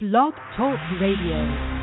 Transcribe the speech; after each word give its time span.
Blog 0.00 0.32
Talk 0.56 0.78
Radio. 1.00 1.77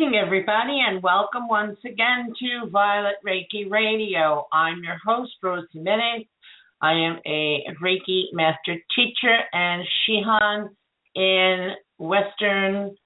Evening, 0.00 0.18
everybody, 0.18 0.80
and 0.86 1.02
welcome 1.02 1.46
once 1.46 1.76
again 1.84 2.32
to 2.38 2.70
Violet 2.70 3.16
Reiki 3.26 3.70
Radio. 3.70 4.46
I'm 4.50 4.82
your 4.82 4.96
host, 5.04 5.32
Rose 5.42 5.66
Jimenez. 5.72 6.24
I 6.80 6.92
am 6.92 7.18
a 7.26 7.64
Reiki 7.82 8.32
master 8.32 8.76
teacher 8.96 9.36
and 9.52 9.86
Shihan 10.08 10.68
in 11.14 11.72
Western 11.98 12.96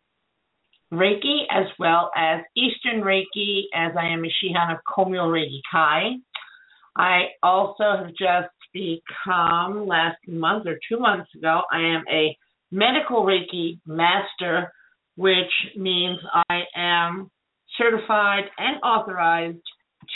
Reiki 0.92 1.42
as 1.50 1.66
well 1.80 2.12
as 2.16 2.42
Eastern 2.56 3.02
Reiki, 3.02 3.62
as 3.74 3.92
I 3.98 4.06
am 4.06 4.24
a 4.24 4.28
Shihan 4.28 4.72
of 4.72 4.78
Komyo 4.86 5.26
Reiki 5.26 5.60
Kai. 5.72 6.12
I 6.96 7.22
also 7.42 7.82
have 7.82 8.08
just 8.10 8.54
become, 8.72 9.88
last 9.88 10.18
month 10.28 10.68
or 10.68 10.78
two 10.88 11.00
months 11.00 11.30
ago, 11.34 11.62
I 11.72 11.80
am 11.80 12.04
a 12.08 12.36
medical 12.70 13.24
Reiki 13.24 13.80
master 13.84 14.72
which 15.16 15.52
means 15.76 16.18
I 16.48 16.62
am 16.76 17.30
certified 17.78 18.44
and 18.58 18.76
authorized 18.82 19.62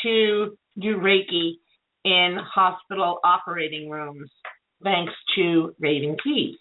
to 0.02 0.56
do 0.80 0.96
Reiki 0.96 1.52
in 2.04 2.38
hospital 2.54 3.18
operating 3.24 3.90
rooms, 3.90 4.30
thanks 4.82 5.12
to 5.36 5.74
Raven 5.80 6.16
Keyes. 6.22 6.56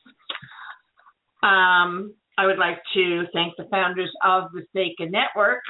Um, 1.43 2.13
I 2.37 2.45
would 2.45 2.57
like 2.57 2.79
to 2.93 3.23
thank 3.33 3.55
the 3.57 3.67
founders 3.71 4.11
of 4.23 4.45
the 4.53 4.63
Seika 4.75 5.09
Network 5.09 5.61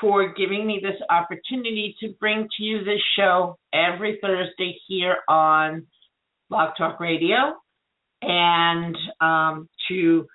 for 0.00 0.32
giving 0.34 0.66
me 0.66 0.80
this 0.82 1.00
opportunity 1.10 1.94
to 2.00 2.14
bring 2.18 2.48
to 2.56 2.62
you 2.62 2.84
this 2.84 3.00
show 3.16 3.56
every 3.72 4.18
Thursday 4.20 4.76
here 4.88 5.16
on 5.28 5.86
Blog 6.50 6.70
Talk 6.76 6.98
Radio 6.98 7.54
and 8.22 8.96
um, 9.20 9.68
to 9.88 10.26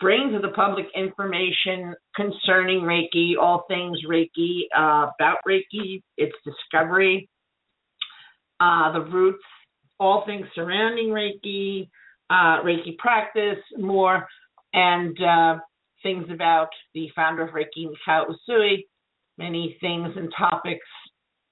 bring 0.00 0.32
to 0.32 0.40
the 0.40 0.52
public 0.54 0.86
information 0.94 1.94
concerning 2.16 2.80
Reiki, 2.80 3.32
all 3.40 3.64
things 3.68 3.98
Reiki, 4.08 4.62
uh, 4.76 5.10
about 5.18 5.38
Reiki, 5.48 6.02
its 6.16 6.34
discovery, 6.44 7.28
uh, 8.60 8.92
the 8.92 9.00
roots, 9.00 9.42
all 9.98 10.24
things 10.26 10.46
surrounding 10.54 11.08
Reiki, 11.08 11.88
uh, 12.30 12.62
Reiki 12.62 12.96
practice, 12.98 13.62
more, 13.78 14.26
and 14.72 15.16
uh, 15.22 15.58
things 16.02 16.26
about 16.32 16.68
the 16.94 17.08
founder 17.14 17.42
of 17.42 17.50
Reiki, 17.50 17.86
Mikao 17.86 18.24
Usui, 18.28 18.84
many 19.38 19.76
things 19.80 20.10
and 20.16 20.32
topics 20.36 20.86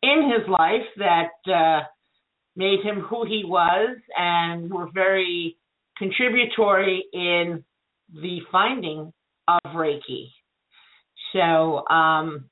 in 0.03 0.31
his 0.31 0.49
life 0.49 0.87
that 0.97 1.31
uh, 1.53 1.85
made 2.57 2.81
him 2.83 3.01
who 3.01 3.25
he 3.25 3.43
was 3.45 3.97
and 4.17 4.73
were 4.73 4.89
very 4.93 5.57
contributory 5.97 7.05
in 7.13 7.65
the 8.13 8.41
finding 8.51 9.13
of 9.49 9.61
Reiki. 9.75 10.29
So, 11.33 11.87
um, 11.89 12.45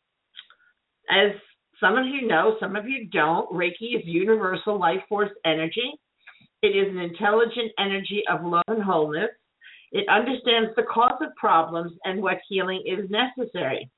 as 1.10 1.32
some 1.80 1.96
of 1.96 2.06
you 2.06 2.26
know, 2.26 2.56
some 2.60 2.76
of 2.76 2.86
you 2.86 3.08
don't, 3.08 3.50
Reiki 3.52 3.96
is 3.96 4.02
universal 4.04 4.78
life 4.78 5.00
force 5.08 5.30
energy. 5.44 5.92
It 6.62 6.68
is 6.68 6.88
an 6.90 6.98
intelligent 6.98 7.72
energy 7.78 8.22
of 8.30 8.44
love 8.44 8.64
and 8.68 8.82
wholeness. 8.82 9.30
It 9.92 10.08
understands 10.08 10.70
the 10.76 10.82
cause 10.82 11.20
of 11.20 11.34
problems 11.36 11.92
and 12.04 12.22
what 12.22 12.38
healing 12.48 12.82
is 12.86 13.10
necessary. 13.10 13.90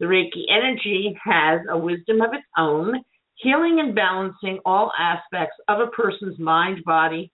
The 0.00 0.06
Reiki 0.06 0.44
energy 0.50 1.16
has 1.22 1.60
a 1.70 1.78
wisdom 1.78 2.20
of 2.20 2.32
its 2.32 2.46
own, 2.58 3.02
healing 3.36 3.80
and 3.80 3.94
balancing 3.94 4.58
all 4.64 4.92
aspects 4.98 5.56
of 5.68 5.80
a 5.80 5.90
person's 5.90 6.38
mind, 6.38 6.82
body, 6.84 7.30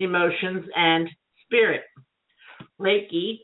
emotions, 0.00 0.64
and 0.74 1.08
spirit. 1.44 1.82
Reiki 2.80 3.40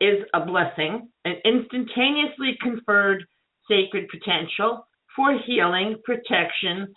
is 0.00 0.24
a 0.34 0.44
blessing, 0.44 1.08
an 1.24 1.34
instantaneously 1.44 2.56
conferred 2.62 3.24
sacred 3.68 4.08
potential 4.08 4.86
for 5.14 5.38
healing, 5.46 5.96
protection, 6.04 6.92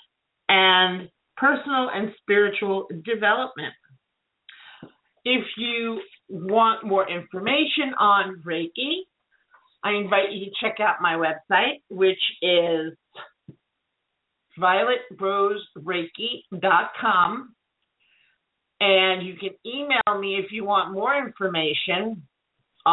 and 0.50 1.08
personal 1.38 1.90
and 1.94 2.12
spiritual 2.22 2.88
development. 3.04 3.74
If 5.24 5.46
you 5.58 6.02
want 6.30 6.84
more 6.86 7.08
information 7.10 7.94
on 8.00 8.42
Reiki, 8.46 9.04
I 9.84 9.94
invite 9.94 10.32
you 10.32 10.46
to 10.46 10.52
check 10.62 10.80
out 10.80 11.02
my 11.02 11.16
website, 11.16 11.82
which 11.90 12.22
is 12.42 12.94
violetrosereiki.com. 14.60 17.56
And 18.82 19.26
you 19.26 19.36
can 19.36 19.52
email 19.66 20.20
me 20.20 20.36
if 20.44 20.52
you 20.52 20.66
want 20.66 20.92
more 20.92 21.16
information 21.16 22.24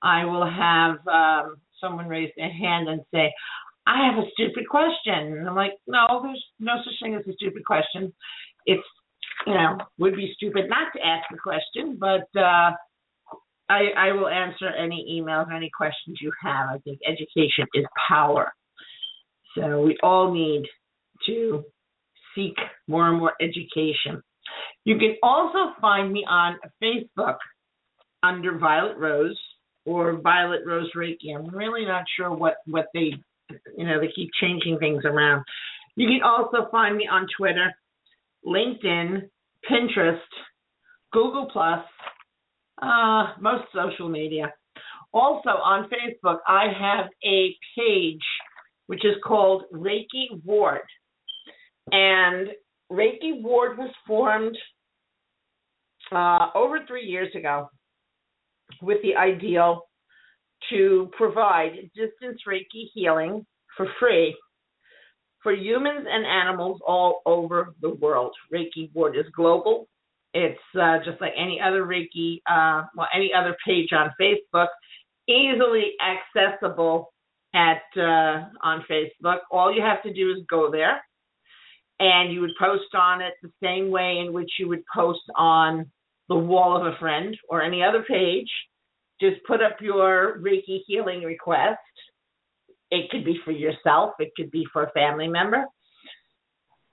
I 0.02 0.24
will 0.24 0.46
have 0.46 0.96
um, 1.06 1.58
someone 1.80 2.08
raise 2.08 2.30
their 2.36 2.52
hand 2.52 2.88
and 2.88 3.00
say, 3.12 3.32
I 3.86 4.06
have 4.06 4.22
a 4.22 4.28
stupid 4.32 4.68
question. 4.68 5.38
And 5.38 5.48
I'm 5.48 5.54
like, 5.54 5.72
no, 5.86 6.06
there's 6.22 6.44
no 6.58 6.74
such 6.84 6.94
thing 7.02 7.14
as 7.14 7.26
a 7.28 7.32
stupid 7.34 7.64
question. 7.64 8.12
It's, 8.66 8.82
you 9.46 9.54
know, 9.54 9.78
would 9.98 10.16
be 10.16 10.32
stupid 10.36 10.68
not 10.68 10.92
to 10.94 11.06
ask 11.06 11.24
the 11.30 11.38
question, 11.38 11.98
but 12.00 12.26
uh, 12.38 12.70
I, 13.68 13.88
I 13.96 14.12
will 14.12 14.28
answer 14.28 14.68
any 14.68 15.20
emails, 15.20 15.48
or 15.48 15.52
any 15.52 15.70
questions 15.76 16.18
you 16.20 16.32
have. 16.42 16.68
I 16.70 16.78
think 16.78 17.00
education 17.06 17.66
is 17.74 17.84
power. 18.08 18.52
So 19.56 19.82
we 19.82 19.96
all 20.02 20.32
need 20.32 20.64
to 21.26 21.64
seek 22.34 22.56
more 22.88 23.08
and 23.08 23.18
more 23.18 23.32
education. 23.40 24.22
You 24.84 24.98
can 24.98 25.16
also 25.22 25.72
find 25.80 26.12
me 26.12 26.24
on 26.28 26.58
Facebook 26.82 27.36
under 28.22 28.58
Violet 28.58 28.96
Rose 28.96 29.38
or 29.84 30.20
Violet 30.20 30.60
Rose 30.66 30.90
Reiki. 30.96 31.34
I'm 31.36 31.48
really 31.48 31.84
not 31.84 32.04
sure 32.16 32.32
what 32.32 32.56
what 32.66 32.86
they 32.94 33.12
you 33.76 33.86
know 33.86 34.00
they 34.00 34.10
keep 34.14 34.30
changing 34.40 34.78
things 34.78 35.04
around. 35.04 35.44
You 35.96 36.08
can 36.08 36.20
also 36.24 36.68
find 36.70 36.96
me 36.96 37.08
on 37.10 37.26
Twitter, 37.36 37.72
LinkedIn, 38.44 39.28
Pinterest, 39.70 40.18
Google 41.12 41.48
Plus, 41.52 41.84
uh, 42.82 43.34
most 43.40 43.64
social 43.72 44.08
media. 44.08 44.52
Also 45.12 45.50
on 45.50 45.88
Facebook, 45.88 46.38
I 46.48 46.64
have 46.76 47.06
a 47.24 47.54
page 47.78 48.22
which 48.86 49.04
is 49.04 49.14
called 49.24 49.64
Reiki 49.72 50.42
Ward. 50.44 50.80
And 51.92 52.48
Reiki 52.90 53.40
Ward 53.40 53.78
was 53.78 53.90
formed 54.06 54.56
uh, 56.10 56.48
over 56.54 56.80
three 56.86 57.06
years 57.06 57.34
ago 57.36 57.70
with 58.82 58.98
the 59.02 59.16
ideal 59.16 59.82
to 60.70 61.10
provide 61.16 61.90
distance 61.94 62.40
Reiki 62.48 62.88
healing 62.92 63.44
for 63.76 63.86
free 64.00 64.34
for 65.44 65.52
humans 65.52 66.06
and 66.10 66.24
animals 66.24 66.80
all 66.84 67.20
over 67.26 67.74
the 67.82 67.90
world. 67.90 68.32
Reiki 68.52 68.90
Ward 68.94 69.16
is 69.16 69.26
global. 69.36 69.86
It's 70.32 70.58
uh, 70.80 70.98
just 71.04 71.20
like 71.20 71.32
any 71.38 71.60
other 71.60 71.84
Reiki, 71.84 72.38
uh, 72.50 72.86
well, 72.96 73.06
any 73.14 73.30
other 73.36 73.54
page 73.64 73.90
on 73.92 74.10
Facebook, 74.20 74.68
easily 75.28 75.92
accessible 76.02 77.12
at 77.54 77.82
uh, 77.96 78.46
on 78.62 78.84
Facebook. 78.90 79.38
All 79.52 79.72
you 79.72 79.82
have 79.82 80.02
to 80.02 80.12
do 80.12 80.32
is 80.32 80.38
go 80.50 80.72
there, 80.72 81.00
and 82.00 82.32
you 82.32 82.40
would 82.40 82.56
post 82.58 82.94
on 82.94 83.20
it 83.20 83.34
the 83.42 83.52
same 83.62 83.90
way 83.90 84.24
in 84.26 84.32
which 84.32 84.50
you 84.58 84.66
would 84.68 84.82
post 84.92 85.22
on 85.36 85.88
the 86.28 86.36
wall 86.36 86.76
of 86.76 86.86
a 86.86 86.96
friend 86.98 87.36
or 87.48 87.62
any 87.62 87.82
other 87.82 88.04
page. 88.06 88.50
Just 89.20 89.36
put 89.46 89.62
up 89.62 89.76
your 89.80 90.38
Reiki 90.40 90.80
healing 90.86 91.22
request. 91.22 91.78
It 92.90 93.10
could 93.10 93.24
be 93.24 93.38
for 93.44 93.52
yourself. 93.52 94.12
It 94.18 94.32
could 94.36 94.50
be 94.50 94.66
for 94.72 94.84
a 94.84 94.90
family 94.92 95.28
member. 95.28 95.64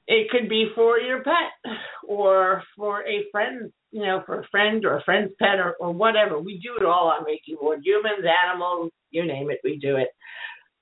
It 0.07 0.29
could 0.29 0.49
be 0.49 0.71
for 0.75 0.99
your 0.99 1.23
pet 1.23 1.73
or 2.07 2.63
for 2.75 3.01
a 3.07 3.25
friend, 3.31 3.71
you 3.91 4.01
know, 4.01 4.23
for 4.25 4.41
a 4.41 4.47
friend 4.49 4.83
or 4.85 4.97
a 4.97 5.03
friend's 5.03 5.31
pet 5.39 5.59
or, 5.59 5.75
or 5.79 5.91
whatever. 5.91 6.39
We 6.39 6.59
do 6.59 6.75
it 6.79 6.85
all 6.85 7.07
on 7.07 7.23
Reiki 7.23 7.55
Ward. 7.61 7.81
Humans, 7.83 8.25
animals, 8.49 8.91
you 9.11 9.25
name 9.25 9.49
it, 9.51 9.59
we 9.63 9.77
do 9.77 9.97
it. 9.97 10.09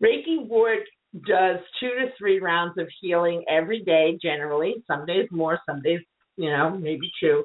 Reiki 0.04 0.48
Ward 0.48 0.80
does 1.28 1.58
two 1.80 1.90
to 1.90 2.12
three 2.18 2.40
rounds 2.40 2.78
of 2.78 2.88
healing 3.02 3.44
every 3.50 3.82
day, 3.84 4.18
generally. 4.22 4.84
Some 4.88 5.06
days 5.06 5.28
more, 5.32 5.60
some 5.66 5.82
days, 5.82 6.00
you 6.38 6.50
know, 6.50 6.78
maybe 6.78 7.12
two. 7.20 7.44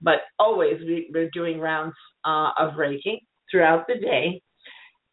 But 0.00 0.20
always 0.38 0.78
we, 0.80 1.10
we're 1.12 1.30
doing 1.32 1.58
rounds 1.58 1.94
uh, 2.24 2.50
of 2.58 2.74
Reiki 2.74 3.20
throughout 3.50 3.86
the 3.86 3.96
day. 3.96 4.42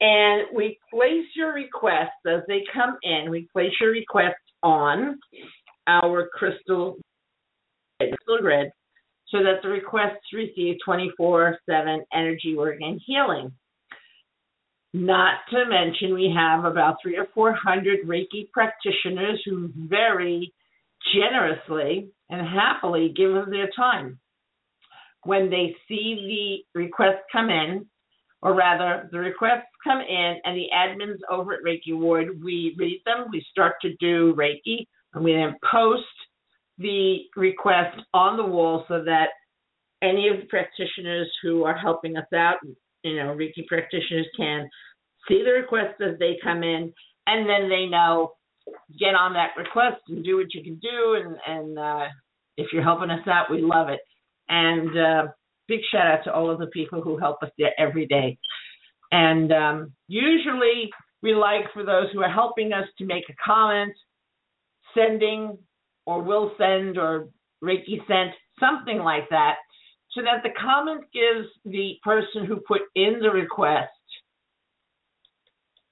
And 0.01 0.47
we 0.53 0.77
place 0.91 1.25
your 1.35 1.53
requests 1.53 2.09
as 2.27 2.41
they 2.47 2.63
come 2.73 2.97
in. 3.03 3.29
We 3.29 3.47
place 3.53 3.71
your 3.79 3.91
requests 3.91 4.33
on 4.61 5.19
our 5.87 6.29
crystal, 6.33 6.97
crystal 7.99 8.37
grid 8.41 8.69
so 9.29 9.39
that 9.39 9.61
the 9.63 9.69
requests 9.69 10.33
receive 10.33 10.75
24 10.85 11.57
7 11.67 12.05
energy 12.13 12.55
work 12.55 12.77
and 12.81 13.01
healing. 13.05 13.51
Not 14.93 15.39
to 15.49 15.65
mention, 15.65 16.13
we 16.13 16.31
have 16.35 16.65
about 16.65 16.97
three 17.01 17.17
or 17.17 17.25
four 17.33 17.51
hundred 17.51 18.07
Reiki 18.07 18.51
practitioners 18.51 19.41
who 19.43 19.71
very 19.75 20.53
generously 21.15 22.09
and 22.29 22.47
happily 22.47 23.11
give 23.15 23.33
of 23.33 23.49
their 23.49 23.69
time. 23.75 24.19
When 25.25 25.49
they 25.49 25.75
see 25.87 26.63
the 26.73 26.79
requests 26.79 27.23
come 27.31 27.49
in, 27.49 27.85
or 28.41 28.53
rather, 28.53 29.07
the 29.11 29.19
requests 29.19 29.69
come 29.83 30.01
in, 30.01 30.37
and 30.43 30.57
the 30.57 30.67
admins 30.75 31.19
over 31.31 31.53
at 31.53 31.63
Reiki 31.65 31.97
Ward, 31.97 32.43
we 32.43 32.75
read 32.77 33.01
them, 33.05 33.27
we 33.31 33.45
start 33.49 33.75
to 33.81 33.95
do 33.99 34.35
Reiki, 34.35 34.85
and 35.13 35.23
we 35.23 35.33
then 35.33 35.55
post 35.71 36.03
the 36.77 37.19
request 37.37 37.97
on 38.13 38.35
the 38.35 38.45
wall 38.45 38.83
so 38.87 39.03
that 39.05 39.27
any 40.01 40.27
of 40.27 40.41
the 40.41 40.47
practitioners 40.47 41.31
who 41.41 41.63
are 41.63 41.77
helping 41.77 42.17
us 42.17 42.25
out, 42.35 42.57
you 43.03 43.15
know, 43.15 43.35
Reiki 43.35 43.65
practitioners 43.67 44.27
can 44.35 44.67
see 45.27 45.43
the 45.43 45.51
requests 45.51 46.01
as 46.01 46.17
they 46.19 46.37
come 46.43 46.63
in, 46.63 46.91
and 47.27 47.49
then 47.49 47.69
they 47.69 47.85
know 47.85 48.33
get 48.99 49.15
on 49.15 49.33
that 49.33 49.51
request 49.57 50.01
and 50.09 50.23
do 50.23 50.37
what 50.37 50.53
you 50.53 50.63
can 50.63 50.79
do. 50.79 51.15
And 51.15 51.37
and 51.47 51.79
uh, 51.79 52.05
if 52.57 52.67
you're 52.73 52.83
helping 52.83 53.09
us 53.09 53.25
out, 53.27 53.49
we 53.49 53.61
love 53.61 53.89
it. 53.89 53.99
And 54.49 54.97
uh, 54.97 55.27
big 55.67 55.79
shout 55.91 56.07
out 56.07 56.23
to 56.25 56.33
all 56.33 56.49
of 56.49 56.59
the 56.59 56.67
people 56.67 57.01
who 57.01 57.17
help 57.17 57.41
us 57.43 57.49
there 57.57 57.73
every 57.79 58.05
day. 58.05 58.37
And 59.11 59.51
um, 59.51 59.93
usually 60.07 60.89
we 61.21 61.33
like 61.33 61.71
for 61.73 61.83
those 61.83 62.07
who 62.11 62.21
are 62.21 62.31
helping 62.31 62.73
us 62.73 62.85
to 62.97 63.05
make 63.05 63.23
a 63.29 63.35
comment, 63.43 63.93
sending 64.93 65.57
or 66.05 66.21
will 66.21 66.51
send 66.57 66.97
or 66.97 67.29
Reiki 67.63 68.05
sent, 68.07 68.31
something 68.59 68.97
like 68.99 69.29
that, 69.29 69.55
so 70.11 70.21
that 70.21 70.43
the 70.43 70.49
comment 70.59 71.05
gives 71.13 71.47
the 71.65 71.93
person 72.03 72.45
who 72.45 72.57
put 72.57 72.81
in 72.95 73.19
the 73.21 73.29
request 73.29 73.89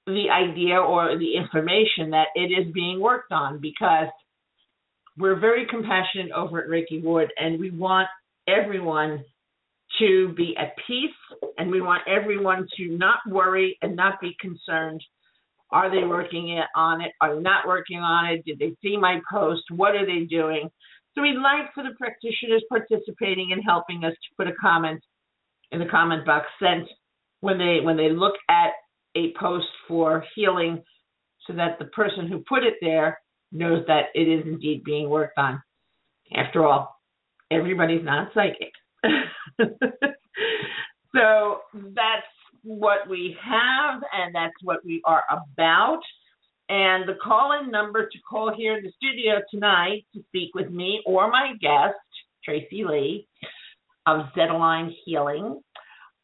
the 0.06 0.26
idea 0.30 0.76
or 0.76 1.16
the 1.16 1.36
information 1.36 2.10
that 2.10 2.26
it 2.34 2.50
is 2.50 2.72
being 2.72 3.00
worked 3.00 3.32
on 3.32 3.60
because 3.60 4.08
we're 5.16 5.38
very 5.38 5.66
compassionate 5.68 6.32
over 6.32 6.60
at 6.60 6.68
Reiki 6.68 7.02
Ward 7.02 7.32
and 7.38 7.60
we 7.60 7.70
want 7.70 8.08
everyone 8.48 9.24
to 9.98 10.32
be 10.36 10.54
at 10.58 10.74
peace 10.86 11.50
and 11.58 11.70
we 11.70 11.80
want 11.80 12.02
everyone 12.08 12.66
to 12.76 12.96
not 12.96 13.18
worry 13.28 13.76
and 13.82 13.94
not 13.94 14.20
be 14.20 14.34
concerned. 14.40 15.02
Are 15.70 15.90
they 15.90 16.06
working 16.06 16.60
on 16.76 17.00
it? 17.00 17.12
Are 17.20 17.34
they 17.34 17.40
not 17.40 17.66
working 17.66 17.98
on 17.98 18.32
it? 18.32 18.44
Did 18.44 18.58
they 18.58 18.74
see 18.82 18.96
my 18.96 19.20
post? 19.30 19.62
What 19.70 19.94
are 19.94 20.06
they 20.06 20.26
doing? 20.26 20.70
So 21.14 21.22
we'd 21.22 21.36
like 21.36 21.72
for 21.74 21.82
the 21.82 21.94
practitioners 21.98 22.64
participating 22.68 23.50
and 23.52 23.62
helping 23.66 24.04
us 24.04 24.12
to 24.12 24.36
put 24.36 24.48
a 24.48 24.56
comment 24.60 25.02
in 25.70 25.78
the 25.78 25.86
comment 25.86 26.24
box 26.26 26.46
sent 26.58 26.88
when 27.40 27.58
they 27.58 27.80
when 27.82 27.96
they 27.96 28.10
look 28.10 28.34
at 28.48 28.72
a 29.14 29.32
post 29.38 29.66
for 29.88 30.24
healing 30.34 30.82
so 31.46 31.52
that 31.54 31.78
the 31.78 31.86
person 31.86 32.28
who 32.28 32.44
put 32.48 32.62
it 32.62 32.74
there 32.80 33.18
knows 33.50 33.84
that 33.86 34.06
it 34.14 34.28
is 34.28 34.46
indeed 34.46 34.84
being 34.84 35.08
worked 35.08 35.38
on. 35.38 35.62
After 36.34 36.64
all, 36.64 36.91
everybody's 37.52 38.04
not 38.04 38.32
psychic. 38.34 38.72
so 41.14 41.60
that's 41.94 42.26
what 42.64 43.08
we 43.08 43.36
have 43.42 44.02
and 44.12 44.34
that's 44.34 44.54
what 44.62 44.84
we 44.84 45.02
are 45.04 45.22
about. 45.30 46.00
And 46.68 47.08
the 47.08 47.16
call 47.22 47.60
in 47.60 47.70
number 47.70 48.06
to 48.06 48.18
call 48.28 48.54
here 48.56 48.76
in 48.76 48.84
the 48.84 48.92
studio 48.96 49.42
tonight 49.50 50.04
to 50.14 50.22
speak 50.28 50.54
with 50.54 50.70
me 50.70 51.02
or 51.04 51.30
my 51.30 51.52
guest, 51.60 51.98
Tracy 52.44 52.84
Lee 52.84 53.26
of 54.06 54.26
Zetaline 54.36 54.90
Healing, 55.04 55.60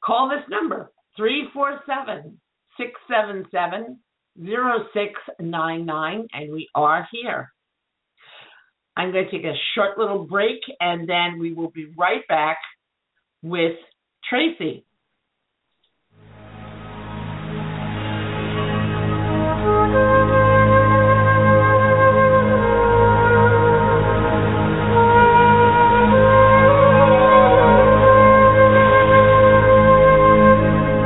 call 0.04 0.28
this 0.28 0.44
number 0.48 0.90
347 1.16 2.40
677 2.78 3.98
0699, 4.40 6.28
and 6.32 6.52
we 6.52 6.68
are 6.74 7.08
here. 7.10 7.50
I'm 8.98 9.12
going 9.12 9.26
to 9.26 9.30
take 9.30 9.44
a 9.44 9.54
short 9.76 9.96
little 9.96 10.24
break 10.24 10.58
and 10.80 11.08
then 11.08 11.38
we 11.38 11.52
will 11.52 11.70
be 11.70 11.86
right 11.96 12.26
back 12.26 12.58
with 13.44 13.76
Tracy. 14.28 14.84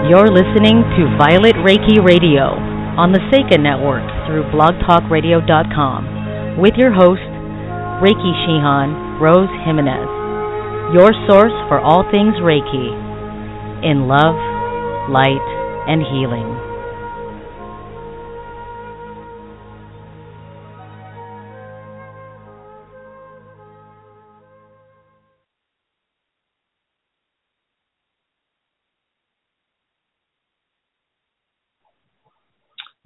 You're 0.09 0.29
listening 0.29 0.83
to 0.97 1.15
Violet 1.19 1.57
Reiki 1.57 2.03
Radio 2.03 2.57
on 2.97 3.13
the 3.13 3.19
Seika 3.31 3.61
Network 3.61 4.03
through 4.27 4.45
blogtalkradio.com 4.53 6.59
with 6.59 6.75
your 6.77 6.93
host, 6.93 7.23
Reiki 8.03 8.35
Shihan 8.43 9.21
Rose 9.21 9.49
Jimenez. 9.65 10.11
your 10.93 11.13
source 11.29 11.55
for 11.69 11.79
all 11.79 12.03
things 12.11 12.35
Reiki, 12.43 12.91
in 13.85 14.09
love, 14.09 14.35
light, 15.09 15.39
and 15.87 16.03
healing. 16.03 16.51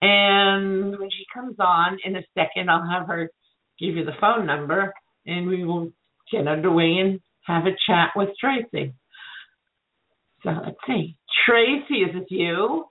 And 0.01 0.99
when 0.99 1.11
she 1.11 1.25
comes 1.33 1.57
on 1.59 1.99
in 2.05 2.17
a 2.17 2.23
second, 2.35 2.71
I'll 2.71 2.89
have 2.89 3.09
her 3.09 3.31
give 3.81 3.97
you 3.97 4.05
the 4.05 4.13
phone 4.21 4.47
number 4.47 4.93
and 5.27 5.47
we 5.47 5.65
will 5.65 5.91
get 6.33 6.47
underway 6.47 6.99
and 7.01 7.21
have 7.47 7.65
a 7.65 7.77
chat 7.87 8.11
with 8.15 8.29
Tracy. 8.41 8.93
So 10.43 10.51
let's 10.51 10.77
see. 10.87 11.17
Tracy, 11.47 12.03
is 12.03 12.15
this 12.15 12.29
you? 12.31 12.85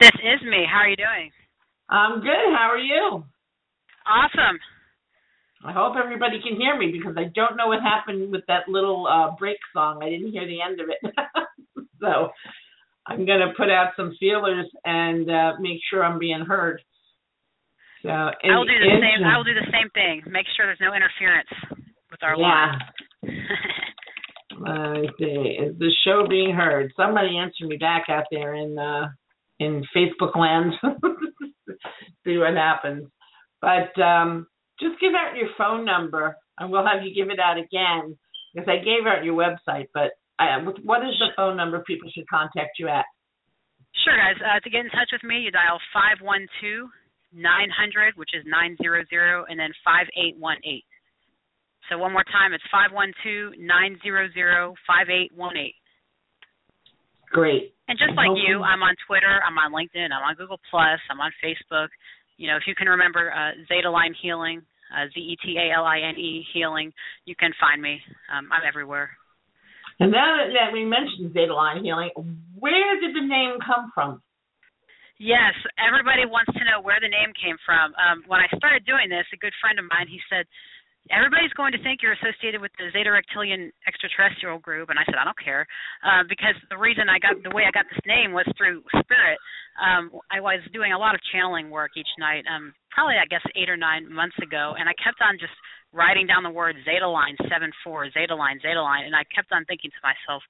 This 0.00 0.10
is 0.14 0.42
me. 0.48 0.64
How 0.70 0.78
are 0.80 0.88
you 0.88 0.96
doing? 0.96 1.30
I'm 1.88 2.20
good. 2.20 2.54
How 2.56 2.70
are 2.70 2.78
you? 2.78 3.24
Awesome. 4.06 4.58
I 5.64 5.72
hope 5.72 5.96
everybody 6.02 6.40
can 6.40 6.58
hear 6.58 6.78
me 6.78 6.92
because 6.92 7.16
I 7.16 7.24
don't 7.34 7.56
know 7.56 7.66
what 7.66 7.82
happened 7.82 8.30
with 8.30 8.42
that 8.46 8.68
little 8.68 9.06
uh, 9.06 9.34
break 9.38 9.58
song. 9.72 10.00
I 10.02 10.08
didn't 10.08 10.30
hear 10.30 10.46
the 10.46 10.62
end 10.62 10.80
of 10.80 10.88
it. 10.88 11.14
so 12.00 12.30
I'm 13.06 13.26
going 13.26 13.40
to 13.40 13.52
put 13.56 13.68
out 13.68 13.92
some 13.96 14.14
feelers 14.20 14.66
and 14.84 15.28
uh, 15.28 15.52
make 15.58 15.80
sure 15.90 16.04
I'm 16.04 16.18
being 16.18 16.44
heard. 16.46 16.80
So 18.02 18.10
I 18.10 18.30
will 18.44 18.64
do 18.64 18.78
the 18.78 19.00
same. 19.00 19.26
I 19.26 19.36
will 19.36 19.44
do 19.44 19.54
the 19.54 19.72
same 19.72 19.90
thing. 19.90 20.22
Make 20.30 20.46
sure 20.56 20.66
there's 20.66 20.78
no 20.80 20.94
interference 20.94 21.48
with 22.10 22.22
our 22.22 22.36
yeah. 22.38 22.72
Let 24.60 25.00
me 25.00 25.08
see. 25.18 25.56
Is 25.64 25.78
the 25.78 25.90
show 26.04 26.26
being 26.28 26.54
heard? 26.54 26.92
Somebody 26.96 27.36
answer 27.36 27.66
me 27.66 27.76
back 27.76 28.04
out 28.08 28.24
there 28.30 28.54
in 28.54 28.78
uh, 28.78 29.08
in 29.58 29.84
Facebook 29.96 30.36
land. 30.36 30.74
see 32.24 32.38
what 32.38 32.54
happens. 32.54 33.08
But 33.60 34.00
um, 34.00 34.46
just 34.80 35.00
give 35.00 35.12
out 35.14 35.36
your 35.36 35.50
phone 35.58 35.84
number, 35.84 36.36
and 36.58 36.70
we'll 36.70 36.86
have 36.86 37.02
you 37.02 37.14
give 37.14 37.30
it 37.30 37.40
out 37.40 37.58
again 37.58 38.16
because 38.54 38.68
I 38.68 38.78
gave 38.78 39.06
out 39.06 39.24
your 39.24 39.34
website. 39.34 39.88
But 39.92 40.18
uh, 40.38 40.62
what 40.82 41.02
is 41.02 41.14
the 41.18 41.34
phone 41.36 41.56
number 41.56 41.82
people 41.86 42.10
should 42.14 42.28
contact 42.28 42.78
you 42.78 42.88
at? 42.88 43.04
Sure, 44.04 44.16
guys. 44.16 44.38
Uh, 44.38 44.60
to 44.62 44.70
get 44.70 44.86
in 44.86 44.90
touch 44.90 45.10
with 45.12 45.24
me, 45.24 45.42
you 45.42 45.50
dial 45.50 45.80
five 45.92 46.22
one 46.22 46.46
two 46.60 46.88
nine 47.34 47.68
hundred, 47.74 48.14
which 48.16 48.30
is 48.34 48.44
nine 48.46 48.76
zero 48.80 49.02
zero, 49.10 49.44
and 49.48 49.58
then 49.58 49.70
five 49.84 50.06
eight 50.16 50.38
one 50.38 50.58
eight. 50.64 50.86
So 51.90 51.98
one 51.98 52.12
more 52.12 52.24
time, 52.30 52.52
it's 52.52 52.64
five 52.70 52.92
one 52.92 53.12
two 53.24 53.52
nine 53.58 53.98
zero 54.02 54.28
zero 54.32 54.74
five 54.86 55.10
eight 55.10 55.32
one 55.34 55.56
eight. 55.56 55.74
Great. 57.30 57.74
And 57.88 57.98
just 57.98 58.16
like 58.16 58.32
you, 58.36 58.60
I'm 58.64 58.80
on 58.80 58.96
Twitter, 59.04 59.40
I'm 59.44 59.56
on 59.60 59.72
LinkedIn, 59.72 60.12
I'm 60.12 60.24
on 60.24 60.36
Google 60.36 60.60
Plus, 60.70 61.00
I'm 61.10 61.20
on 61.20 61.32
Facebook 61.44 61.88
you 62.38 62.46
know, 62.46 62.56
if 62.56 62.62
you 62.66 62.74
can 62.74 62.86
remember 62.86 63.34
uh, 63.34 63.52
Zetaline 63.66 64.14
Healing, 64.22 64.62
uh, 64.94 65.06
Z 65.12 65.20
E 65.20 65.36
T 65.44 65.56
A 65.58 65.74
L 65.76 65.84
I 65.84 66.00
N 66.00 66.16
E 66.16 66.44
Healing, 66.52 66.92
you 67.24 67.34
can 67.36 67.52
find 67.60 67.80
me. 67.80 68.00
Um, 68.32 68.48
I'm 68.52 68.62
everywhere. 68.66 69.10
And 70.00 70.12
now 70.12 70.36
that 70.46 70.72
we 70.72 70.84
mentioned 70.84 71.34
Zetaline 71.34 71.82
Healing, 71.82 72.10
where 72.58 73.00
did 73.00 73.14
the 73.16 73.26
name 73.26 73.58
come 73.64 73.90
from? 73.94 74.22
Yes, 75.18 75.50
everybody 75.74 76.22
wants 76.30 76.54
to 76.54 76.62
know 76.62 76.78
where 76.78 77.02
the 77.02 77.10
name 77.10 77.34
came 77.34 77.58
from. 77.66 77.90
Um, 77.98 78.22
when 78.30 78.38
I 78.38 78.46
started 78.54 78.86
doing 78.86 79.10
this, 79.10 79.26
a 79.34 79.42
good 79.42 79.54
friend 79.58 79.74
of 79.82 79.90
mine, 79.90 80.06
he 80.06 80.22
said, 80.30 80.46
everybody's 81.10 81.52
going 81.56 81.72
to 81.72 81.80
think 81.82 82.00
you're 82.00 82.16
associated 82.16 82.60
with 82.60 82.72
the 82.78 82.92
Zeta 82.92 83.10
Reptilian 83.10 83.72
extraterrestrial 83.86 84.58
group, 84.58 84.90
and 84.90 84.98
I 84.98 85.04
said 85.04 85.16
I 85.16 85.24
don't 85.24 85.38
care 85.38 85.66
uh, 86.04 86.22
because 86.28 86.56
the 86.68 86.78
reason 86.78 87.08
I 87.08 87.18
got 87.18 87.40
the 87.42 87.54
way 87.54 87.64
I 87.64 87.72
got 87.72 87.86
this 87.90 88.02
name 88.06 88.32
was 88.32 88.46
through 88.56 88.82
spirit. 89.02 89.38
Um, 89.78 90.10
I 90.30 90.40
was 90.40 90.60
doing 90.74 90.92
a 90.92 90.98
lot 90.98 91.14
of 91.14 91.20
channeling 91.30 91.70
work 91.70 91.94
each 91.96 92.10
night, 92.18 92.44
um, 92.50 92.74
probably 92.90 93.16
I 93.16 93.26
guess 93.30 93.44
eight 93.54 93.70
or 93.70 93.78
nine 93.78 94.10
months 94.10 94.36
ago, 94.42 94.74
and 94.78 94.88
I 94.88 94.94
kept 94.98 95.22
on 95.22 95.38
just 95.38 95.54
writing 95.92 96.26
down 96.26 96.42
the 96.44 96.52
word 96.52 96.76
Zeta 96.84 97.08
Line 97.08 97.36
seven 97.48 97.72
four 97.82 98.10
Zeta 98.10 98.34
Line 98.34 98.60
Zeta 98.60 98.82
Line, 98.82 99.06
and 99.06 99.16
I 99.16 99.24
kept 99.32 99.52
on 99.52 99.64
thinking 99.64 99.90
to 99.90 100.02
myself, 100.04 100.42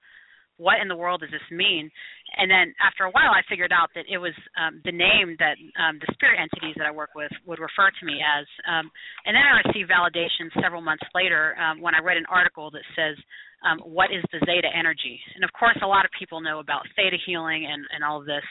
what 0.58 0.82
in 0.82 0.88
the 0.88 0.98
world 0.98 1.20
does 1.22 1.30
this 1.30 1.48
mean? 1.50 1.90
And 2.36 2.50
then 2.50 2.74
after 2.76 3.04
a 3.04 3.10
while, 3.10 3.32
I 3.32 3.40
figured 3.48 3.72
out 3.72 3.88
that 3.96 4.04
it 4.04 4.18
was 4.18 4.36
um, 4.60 4.84
the 4.84 4.92
name 4.92 5.36
that 5.40 5.56
um, 5.80 5.96
the 5.96 6.12
spirit 6.12 6.36
entities 6.36 6.76
that 6.76 6.84
I 6.86 6.92
work 6.92 7.16
with 7.16 7.32
would 7.48 7.58
refer 7.58 7.88
to 7.88 8.04
me 8.04 8.20
as. 8.20 8.44
Um, 8.68 8.92
and 9.24 9.32
then 9.32 9.42
I 9.42 9.64
received 9.64 9.88
validation 9.88 10.52
several 10.60 10.84
months 10.84 11.04
later 11.14 11.56
um, 11.56 11.80
when 11.80 11.94
I 11.96 12.04
read 12.04 12.20
an 12.20 12.28
article 12.28 12.70
that 12.70 12.84
says, 12.92 13.16
um, 13.64 13.80
What 13.80 14.12
is 14.12 14.22
the 14.28 14.44
Zeta 14.44 14.68
energy? 14.68 15.16
And 15.34 15.42
of 15.42 15.50
course, 15.56 15.78
a 15.80 15.88
lot 15.88 16.04
of 16.04 16.12
people 16.18 16.44
know 16.44 16.60
about 16.60 16.84
Theta 16.94 17.16
healing 17.24 17.64
and, 17.64 17.82
and 17.96 18.04
all 18.04 18.20
of 18.20 18.28
this, 18.28 18.44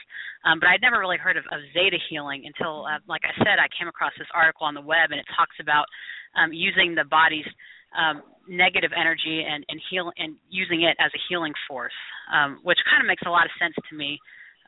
um, 0.44 0.58
but 0.58 0.68
I'd 0.68 0.82
never 0.82 0.98
really 0.98 1.16
heard 1.16 1.38
of, 1.38 1.46
of 1.54 1.62
Zeta 1.72 1.96
healing 2.10 2.50
until, 2.50 2.84
uh, 2.84 2.98
like 3.06 3.22
I 3.24 3.34
said, 3.38 3.62
I 3.62 3.70
came 3.78 3.86
across 3.86 4.12
this 4.18 4.28
article 4.34 4.66
on 4.66 4.74
the 4.74 4.84
web 4.84 5.14
and 5.14 5.22
it 5.22 5.26
talks 5.38 5.56
about 5.62 5.86
um, 6.34 6.52
using 6.52 6.98
the 6.98 7.06
body's 7.06 7.46
um, 7.96 8.22
negative 8.48 8.90
energy 8.96 9.44
and 9.44 9.64
and 9.68 9.80
heal 9.90 10.10
and 10.16 10.36
using 10.48 10.82
it 10.82 10.96
as 11.00 11.12
a 11.14 11.20
healing 11.28 11.52
force, 11.68 11.96
um, 12.32 12.60
which 12.62 12.78
kind 12.88 13.00
of 13.00 13.06
makes 13.06 13.22
a 13.26 13.30
lot 13.30 13.44
of 13.44 13.52
sense 13.60 13.76
to 13.76 13.94
me, 13.96 14.18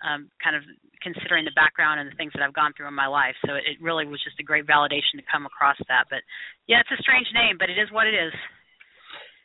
um, 0.05 0.29
kind 0.43 0.57
of 0.57 0.63
considering 1.01 1.45
the 1.45 1.57
background 1.57 2.01
and 2.01 2.09
the 2.09 2.17
things 2.17 2.33
that 2.37 2.45
I've 2.45 2.57
gone 2.57 2.73
through 2.77 2.89
in 2.89 2.97
my 2.97 3.09
life. 3.09 3.35
So 3.47 3.57
it, 3.57 3.65
it 3.65 3.77
really 3.81 4.05
was 4.05 4.21
just 4.21 4.41
a 4.41 4.45
great 4.45 4.69
validation 4.69 5.17
to 5.17 5.25
come 5.33 5.45
across 5.49 5.77
that. 5.89 6.09
But 6.13 6.21
yeah, 6.69 6.81
it's 6.81 6.93
a 6.93 7.01
strange 7.03 7.29
name, 7.33 7.57
but 7.57 7.73
it 7.73 7.81
is 7.81 7.89
what 7.91 8.07
it 8.07 8.15
is. 8.15 8.33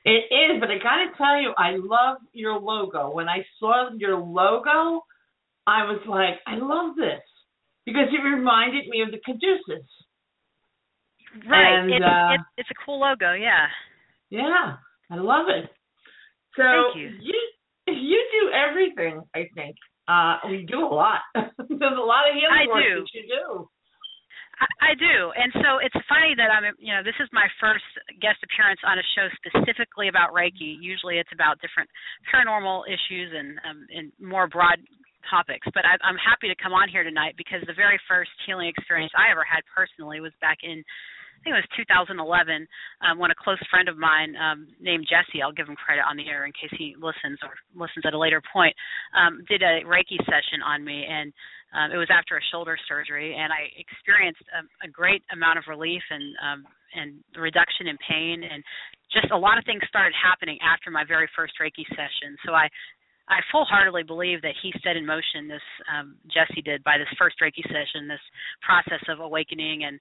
It 0.05 0.29
is, 0.29 0.62
but 0.62 0.70
I 0.70 0.77
gotta 0.77 1.10
tell 1.17 1.41
you, 1.41 1.50
I 1.58 1.82
love 1.82 2.22
your 2.32 2.60
logo. 2.60 3.10
When 3.10 3.27
I 3.27 3.41
saw 3.58 3.89
your 3.98 4.20
logo, 4.20 5.01
I 5.65 5.82
was 5.89 6.01
like, 6.05 6.38
I 6.46 6.62
love 6.62 6.96
this 6.96 7.25
because 7.86 8.13
it 8.13 8.22
reminded 8.22 8.88
me 8.88 9.01
of 9.01 9.10
the 9.10 9.17
Caduceus. 9.25 9.89
Right. 11.44 11.80
And, 11.80 11.92
it's, 11.92 12.06
uh, 12.06 12.34
it's, 12.34 12.44
it's 12.65 12.72
a 12.72 12.77
cool 12.86 13.00
logo. 13.00 13.34
Yeah. 13.34 13.68
Yeah, 14.30 14.77
I 15.12 15.15
love 15.15 15.48
it. 15.50 15.70
So 16.56 16.63
Thank 16.63 16.96
you. 16.96 17.10
you 17.22 17.39
you 17.88 18.20
do 18.34 18.50
everything, 18.50 19.22
I 19.36 19.46
think. 19.54 19.75
Uh, 20.08 20.38
we 20.50 20.65
do 20.65 20.82
a 20.82 20.89
lot. 20.89 21.22
There's 21.36 21.98
a 21.98 22.06
lot 22.06 22.30
of 22.30 22.34
healing 22.34 22.65
I 22.65 22.70
work 22.70 22.82
do. 22.82 22.96
that 23.01 23.13
you 23.13 23.25
do. 23.30 23.70
I, 24.56 24.68
I 24.80 24.92
do, 24.96 25.36
and 25.36 25.51
so 25.60 25.84
it's 25.84 25.98
funny 26.08 26.32
that 26.39 26.48
I'm, 26.48 26.63
you 26.80 26.96
know, 26.96 27.04
this 27.04 27.18
is 27.20 27.27
my 27.36 27.44
first 27.60 27.84
guest 28.24 28.39
appearance 28.39 28.80
on 28.88 28.96
a 28.96 29.06
show 29.12 29.27
specifically 29.36 30.08
about 30.08 30.32
Reiki. 30.32 30.80
Usually, 30.80 31.20
it's 31.20 31.34
about 31.36 31.60
different 31.60 31.92
paranormal 32.32 32.88
issues 32.88 33.36
and 33.36 33.60
um, 33.68 33.84
and 33.92 34.15
more 34.15 34.48
broad 34.48 34.80
topics. 35.27 35.68
But 35.74 35.84
I, 35.84 36.00
I'm 36.06 36.18
happy 36.22 36.48
to 36.48 36.56
come 36.56 36.72
on 36.72 36.88
here 36.88 37.04
tonight 37.04 37.36
because 37.36 37.60
the 37.68 37.75
very 37.75 38.00
first 38.08 38.32
healing 38.48 38.72
experience 38.72 39.12
I 39.18 39.27
ever 39.27 39.44
had 39.44 39.65
personally 39.68 40.24
was 40.24 40.32
back 40.39 40.63
in 40.63 40.86
think 41.46 41.54
it 41.54 41.62
was 41.62 41.78
2011 41.78 42.18
um, 43.06 43.22
when 43.22 43.30
a 43.30 43.38
close 43.38 43.62
friend 43.70 43.86
of 43.86 44.02
mine 44.02 44.34
um, 44.34 44.66
named 44.82 45.06
Jesse, 45.06 45.46
I'll 45.46 45.54
give 45.54 45.70
him 45.70 45.78
credit 45.78 46.02
on 46.02 46.18
the 46.18 46.25
air 46.25 46.50
in 46.50 46.52
case 46.58 46.74
he 46.74 46.98
listens 46.98 47.38
or 47.46 47.54
listens 47.78 48.02
at 48.02 48.18
a 48.18 48.20
later 48.20 48.42
point, 48.50 48.74
um, 49.14 49.46
did 49.46 49.62
a 49.62 49.86
Reiki 49.86 50.18
session 50.25 50.66
on 50.66 50.82
me, 50.82 51.06
and 51.06 51.30
um, 51.78 51.94
it 51.94 52.02
was 52.02 52.10
after 52.10 52.34
a 52.34 52.50
shoulder 52.50 52.74
surgery, 52.90 53.38
and 53.38 53.54
I 53.54 53.70
experienced 53.78 54.42
a, 54.58 54.66
a 54.88 54.90
great 54.90 55.22
amount 55.30 55.62
of 55.62 55.70
relief 55.70 56.02
and 56.10 56.34
um, 56.42 56.60
and 56.96 57.20
reduction 57.36 57.92
in 57.92 58.00
pain, 58.08 58.42
and 58.42 58.64
just 59.12 59.28
a 59.30 59.38
lot 59.38 59.60
of 59.60 59.68
things 59.68 59.84
started 59.86 60.16
happening 60.16 60.58
after 60.64 60.90
my 60.90 61.04
very 61.04 61.28
first 61.36 61.54
Reiki 61.62 61.86
session. 61.94 62.34
So 62.48 62.56
I 62.58 62.72
I 63.28 63.44
full 63.52 63.66
heartedly 63.66 64.04
believe 64.04 64.42
that 64.42 64.56
he 64.64 64.74
set 64.82 64.96
in 64.96 65.06
motion 65.06 65.48
this 65.52 65.68
um, 65.92 66.16
Jesse 66.32 66.62
did 66.62 66.82
by 66.84 66.98
this 66.98 67.12
first 67.20 67.36
Reiki 67.38 67.62
session, 67.68 68.08
this 68.08 68.24
process 68.66 69.04
of 69.10 69.20
awakening 69.20 69.84
and 69.84 70.00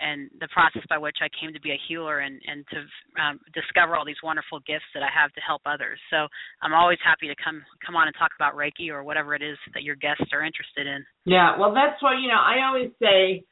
and 0.00 0.30
the 0.40 0.48
process 0.48 0.82
by 0.88 0.98
which 0.98 1.18
I 1.22 1.28
came 1.40 1.52
to 1.52 1.60
be 1.60 1.72
a 1.72 1.80
healer 1.88 2.20
and 2.20 2.40
and 2.46 2.64
to 2.72 2.78
um, 3.20 3.40
discover 3.54 3.96
all 3.96 4.04
these 4.04 4.20
wonderful 4.22 4.60
gifts 4.66 4.88
that 4.94 5.02
I 5.02 5.10
have 5.12 5.32
to 5.32 5.40
help 5.40 5.62
others. 5.66 5.98
So 6.10 6.26
I'm 6.62 6.74
always 6.74 6.98
happy 7.04 7.28
to 7.28 7.34
come 7.42 7.62
come 7.84 7.96
on 7.96 8.06
and 8.06 8.16
talk 8.18 8.30
about 8.36 8.54
Reiki 8.54 8.90
or 8.90 9.04
whatever 9.04 9.34
it 9.34 9.42
is 9.42 9.58
that 9.74 9.82
your 9.82 9.96
guests 9.96 10.26
are 10.32 10.44
interested 10.44 10.86
in. 10.86 11.04
Yeah, 11.24 11.58
well, 11.58 11.74
that's 11.74 12.02
why 12.02 12.18
you 12.18 12.28
know 12.28 12.40
I 12.40 12.66
always 12.66 12.90
say 13.00 13.44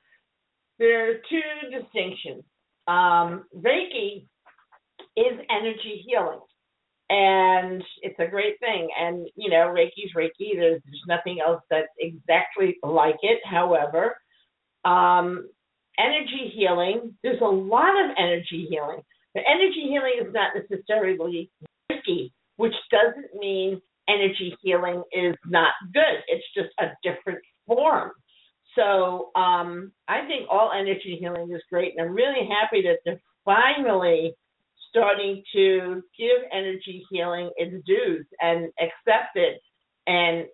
there 0.79 1.11
are 1.11 1.15
two 1.31 1.49
distinctions. 1.71 2.45
Um, 2.89 3.47
Reiki 3.55 4.27
is 5.17 5.39
energy 5.51 6.03
healing, 6.07 6.41
and 7.11 7.83
it's 8.03 8.19
a 8.19 8.27
great 8.27 8.59
thing. 8.59 8.89
And 8.99 9.29
you 9.37 9.51
know, 9.51 9.71
Reiki's 9.71 10.13
Reiki. 10.17 10.57
There's, 10.57 10.83
there's 10.85 11.07
nothing 11.07 11.39
else 11.45 11.63
that's 11.71 11.93
exactly 12.01 12.79
like 12.83 13.19
it. 13.23 13.39
However, 13.45 14.17
um, 14.85 15.49
energy 16.03 16.53
healing, 16.55 17.15
there's 17.23 17.41
a 17.41 17.45
lot 17.45 17.93
of 18.05 18.11
energy 18.19 18.67
healing. 18.69 19.03
But 19.35 19.45
energy 19.49 19.89
healing 19.89 20.15
is 20.21 20.33
not 20.33 20.53
necessarily 20.55 21.51
Reiki, 21.91 22.31
which 22.57 22.75
doesn't 22.91 23.35
mean 23.39 23.81
energy 24.09 24.57
healing 24.63 25.03
is 25.13 25.37
not 25.47 25.73
good. 25.93 26.23
It's 26.29 26.45
just 26.55 26.71
a 26.81 26.89
different 27.03 27.39
form. 27.67 28.11
So 28.75 29.31
um, 29.35 29.93
I 30.09 30.27
think 30.27 30.49
all 30.51 30.73
energy 30.75 31.17
healing 31.21 31.53
is 31.53 31.63
great, 31.71 31.95
and 31.97 32.07
I'm 32.07 32.15
really 32.15 32.49
happy 32.49 32.83
that 32.83 32.99
they're 33.05 33.21
finally 33.45 34.35
starting 34.89 35.43
to 35.55 36.03
give 36.19 36.43
energy 36.53 37.05
healing 37.11 37.51
its 37.57 37.85
dues 37.87 38.27
and 38.41 38.69
accept 38.81 39.37
it 39.37 39.61
and 40.07 40.47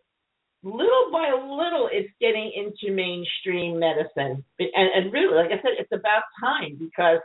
little 0.62 1.10
by 1.12 1.30
little 1.30 1.88
it's 1.92 2.10
getting 2.20 2.50
into 2.54 2.94
mainstream 2.94 3.78
medicine. 3.78 4.44
And, 4.58 4.88
and 4.94 5.12
really 5.12 5.34
like 5.34 5.52
i 5.52 5.62
said 5.62 5.78
it's 5.78 5.92
about 5.92 6.24
time 6.40 6.76
because 6.78 7.20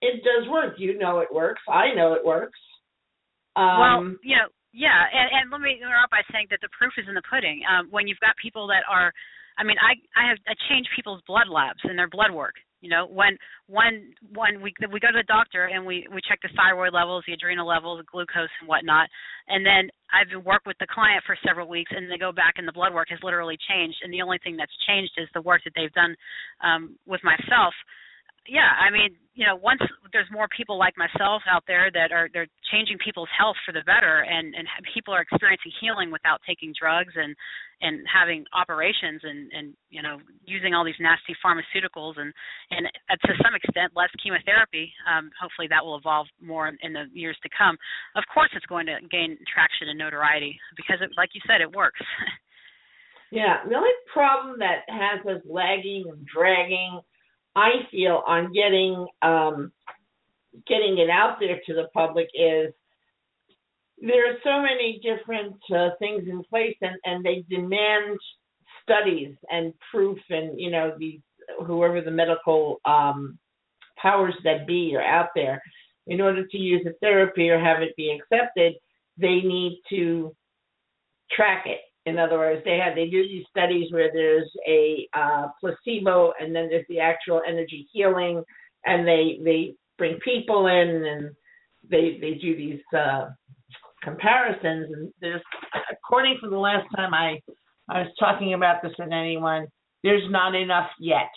it 0.00 0.22
does 0.22 0.48
work. 0.48 0.74
You 0.78 0.98
know 0.98 1.18
it 1.20 1.28
works. 1.32 1.62
I 1.68 1.94
know 1.94 2.12
it 2.14 2.24
works. 2.24 2.58
Um, 3.56 3.78
well, 3.80 4.02
you 4.22 4.36
know, 4.36 4.46
yeah, 4.72 5.10
and, 5.10 5.28
and 5.32 5.50
let 5.50 5.60
me 5.60 5.74
interrupt 5.74 6.14
by 6.14 6.22
saying 6.30 6.46
that 6.50 6.60
the 6.62 6.70
proof 6.76 6.92
is 6.98 7.06
in 7.08 7.14
the 7.14 7.26
pudding. 7.26 7.62
Um, 7.66 7.88
when 7.90 8.06
you've 8.06 8.22
got 8.22 8.38
people 8.38 8.68
that 8.68 8.86
are, 8.86 9.10
I 9.58 9.64
mean, 9.64 9.76
I 9.82 9.98
I 10.14 10.28
have 10.30 10.38
I 10.46 10.54
change 10.70 10.86
people's 10.94 11.22
blood 11.26 11.48
labs 11.50 11.82
and 11.82 11.98
their 11.98 12.08
blood 12.08 12.30
work. 12.30 12.54
You 12.80 12.90
know, 12.90 13.06
when 13.10 13.36
when 13.66 14.14
when 14.34 14.62
we 14.62 14.72
we 14.92 15.00
go 15.00 15.10
to 15.10 15.18
the 15.18 15.26
doctor 15.26 15.66
and 15.66 15.84
we 15.84 16.06
we 16.14 16.20
check 16.28 16.38
the 16.42 16.48
thyroid 16.54 16.94
levels, 16.94 17.24
the 17.26 17.34
adrenal 17.34 17.66
levels, 17.66 17.98
the 17.98 18.06
glucose 18.10 18.52
and 18.60 18.68
whatnot, 18.68 19.08
and 19.48 19.66
then 19.66 19.90
I've 20.14 20.30
been 20.30 20.44
worked 20.44 20.66
with 20.66 20.78
the 20.78 20.86
client 20.86 21.24
for 21.26 21.36
several 21.44 21.66
weeks, 21.66 21.90
and 21.94 22.10
they 22.10 22.18
go 22.18 22.30
back 22.30 22.54
and 22.56 22.68
the 22.68 22.72
blood 22.72 22.94
work 22.94 23.08
has 23.10 23.18
literally 23.22 23.58
changed, 23.68 23.98
and 24.02 24.12
the 24.12 24.22
only 24.22 24.38
thing 24.44 24.56
that's 24.56 24.72
changed 24.86 25.12
is 25.18 25.28
the 25.34 25.42
work 25.42 25.62
that 25.64 25.72
they've 25.74 25.92
done 25.92 26.14
um, 26.62 26.96
with 27.06 27.20
myself 27.24 27.74
yeah, 28.48 28.72
I 28.80 28.90
mean, 28.90 29.12
you 29.36 29.46
know, 29.46 29.54
once 29.54 29.80
there's 30.12 30.26
more 30.32 30.48
people 30.50 30.78
like 30.80 30.96
myself 30.96 31.42
out 31.46 31.62
there 31.68 31.92
that 31.92 32.10
are 32.10 32.28
they're 32.32 32.48
changing 32.72 32.98
people's 32.98 33.28
health 33.30 33.54
for 33.64 33.70
the 33.70 33.84
better, 33.84 34.24
and 34.24 34.56
and 34.56 34.66
people 34.92 35.14
are 35.14 35.20
experiencing 35.20 35.70
healing 35.80 36.10
without 36.10 36.40
taking 36.48 36.72
drugs 36.72 37.12
and 37.14 37.36
and 37.84 38.02
having 38.08 38.42
operations 38.56 39.20
and 39.22 39.52
and 39.52 39.66
you 39.90 40.02
know 40.02 40.18
using 40.42 40.74
all 40.74 40.82
these 40.82 40.98
nasty 40.98 41.36
pharmaceuticals 41.44 42.18
and 42.18 42.32
and 42.72 42.88
to 43.28 43.32
some 43.44 43.54
extent 43.54 43.92
less 43.94 44.10
chemotherapy. 44.18 44.90
Um, 45.06 45.30
hopefully 45.36 45.68
that 45.68 45.84
will 45.84 46.00
evolve 46.00 46.26
more 46.40 46.66
in 46.66 46.92
the 46.92 47.06
years 47.12 47.36
to 47.44 47.48
come. 47.52 47.76
Of 48.16 48.24
course, 48.32 48.50
it's 48.56 48.66
going 48.66 48.86
to 48.86 48.96
gain 49.12 49.38
traction 49.46 49.92
and 49.92 49.98
notoriety 49.98 50.58
because, 50.74 50.98
it, 51.04 51.10
like 51.16 51.30
you 51.36 51.40
said, 51.46 51.60
it 51.60 51.70
works. 51.70 52.00
yeah, 53.30 53.62
the 53.68 53.76
only 53.76 53.94
problem 54.12 54.58
that 54.58 54.88
has 54.88 55.20
us 55.28 55.42
lagging 55.46 56.10
and 56.10 56.26
dragging 56.26 57.00
I 57.56 57.70
feel 57.90 58.22
on 58.26 58.52
getting 58.52 59.06
um, 59.22 59.72
getting 60.66 60.98
it 60.98 61.10
out 61.10 61.38
there 61.40 61.60
to 61.66 61.74
the 61.74 61.88
public 61.94 62.28
is 62.34 62.72
there 64.00 64.30
are 64.30 64.36
so 64.44 64.62
many 64.62 65.00
different 65.02 65.56
uh, 65.74 65.90
things 65.98 66.24
in 66.28 66.42
place, 66.44 66.76
and 66.80 66.96
and 67.04 67.24
they 67.24 67.44
demand 67.48 68.18
studies 68.82 69.34
and 69.50 69.72
proof, 69.90 70.18
and 70.30 70.58
you 70.60 70.70
know 70.70 70.94
these 70.98 71.20
whoever 71.66 72.00
the 72.00 72.10
medical 72.10 72.80
um, 72.84 73.38
powers 73.96 74.34
that 74.44 74.66
be 74.66 74.94
are 74.94 75.02
out 75.02 75.28
there, 75.34 75.62
in 76.06 76.20
order 76.20 76.46
to 76.46 76.58
use 76.58 76.86
a 76.86 76.92
therapy 77.00 77.50
or 77.50 77.58
have 77.58 77.82
it 77.82 77.96
be 77.96 78.10
accepted, 78.10 78.74
they 79.16 79.40
need 79.40 79.80
to 79.90 80.34
track 81.30 81.66
it 81.66 81.80
in 82.08 82.18
other 82.18 82.38
words, 82.38 82.62
they 82.64 82.78
have 82.78 82.94
they 82.94 83.08
do 83.08 83.22
these 83.22 83.44
studies 83.50 83.92
where 83.92 84.10
there's 84.12 84.50
a 84.66 85.08
uh, 85.14 85.48
placebo 85.60 86.32
and 86.40 86.54
then 86.54 86.68
there's 86.68 86.86
the 86.88 87.00
actual 87.00 87.42
energy 87.46 87.88
healing, 87.92 88.42
and 88.84 89.06
they 89.06 89.38
they 89.44 89.74
bring 89.96 90.18
people 90.24 90.66
in 90.66 91.04
and 91.04 91.30
they 91.88 92.18
they 92.20 92.34
do 92.34 92.56
these 92.56 92.80
uh, 92.96 93.30
comparisons. 94.02 94.88
And 94.92 95.12
there's 95.20 95.42
according 95.92 96.38
to 96.42 96.50
the 96.50 96.56
last 96.58 96.86
time 96.96 97.14
I 97.14 97.40
I 97.88 98.00
was 98.00 98.12
talking 98.18 98.54
about 98.54 98.82
this 98.82 98.92
with 98.98 99.12
anyone, 99.12 99.66
there's 100.02 100.30
not 100.30 100.54
enough 100.54 100.90
yet, 101.00 101.30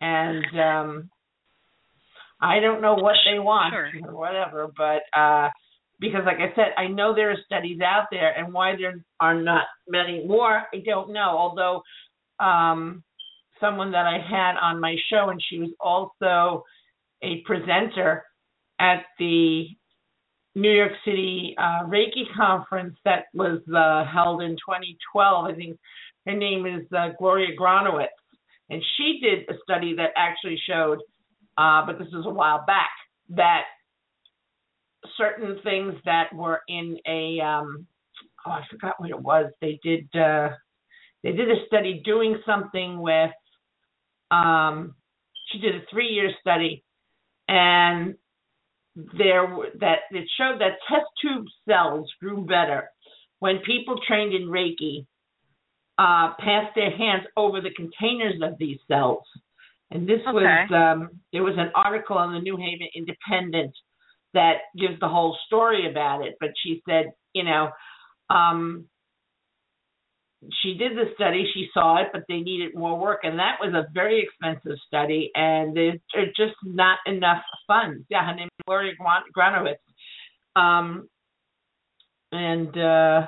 and 0.00 0.44
um, 0.60 1.10
I 2.40 2.60
don't 2.60 2.82
know 2.82 2.94
what 2.94 3.16
they 3.30 3.38
want 3.38 3.74
sure. 3.74 3.90
or 4.08 4.16
whatever, 4.16 4.68
but. 4.76 5.02
uh 5.18 5.48
because 6.00 6.22
like 6.24 6.38
I 6.38 6.54
said, 6.54 6.72
I 6.76 6.86
know 6.86 7.14
there 7.14 7.30
are 7.30 7.36
studies 7.44 7.80
out 7.80 8.06
there, 8.10 8.36
and 8.36 8.52
why 8.52 8.76
there 8.76 9.02
are 9.20 9.40
not 9.40 9.64
many 9.88 10.24
more, 10.26 10.62
I 10.72 10.82
don't 10.84 11.12
know. 11.12 11.36
Although 11.36 11.82
um, 12.44 13.02
someone 13.60 13.90
that 13.92 14.06
I 14.06 14.18
had 14.18 14.56
on 14.60 14.80
my 14.80 14.96
show, 15.10 15.30
and 15.30 15.42
she 15.48 15.58
was 15.58 15.70
also 15.80 16.64
a 17.22 17.42
presenter 17.44 18.24
at 18.80 19.04
the 19.18 19.66
New 20.54 20.70
York 20.70 20.92
City 21.04 21.54
uh, 21.58 21.84
Reiki 21.86 22.24
conference 22.36 22.96
that 23.04 23.24
was 23.34 23.60
uh, 23.74 24.04
held 24.12 24.42
in 24.42 24.52
2012. 24.52 25.44
I 25.44 25.54
think 25.54 25.78
her 26.26 26.34
name 26.34 26.66
is 26.66 26.86
uh, 26.96 27.10
Gloria 27.18 27.56
Gronowitz, 27.58 28.08
and 28.70 28.82
she 28.96 29.20
did 29.22 29.48
a 29.48 29.58
study 29.62 29.94
that 29.96 30.10
actually 30.16 30.60
showed, 30.68 30.98
uh, 31.56 31.84
but 31.86 31.98
this 31.98 32.08
was 32.12 32.26
a 32.26 32.30
while 32.30 32.64
back, 32.66 32.90
that 33.30 33.62
certain 35.16 35.58
things 35.62 35.94
that 36.04 36.34
were 36.34 36.60
in 36.68 36.98
a 37.06 37.40
um 37.40 37.86
oh 38.46 38.50
I 38.50 38.62
forgot 38.70 39.00
what 39.00 39.10
it 39.10 39.20
was. 39.20 39.50
They 39.60 39.78
did 39.82 40.08
uh 40.14 40.50
they 41.22 41.32
did 41.32 41.50
a 41.50 41.66
study 41.66 42.02
doing 42.04 42.40
something 42.46 43.00
with 43.00 43.30
um 44.30 44.94
she 45.50 45.58
did 45.58 45.74
a 45.74 45.80
three 45.90 46.08
year 46.08 46.30
study 46.40 46.84
and 47.48 48.14
there 49.16 49.46
that 49.80 49.98
it 50.10 50.28
showed 50.36 50.60
that 50.60 50.78
test 50.88 51.06
tube 51.22 51.46
cells 51.68 52.10
grew 52.20 52.44
better 52.44 52.90
when 53.38 53.58
people 53.64 53.96
trained 54.06 54.34
in 54.34 54.48
Reiki 54.48 55.06
uh, 55.98 56.34
passed 56.38 56.74
their 56.74 56.90
hands 56.96 57.24
over 57.36 57.60
the 57.60 57.70
containers 57.76 58.40
of 58.42 58.58
these 58.58 58.78
cells. 58.88 59.24
And 59.90 60.08
this 60.08 60.20
Okay. 60.26 60.32
was 60.32 60.70
um, 60.70 61.20
there 61.32 61.42
was 61.42 61.54
an 61.56 61.70
article 61.74 62.16
on 62.16 62.34
the 62.34 62.40
New 62.40 62.56
Haven 62.56 62.88
Independent 62.94 63.72
that 64.34 64.58
gives 64.78 64.98
the 65.00 65.08
whole 65.08 65.36
story 65.46 65.90
about 65.90 66.24
it. 66.26 66.36
But 66.40 66.50
she 66.62 66.82
said, 66.88 67.06
you 67.32 67.44
know, 67.44 67.70
um, 68.30 68.86
she 70.62 70.74
did 70.74 70.92
the 70.92 71.06
study, 71.14 71.50
she 71.52 71.68
saw 71.74 72.00
it, 72.00 72.08
but 72.12 72.22
they 72.28 72.38
needed 72.40 72.74
more 72.74 72.98
work, 72.98 73.20
and 73.24 73.38
that 73.38 73.56
was 73.60 73.74
a 73.74 73.90
very 73.92 74.22
expensive 74.22 74.78
study, 74.86 75.30
and 75.34 75.76
there's 75.76 75.98
just 76.36 76.54
not 76.62 76.98
enough 77.06 77.42
funds. 77.66 78.04
Yeah, 78.08 78.24
her 78.24 78.36
name 78.36 78.46
is 78.46 78.64
Gloria 78.64 78.92
Gronowitz, 79.36 79.74
um, 80.54 81.08
and 82.30 82.78
uh, 82.78 83.26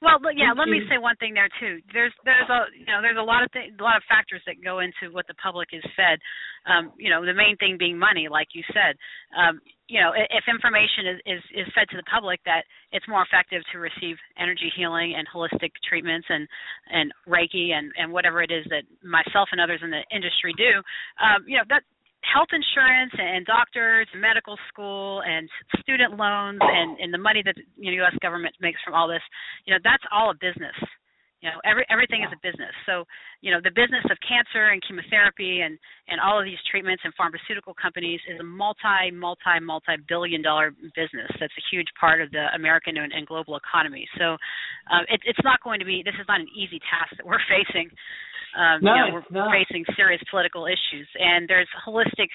Well, 0.00 0.16
yeah. 0.32 0.56
Let 0.56 0.68
me 0.72 0.80
say 0.88 0.96
one 0.96 1.16
thing 1.20 1.34
there 1.36 1.48
too. 1.60 1.80
There's 1.92 2.12
there's 2.24 2.48
a 2.48 2.72
you 2.72 2.88
know 2.88 3.04
there's 3.04 3.20
a 3.20 3.24
lot 3.24 3.44
of 3.44 3.52
th- 3.52 3.76
a 3.76 3.82
lot 3.84 4.00
of 4.00 4.04
factors 4.08 4.40
that 4.48 4.64
go 4.64 4.80
into 4.80 5.12
what 5.12 5.28
the 5.28 5.36
public 5.36 5.76
is 5.76 5.84
fed. 5.92 6.16
Um, 6.64 6.92
you 6.96 7.12
know, 7.12 7.20
the 7.24 7.36
main 7.36 7.56
thing 7.60 7.76
being 7.78 7.98
money, 8.00 8.24
like 8.28 8.48
you 8.56 8.64
said. 8.72 8.96
Um, 9.36 9.60
you 9.92 10.00
know, 10.00 10.12
if 10.16 10.44
information 10.48 11.04
is, 11.04 11.18
is 11.36 11.42
is 11.52 11.74
fed 11.76 11.84
to 11.92 12.00
the 12.00 12.08
public 12.08 12.40
that 12.48 12.64
it's 12.96 13.04
more 13.12 13.20
effective 13.20 13.60
to 13.72 13.78
receive 13.78 14.16
energy 14.40 14.72
healing 14.72 15.20
and 15.20 15.28
holistic 15.28 15.76
treatments 15.84 16.26
and 16.32 16.48
and 16.88 17.12
Reiki 17.28 17.76
and 17.76 17.92
and 18.00 18.08
whatever 18.08 18.40
it 18.40 18.50
is 18.50 18.64
that 18.72 18.88
myself 19.04 19.52
and 19.52 19.60
others 19.60 19.84
in 19.84 19.92
the 19.92 20.00
industry 20.08 20.56
do, 20.56 20.80
um, 21.20 21.44
you 21.44 21.60
know 21.60 21.64
that 21.68 21.84
health 22.22 22.48
insurance 22.52 23.12
and 23.16 23.46
doctors, 23.46 24.06
medical 24.16 24.56
school, 24.68 25.22
and 25.22 25.48
student 25.80 26.16
loans, 26.16 26.58
and, 26.60 26.98
and 26.98 27.12
the 27.12 27.18
money 27.18 27.42
that 27.44 27.54
the 27.56 27.86
U.S. 28.02 28.14
government 28.20 28.54
makes 28.60 28.80
from 28.84 28.94
all 28.94 29.08
this, 29.08 29.22
you 29.66 29.74
know, 29.74 29.80
that's 29.82 30.04
all 30.12 30.30
a 30.30 30.34
business. 30.34 30.76
You 31.40 31.48
know, 31.48 31.56
every 31.64 31.88
everything 31.88 32.20
is 32.20 32.28
a 32.28 32.40
business. 32.44 32.72
So, 32.84 33.08
you 33.40 33.48
know, 33.48 33.64
the 33.64 33.72
business 33.72 34.04
of 34.12 34.20
cancer 34.20 34.76
and 34.76 34.80
chemotherapy 34.84 35.64
and 35.64 35.80
and 36.08 36.20
all 36.20 36.36
of 36.36 36.44
these 36.44 36.60
treatments 36.68 37.00
and 37.04 37.16
pharmaceutical 37.16 37.72
companies 37.72 38.20
is 38.28 38.36
a 38.40 38.44
multi 38.44 39.08
multi 39.08 39.56
multi 39.60 39.96
billion 40.04 40.44
dollar 40.44 40.76
business. 40.92 41.32
That's 41.40 41.56
a 41.56 41.66
huge 41.72 41.88
part 41.96 42.20
of 42.20 42.28
the 42.30 42.52
American 42.52 43.00
and, 43.00 43.12
and 43.12 43.24
global 43.24 43.56
economy. 43.56 44.04
So, 44.20 44.36
uh, 44.92 45.08
it, 45.08 45.24
it's 45.24 45.40
not 45.42 45.64
going 45.64 45.80
to 45.80 45.88
be. 45.88 46.04
This 46.04 46.16
is 46.20 46.28
not 46.28 46.44
an 46.44 46.50
easy 46.52 46.80
task 46.92 47.16
that 47.16 47.24
we're 47.24 47.40
facing. 47.48 47.88
Um, 48.52 48.82
no, 48.82 48.92
you 48.92 49.00
know, 49.00 49.08
we're 49.16 49.32
not. 49.32 49.54
facing 49.54 49.84
serious 49.96 50.20
political 50.28 50.66
issues, 50.66 51.08
and 51.16 51.48
there's 51.48 51.70
holistic 51.86 52.28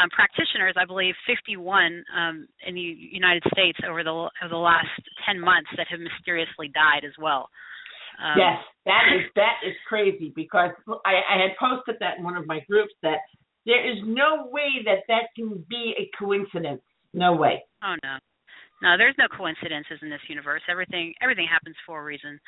um, 0.00 0.08
practitioners, 0.10 0.74
I 0.76 0.84
believe, 0.84 1.14
51 1.26 2.04
um, 2.14 2.48
in 2.66 2.74
the 2.74 2.80
United 2.80 3.42
States 3.52 3.78
over 3.88 4.04
the 4.04 4.12
over 4.12 4.48
the 4.50 4.56
last 4.56 4.92
10 5.26 5.40
months 5.40 5.70
that 5.76 5.88
have 5.90 6.00
mysteriously 6.00 6.68
died 6.68 7.04
as 7.04 7.16
well. 7.20 7.48
Um, 8.22 8.38
yes, 8.38 8.58
that 8.84 9.02
is 9.14 9.24
that 9.36 9.60
is 9.66 9.74
crazy 9.88 10.32
because 10.34 10.70
I, 11.04 11.20
I 11.28 11.42
had 11.42 11.56
posted 11.60 11.96
that 12.00 12.18
in 12.18 12.24
one 12.24 12.36
of 12.36 12.46
my 12.46 12.60
groups 12.68 12.94
that 13.02 13.18
there 13.66 13.84
is 13.84 13.98
no 14.06 14.48
way 14.50 14.82
that 14.84 15.04
that 15.08 15.34
can 15.34 15.64
be 15.68 15.94
a 15.98 16.08
coincidence. 16.18 16.82
No 17.12 17.34
way. 17.34 17.64
Oh 17.82 17.96
no, 18.02 18.16
no, 18.82 18.96
there's 18.96 19.16
no 19.18 19.26
coincidences 19.28 19.98
in 20.02 20.10
this 20.10 20.20
universe. 20.28 20.62
Everything 20.68 21.12
everything 21.22 21.46
happens 21.50 21.76
for 21.84 22.00
a 22.00 22.04
reason. 22.04 22.40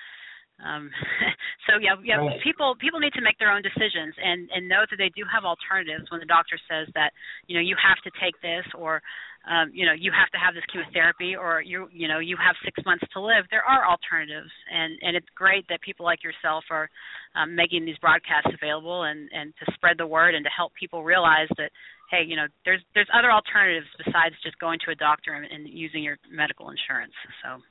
Um, 0.59 0.91
so 1.71 1.79
yeah, 1.79 1.95
yeah. 2.03 2.19
Right. 2.19 2.43
People 2.43 2.75
people 2.81 2.99
need 2.99 3.15
to 3.15 3.23
make 3.23 3.39
their 3.39 3.51
own 3.51 3.63
decisions 3.63 4.15
and 4.19 4.51
and 4.51 4.69
know 4.69 4.83
that 4.91 4.99
they 4.99 5.11
do 5.15 5.23
have 5.31 5.47
alternatives 5.47 6.11
when 6.11 6.19
the 6.19 6.27
doctor 6.27 6.59
says 6.67 6.91
that 6.95 7.15
you 7.47 7.55
know 7.55 7.63
you 7.63 7.77
have 7.79 7.99
to 8.03 8.11
take 8.19 8.35
this 8.43 8.67
or 8.75 9.01
um, 9.47 9.71
you 9.71 9.87
know 9.87 9.95
you 9.95 10.11
have 10.11 10.29
to 10.35 10.39
have 10.39 10.59
this 10.59 10.67
chemotherapy 10.67 11.39
or 11.39 11.63
you 11.63 11.87
you 11.95 12.11
know 12.11 12.19
you 12.19 12.35
have 12.35 12.59
six 12.67 12.75
months 12.83 13.07
to 13.15 13.23
live. 13.23 13.47
There 13.55 13.63
are 13.63 13.87
alternatives 13.87 14.51
and 14.67 14.99
and 15.03 15.15
it's 15.15 15.31
great 15.39 15.63
that 15.71 15.81
people 15.81 16.03
like 16.03 16.27
yourself 16.27 16.67
are 16.71 16.91
um, 17.39 17.55
making 17.55 17.87
these 17.87 17.99
broadcasts 18.03 18.51
available 18.51 19.07
and 19.07 19.31
and 19.31 19.55
to 19.63 19.65
spread 19.79 19.95
the 19.95 20.11
word 20.11 20.35
and 20.35 20.43
to 20.43 20.51
help 20.51 20.75
people 20.75 21.07
realize 21.07 21.49
that 21.55 21.71
hey 22.11 22.27
you 22.27 22.35
know 22.35 22.51
there's 22.67 22.83
there's 22.99 23.09
other 23.15 23.31
alternatives 23.31 23.87
besides 23.95 24.35
just 24.43 24.59
going 24.59 24.83
to 24.83 24.91
a 24.91 24.99
doctor 24.99 25.39
and, 25.39 25.47
and 25.47 25.71
using 25.71 26.03
your 26.03 26.19
medical 26.27 26.75
insurance. 26.75 27.15
So 27.47 27.63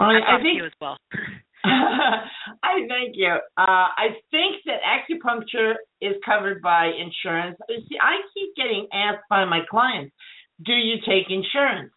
I, 0.00 0.16
I 0.24 0.40
I 0.40 0.40
think 0.40 0.56
you 0.56 0.64
as 0.64 0.76
well. 0.80 0.96
I 2.62 2.86
thank 2.88 3.14
you. 3.14 3.34
Uh, 3.56 3.88
I 3.96 4.16
think 4.30 4.56
that 4.66 4.80
acupuncture 4.82 5.74
is 6.00 6.14
covered 6.24 6.62
by 6.62 6.86
insurance. 6.86 7.58
See, 7.68 7.98
I 8.00 8.16
keep 8.34 8.54
getting 8.56 8.88
asked 8.92 9.24
by 9.28 9.44
my 9.44 9.60
clients, 9.70 10.14
"Do 10.64 10.72
you 10.72 10.96
take 11.06 11.30
insurance?" 11.30 11.92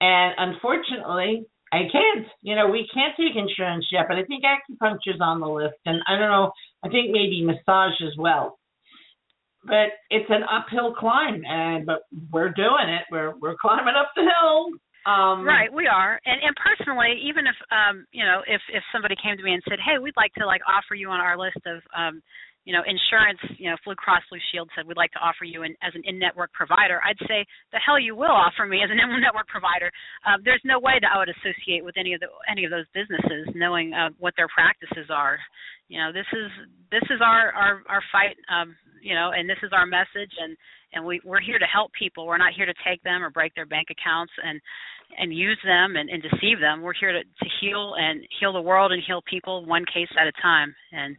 And 0.00 0.34
unfortunately, 0.38 1.46
I 1.72 1.82
can't. 1.92 2.26
You 2.42 2.56
know, 2.56 2.68
we 2.68 2.88
can't 2.92 3.14
take 3.16 3.36
insurance 3.36 3.86
yet, 3.92 4.06
but 4.08 4.16
I 4.16 4.24
think 4.24 4.44
acupuncture's 4.44 5.20
on 5.20 5.40
the 5.40 5.48
list, 5.48 5.76
and 5.86 6.00
I 6.08 6.18
don't 6.18 6.30
know. 6.30 6.52
I 6.84 6.88
think 6.88 7.10
maybe 7.12 7.44
massage 7.44 8.00
as 8.02 8.16
well. 8.18 8.58
But 9.64 9.92
it's 10.08 10.30
an 10.30 10.42
uphill 10.44 10.94
climb, 10.94 11.42
and 11.46 11.84
but 11.86 12.02
we're 12.32 12.52
doing 12.52 12.88
it. 12.88 13.02
We're 13.10 13.34
we're 13.40 13.56
climbing 13.60 13.94
up 13.94 14.10
the 14.16 14.22
hill. 14.22 14.70
Um, 15.06 15.44
right, 15.44 15.72
we 15.72 15.86
are. 15.86 16.20
And 16.26 16.40
and 16.42 16.54
personally, 16.60 17.16
even 17.24 17.46
if 17.46 17.56
um, 17.72 18.06
you 18.12 18.24
know, 18.24 18.42
if 18.46 18.60
if 18.72 18.82
somebody 18.92 19.16
came 19.16 19.36
to 19.36 19.42
me 19.42 19.54
and 19.54 19.62
said, 19.68 19.78
"Hey, 19.80 19.98
we'd 19.98 20.16
like 20.16 20.34
to 20.34 20.46
like 20.46 20.60
offer 20.68 20.94
you 20.94 21.08
on 21.08 21.20
our 21.20 21.38
list 21.38 21.60
of 21.64 21.80
um, 21.96 22.22
you 22.70 22.76
know, 22.78 22.86
insurance, 22.86 23.42
you 23.58 23.66
know, 23.66 23.74
Blue 23.82 23.98
Cross 23.98 24.22
Blue 24.30 24.38
Shield 24.54 24.70
said 24.70 24.86
we'd 24.86 24.96
like 24.96 25.10
to 25.18 25.18
offer 25.18 25.42
you 25.42 25.66
an, 25.66 25.74
as 25.82 25.90
an 25.98 26.06
in-network 26.06 26.54
provider, 26.54 27.02
I'd 27.02 27.18
say 27.26 27.42
the 27.74 27.82
hell 27.82 27.98
you 27.98 28.14
will 28.14 28.30
offer 28.30 28.62
me 28.62 28.78
as 28.78 28.94
an 28.94 29.02
in-network 29.02 29.50
provider. 29.50 29.90
Um, 30.22 30.38
there's 30.46 30.62
no 30.62 30.78
way 30.78 30.94
that 31.02 31.10
I 31.10 31.18
would 31.18 31.34
associate 31.34 31.82
with 31.82 31.98
any 31.98 32.14
of 32.14 32.22
the 32.22 32.30
any 32.46 32.62
of 32.62 32.70
those 32.70 32.86
businesses, 32.94 33.50
knowing 33.58 33.90
uh, 33.90 34.14
what 34.22 34.38
their 34.38 34.46
practices 34.54 35.10
are. 35.10 35.34
You 35.90 35.98
know, 35.98 36.14
this 36.14 36.30
is 36.30 36.46
this 36.94 37.02
is 37.10 37.18
our 37.18 37.50
our 37.50 37.82
our 37.90 38.02
fight. 38.14 38.38
Um, 38.46 38.78
you 39.02 39.18
know, 39.18 39.34
and 39.34 39.50
this 39.50 39.58
is 39.66 39.74
our 39.74 39.86
message, 39.86 40.30
and 40.38 40.54
and 40.94 41.02
we 41.02 41.18
we're 41.26 41.42
here 41.42 41.58
to 41.58 41.66
help 41.66 41.90
people. 41.98 42.22
We're 42.22 42.38
not 42.38 42.54
here 42.54 42.70
to 42.70 42.74
take 42.86 43.02
them 43.02 43.26
or 43.26 43.34
break 43.34 43.50
their 43.58 43.66
bank 43.66 43.90
accounts 43.90 44.30
and 44.46 44.62
and 45.18 45.34
use 45.34 45.58
them 45.66 45.98
and, 45.98 46.06
and 46.06 46.22
deceive 46.22 46.62
them. 46.62 46.86
We're 46.86 46.94
here 46.94 47.10
to 47.10 47.26
to 47.26 47.48
heal 47.58 47.98
and 47.98 48.22
heal 48.38 48.52
the 48.52 48.62
world 48.62 48.92
and 48.94 49.02
heal 49.02 49.26
people 49.26 49.66
one 49.66 49.82
case 49.90 50.12
at 50.14 50.30
a 50.30 50.32
time. 50.38 50.70
And 50.94 51.18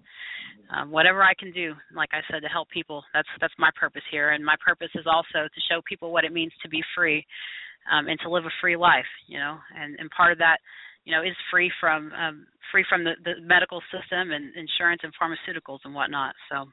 um, 0.76 0.92
whatever 0.92 1.24
I 1.24 1.34
can 1.34 1.52
do, 1.52 1.74
like 1.96 2.10
I 2.14 2.22
said, 2.32 2.42
to 2.42 2.48
help 2.48 2.70
people, 2.70 3.04
that's 3.14 3.28
that's 3.40 3.54
my 3.60 3.70
purpose 3.80 4.04
here. 4.12 4.32
And 4.32 4.44
my 4.44 4.56
purpose 4.66 4.90
is 4.96 5.06
also 5.06 5.48
to 5.48 5.62
show 5.70 5.82
people 5.88 6.12
what 6.12 6.24
it 6.24 6.34
means 6.34 6.54
to 6.64 6.70
be 6.70 6.82
free 6.96 7.26
um, 7.92 8.08
and 8.08 8.20
to 8.22 8.30
live 8.30 8.46
a 8.46 8.54
free 8.62 8.78
life. 8.78 9.10
You 9.28 9.40
know, 9.40 9.58
and 9.76 9.96
and 10.00 10.10
part 10.12 10.32
of 10.32 10.38
that 10.40 10.58
you 11.04 11.16
know, 11.16 11.24
is 11.24 11.36
free 11.50 11.72
from 11.80 12.12
um, 12.14 12.46
free 12.72 12.86
from 12.88 13.04
the, 13.04 13.14
the 13.24 13.34
medical 13.42 13.82
system 13.92 14.32
and 14.32 14.54
insurance 14.56 15.02
and 15.04 15.14
pharmaceuticals 15.18 15.80
and 15.84 15.94
whatnot. 15.94 16.36
So 16.52 16.68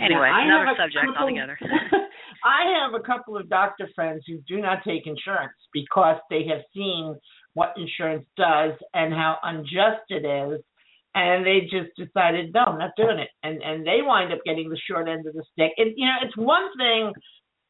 Anyway, 0.00 0.26
I 0.26 0.44
another 0.44 0.74
subject 0.76 1.06
couple- 1.06 1.22
altogether. 1.22 1.58
I 2.44 2.82
have 2.82 3.00
a 3.00 3.04
couple 3.04 3.36
of 3.36 3.48
doctor 3.48 3.88
friends 3.94 4.24
who 4.26 4.38
do 4.48 4.60
not 4.60 4.82
take 4.84 5.06
insurance 5.06 5.54
because 5.72 6.16
they 6.30 6.44
have 6.48 6.62
seen 6.74 7.16
what 7.54 7.74
insurance 7.76 8.26
does 8.36 8.72
and 8.92 9.14
how 9.14 9.38
unjust 9.42 10.02
it 10.08 10.26
is, 10.26 10.60
and 11.14 11.46
they 11.46 11.60
just 11.62 11.94
decided, 11.96 12.52
no, 12.52 12.60
I'm 12.66 12.78
not 12.78 12.90
doing 12.96 13.18
it, 13.18 13.28
and 13.42 13.62
and 13.62 13.86
they 13.86 14.00
wind 14.02 14.32
up 14.32 14.40
getting 14.44 14.68
the 14.68 14.80
short 14.88 15.08
end 15.08 15.26
of 15.26 15.34
the 15.34 15.44
stick. 15.52 15.72
And 15.76 15.92
you 15.96 16.06
know, 16.06 16.16
it's 16.22 16.36
one 16.36 16.68
thing 16.76 17.12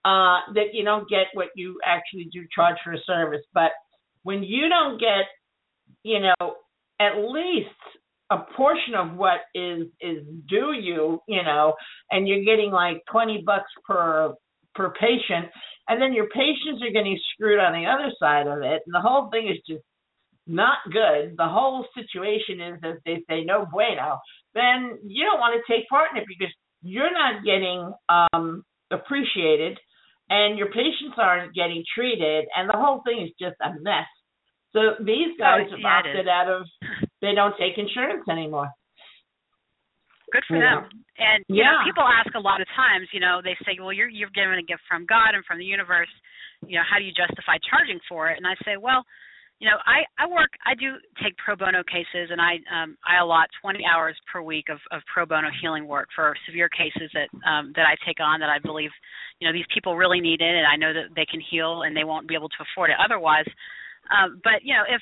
uh, 0.04 0.40
that 0.54 0.72
you 0.72 0.84
don't 0.84 1.08
get 1.08 1.26
what 1.34 1.48
you 1.54 1.78
actually 1.84 2.28
do 2.32 2.46
charge 2.54 2.76
for 2.82 2.92
a 2.92 2.98
service, 3.06 3.44
but 3.52 3.70
when 4.22 4.42
you 4.42 4.68
don't 4.68 4.98
get, 4.98 5.26
you 6.02 6.20
know, 6.20 6.54
at 7.00 7.16
least 7.18 7.68
a 8.30 8.38
portion 8.56 8.94
of 8.94 9.16
what 9.16 9.40
is 9.54 9.86
is 10.00 10.24
due 10.48 10.72
you, 10.72 11.20
you 11.28 11.42
know, 11.42 11.74
and 12.10 12.26
you're 12.26 12.44
getting 12.44 12.70
like 12.70 13.02
twenty 13.10 13.42
bucks 13.44 13.70
per 13.86 14.34
per 14.74 14.90
patient, 14.98 15.50
and 15.88 16.00
then 16.00 16.12
your 16.12 16.28
patients 16.30 16.82
are 16.82 16.92
getting 16.92 17.18
screwed 17.32 17.60
on 17.60 17.72
the 17.72 17.86
other 17.86 18.10
side 18.18 18.46
of 18.46 18.58
it, 18.62 18.82
and 18.86 18.94
the 18.94 19.00
whole 19.00 19.28
thing 19.30 19.48
is 19.48 19.58
just 19.68 19.84
not 20.46 20.78
good. 20.92 21.36
The 21.36 21.48
whole 21.48 21.86
situation 21.94 22.60
is, 22.60 22.80
as 22.84 22.96
they 23.04 23.24
say, 23.28 23.44
no 23.44 23.66
bueno. 23.70 24.18
Then 24.54 24.98
you 25.06 25.24
don't 25.24 25.40
want 25.40 25.54
to 25.58 25.72
take 25.72 25.88
part 25.88 26.10
in 26.12 26.18
it 26.18 26.26
because 26.28 26.52
you're 26.82 27.12
not 27.12 27.44
getting 27.44 27.92
um, 28.08 28.62
appreciated, 28.90 29.78
and 30.28 30.58
your 30.58 30.68
patients 30.68 31.16
aren't 31.16 31.54
getting 31.54 31.82
treated, 31.94 32.44
and 32.56 32.68
the 32.68 32.76
whole 32.76 33.02
thing 33.04 33.22
is 33.22 33.30
just 33.40 33.56
a 33.64 33.72
mess. 33.80 34.06
So 34.72 34.98
these 35.00 35.32
guys 35.38 35.66
Oh, 35.70 35.76
have 35.76 35.84
opted 35.84 36.28
out 36.28 36.50
of. 36.50 36.66
They 37.22 37.32
don't 37.34 37.54
take 37.58 37.78
insurance 37.78 38.28
anymore. 38.28 38.68
Good 40.32 40.44
for 40.48 40.58
Yeah. 40.58 40.82
them. 40.82 41.04
And 41.16 41.44
you 41.48 41.62
Yeah. 41.62 41.78
know, 41.78 41.84
people 41.84 42.02
ask 42.02 42.34
a 42.34 42.40
lot 42.40 42.60
of 42.60 42.66
times, 42.74 43.08
you 43.12 43.20
know, 43.20 43.40
they 43.40 43.54
say, 43.64 43.78
"Well, 43.78 43.92
you're 43.92 44.08
you're 44.08 44.30
given 44.30 44.58
a 44.58 44.62
gift 44.62 44.82
from 44.88 45.06
God 45.06 45.34
and 45.34 45.44
from 45.46 45.58
the 45.58 45.64
universe. 45.64 46.10
You 46.66 46.78
know, 46.78 46.84
how 46.84 46.98
do 46.98 47.04
you 47.04 47.12
justify 47.12 47.56
charging 47.70 48.00
for 48.08 48.28
it?" 48.30 48.36
And 48.36 48.46
I 48.46 48.54
say, 48.64 48.76
"Well, 48.76 49.06
you 49.60 49.70
know, 49.70 49.78
I 49.86 50.02
I 50.18 50.26
work 50.26 50.50
I 50.66 50.74
do 50.74 50.98
take 51.22 51.36
pro 51.38 51.56
bono 51.56 51.82
cases 51.84 52.30
and 52.30 52.40
I 52.40 52.58
um 52.72 52.96
I 53.06 53.22
allot 53.22 53.48
20 53.62 53.80
hours 53.86 54.16
per 54.30 54.42
week 54.42 54.66
of 54.68 54.78
of 54.90 55.02
pro 55.12 55.26
bono 55.26 55.48
healing 55.62 55.86
work 55.86 56.08
for 56.14 56.34
severe 56.46 56.68
cases 56.68 57.10
that 57.14 57.30
um 57.46 57.72
that 57.76 57.86
I 57.86 57.94
take 58.06 58.20
on 58.20 58.40
that 58.40 58.50
I 58.50 58.58
believe, 58.58 58.90
you 59.38 59.46
know, 59.46 59.52
these 59.52 59.68
people 59.72 59.96
really 59.96 60.20
need 60.20 60.40
it 60.40 60.54
and 60.54 60.66
I 60.66 60.76
know 60.76 60.92
that 60.92 61.14
they 61.14 61.26
can 61.26 61.40
heal 61.40 61.82
and 61.82 61.96
they 61.96 62.04
won't 62.04 62.28
be 62.28 62.34
able 62.34 62.48
to 62.50 62.64
afford 62.66 62.90
it 62.90 62.96
otherwise. 62.98 63.46
Um 64.10 64.40
but, 64.42 64.62
you 64.62 64.74
know, 64.74 64.84
if 64.88 65.00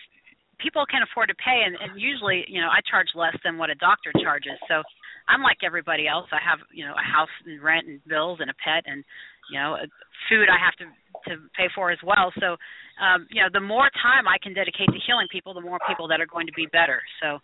people 0.60 0.84
can 0.86 1.02
afford 1.02 1.28
to 1.28 1.34
pay 1.42 1.64
and, 1.66 1.74
and 1.82 2.00
usually 2.00 2.44
you 2.46 2.60
know 2.60 2.68
i 2.70 2.78
charge 2.88 3.08
less 3.16 3.34
than 3.42 3.58
what 3.58 3.68
a 3.68 3.74
doctor 3.82 4.12
charges 4.22 4.54
so 4.68 4.80
i'm 5.26 5.42
like 5.42 5.58
everybody 5.66 6.06
else 6.06 6.28
i 6.30 6.38
have 6.38 6.60
you 6.70 6.86
know 6.86 6.94
a 6.94 7.02
house 7.02 7.32
and 7.44 7.60
rent 7.60 7.86
and 7.88 7.98
bills 8.06 8.38
and 8.40 8.48
a 8.48 8.54
pet 8.62 8.84
and 8.86 9.02
you 9.50 9.58
know 9.58 9.74
uh, 9.74 9.86
food 10.28 10.48
i 10.48 10.58
have 10.58 10.74
to 10.76 10.86
to 11.28 11.36
pay 11.56 11.68
for 11.74 11.90
as 11.90 11.98
well 12.04 12.32
so 12.40 12.56
um 13.02 13.26
you 13.30 13.40
know 13.42 13.48
the 13.52 13.60
more 13.60 13.90
time 14.02 14.26
i 14.28 14.36
can 14.42 14.54
dedicate 14.54 14.88
to 14.88 14.98
healing 15.06 15.26
people 15.30 15.54
the 15.54 15.60
more 15.60 15.78
people 15.88 16.06
that 16.08 16.20
are 16.20 16.26
going 16.26 16.46
to 16.46 16.52
be 16.54 16.66
better 16.72 17.00
so 17.22 17.38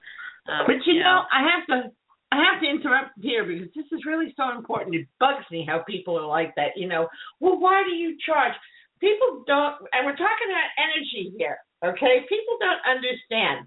um 0.50 0.64
But 0.66 0.80
you 0.86 1.00
know, 1.00 1.22
I 1.32 1.40
have 1.44 1.64
to 1.72 1.90
I 2.32 2.36
have 2.44 2.60
to 2.60 2.68
interrupt 2.68 3.12
here 3.20 3.44
because 3.44 3.68
this 3.74 3.86
is 3.92 4.04
really 4.04 4.32
so 4.36 4.56
important. 4.56 4.94
It 4.94 5.06
bugs 5.20 5.44
me 5.50 5.64
how 5.68 5.80
people 5.88 6.18
are 6.18 6.26
like 6.26 6.54
that. 6.56 6.76
You 6.76 6.88
know, 6.88 7.08
well, 7.40 7.58
why 7.58 7.82
do 7.84 7.92
you 7.92 8.16
charge? 8.24 8.52
People 9.00 9.44
don't, 9.46 9.76
and 9.92 10.04
we're 10.04 10.12
talking 10.16 10.48
about 10.52 10.68
energy 10.76 11.32
here, 11.38 11.56
okay? 11.84 12.26
People 12.28 12.56
don't 12.60 12.84
understand. 12.84 13.66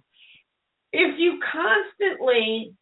if 0.94 1.17
you 1.17 1.39
constantly 1.52 2.74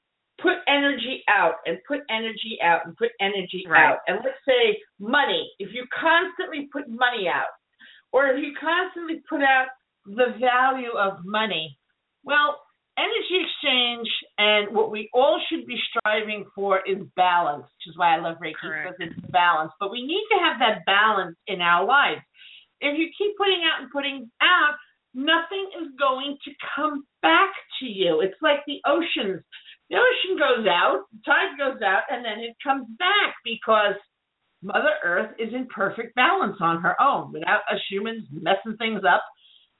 put 0.42 0.58
energy 0.68 1.24
out 1.28 1.56
and 1.66 1.78
put 1.88 2.02
energy 2.10 2.58
out 2.64 2.86
and 2.86 2.96
put 2.98 3.12
energy 3.20 3.66
Right. 3.68 3.84
out, 3.86 4.00
and 4.08 4.20
let's 4.24 4.38
say 4.48 4.78
money, 5.00 5.52
if 5.60 5.74
you 5.74 5.86
constantly 5.94 6.68
put 6.72 6.88
money 6.90 7.28
out, 7.28 7.48
or 8.12 8.28
if 8.28 8.44
you 8.44 8.54
constantly 8.60 9.22
put 9.30 9.42
out 9.42 9.68
the 10.06 10.36
value 10.40 10.92
of 10.98 11.24
money, 11.26 11.78
well, 12.24 12.62
energy 12.98 13.40
exchange 13.46 14.10
and 14.38 14.76
what 14.76 14.92
we 14.92 15.10
all 15.14 15.40
should 15.50 15.66
be 15.66 15.80
striving 15.90 16.46
for 16.54 16.82
is 16.86 16.98
balance, 17.16 17.64
which 17.64 17.88
is 17.88 17.98
why 17.98 18.16
I 18.16 18.20
love 18.20 18.38
Reiki 18.44 18.56
Correct. 18.56 18.98
because 19.00 19.14
it's 19.18 19.32
balance. 19.32 19.72
But 19.80 19.92
we 19.92 20.06
need 20.06 20.26
to 20.32 20.38
have 20.40 20.60
that 20.60 20.84
balance 20.86 21.38
in 21.48 21.62
our 21.62 21.86
lives. 21.86 22.22
If 22.82 22.98
you 22.98 23.08
keep 23.18 23.38
putting 23.38 23.62
out 23.64 23.82
and 23.82 23.92
putting 23.92 24.30
out, 24.42 24.76
nothing 25.14 25.70
is 25.82 25.88
going 25.98 26.38
to 26.46 26.52
come 26.76 27.06
back 27.22 27.52
to 27.80 27.86
you. 27.86 28.22
It's 28.22 28.40
like 28.42 28.60
the 28.68 28.80
oceans. 28.86 29.44
The 29.90 29.98
ocean 29.98 30.38
goes 30.38 30.68
out, 30.68 31.06
the 31.12 31.20
tide 31.26 31.58
goes 31.58 31.82
out, 31.82 32.04
and 32.10 32.24
then 32.24 32.40
it 32.40 32.56
comes 32.64 32.88
back 32.98 33.36
because 33.44 33.96
Mother 34.62 34.94
Earth 35.04 35.32
is 35.40 35.54
in 35.54 35.68
perfect 35.68 36.16
balance 36.16 36.58
on 36.60 36.82
her 36.82 37.00
own 37.02 37.32
without 37.32 37.62
us 37.72 37.80
humans 37.90 38.26
messing 38.32 38.78
things 38.78 39.02
up. 39.08 39.24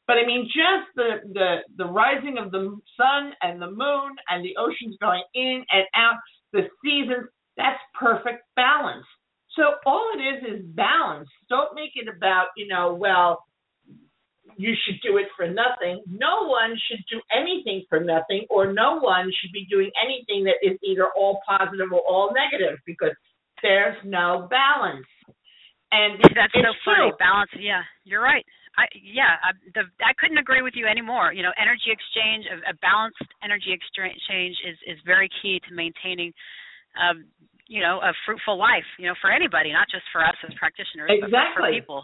But 0.08 0.18
I 0.18 0.26
mean, 0.26 0.46
just 0.46 0.90
the, 0.96 1.22
the 1.34 1.58
the 1.78 1.86
rising 1.86 2.38
of 2.40 2.52
the 2.52 2.80
sun 2.98 3.34
and 3.44 3.62
the 3.62 3.70
moon 3.70 4.16
and 4.30 4.44
the 4.44 4.56
oceans 4.58 4.98
going 5.00 5.24
in 5.36 5.64
and 5.70 5.86
out, 5.94 6.16
the 6.54 6.62
seasons, 6.84 7.28
that's 7.58 7.80
perfect 8.00 8.42
balance. 8.56 9.06
So 9.56 9.64
all 9.86 10.10
it 10.16 10.22
is 10.22 10.62
is 10.62 10.66
balance. 10.74 11.30
Don't 11.50 11.76
make 11.76 11.92
it 11.96 12.08
about, 12.08 12.48
you 12.58 12.68
know, 12.68 12.96
well, 12.96 13.44
you 14.60 14.76
should 14.84 15.00
do 15.00 15.16
it 15.16 15.32
for 15.40 15.48
nothing. 15.48 16.04
No 16.12 16.44
one 16.52 16.76
should 16.92 17.00
do 17.08 17.24
anything 17.32 17.88
for 17.88 18.04
nothing, 18.04 18.44
or 18.52 18.74
no 18.76 19.00
one 19.00 19.32
should 19.40 19.54
be 19.56 19.66
doing 19.72 19.90
anything 19.96 20.44
that 20.44 20.60
is 20.60 20.76
either 20.84 21.08
all 21.16 21.40
positive 21.48 21.88
or 21.96 22.04
all 22.04 22.36
negative 22.36 22.76
because 22.86 23.16
there's 23.64 23.96
no 24.04 24.52
balance. 24.52 25.08
And 25.96 26.20
That's 26.36 26.52
so 26.52 26.76
funny. 26.84 27.08
true. 27.08 27.12
Balance. 27.18 27.52
Yeah, 27.56 27.88
you're 28.04 28.22
right. 28.22 28.44
I 28.78 28.84
yeah, 29.00 29.40
I, 29.42 29.56
the, 29.74 29.88
I 30.04 30.12
couldn't 30.20 30.38
agree 30.38 30.62
with 30.62 30.76
you 30.76 30.86
anymore. 30.92 31.32
You 31.32 31.42
know, 31.42 31.56
energy 31.56 31.90
exchange, 31.96 32.44
a, 32.52 32.60
a 32.70 32.76
balanced 32.84 33.24
energy 33.42 33.72
exchange 33.72 34.56
is 34.68 34.78
is 34.86 35.00
very 35.08 35.32
key 35.42 35.64
to 35.68 35.74
maintaining, 35.74 36.36
um, 37.00 37.24
you 37.72 37.80
know, 37.80 38.04
a 38.04 38.12
fruitful 38.28 38.60
life. 38.60 38.86
You 39.00 39.08
know, 39.08 39.16
for 39.24 39.32
anybody, 39.32 39.72
not 39.72 39.88
just 39.90 40.04
for 40.12 40.20
us 40.20 40.36
as 40.44 40.52
practitioners, 40.60 41.10
but 41.24 41.32
for, 41.32 41.40
Exactly. 41.40 41.80
people. 41.80 42.04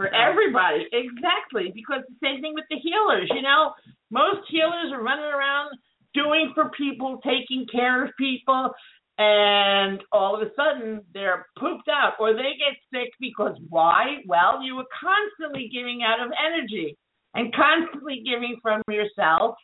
For 0.00 0.08
everybody. 0.08 0.88
Exactly. 0.96 1.70
Because 1.74 2.00
the 2.08 2.16
same 2.24 2.40
thing 2.40 2.54
with 2.54 2.64
the 2.70 2.80
healers, 2.80 3.28
you 3.34 3.42
know, 3.42 3.76
most 4.10 4.48
healers 4.48 4.88
are 4.96 5.02
running 5.04 5.28
around 5.28 5.76
doing 6.14 6.52
for 6.54 6.70
people, 6.70 7.20
taking 7.22 7.66
care 7.70 8.02
of 8.06 8.10
people, 8.18 8.72
and 9.18 10.00
all 10.10 10.34
of 10.34 10.40
a 10.40 10.50
sudden 10.56 11.02
they're 11.12 11.44
pooped 11.58 11.88
out 11.92 12.14
or 12.18 12.32
they 12.32 12.56
get 12.56 12.80
sick 12.88 13.12
because 13.20 13.54
why? 13.68 14.24
Well, 14.26 14.64
you 14.64 14.74
were 14.74 14.88
constantly 14.96 15.68
giving 15.70 16.00
out 16.02 16.24
of 16.24 16.32
energy 16.40 16.96
and 17.34 17.52
constantly 17.54 18.22
giving 18.24 18.56
from 18.62 18.80
yourself, 18.88 19.54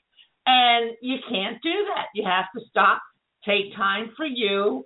and 0.44 0.92
you 1.00 1.16
can't 1.30 1.56
do 1.62 1.72
that. 1.96 2.12
You 2.14 2.24
have 2.28 2.44
to 2.54 2.60
stop, 2.68 3.00
take 3.46 3.74
time 3.74 4.12
for 4.18 4.26
you. 4.26 4.84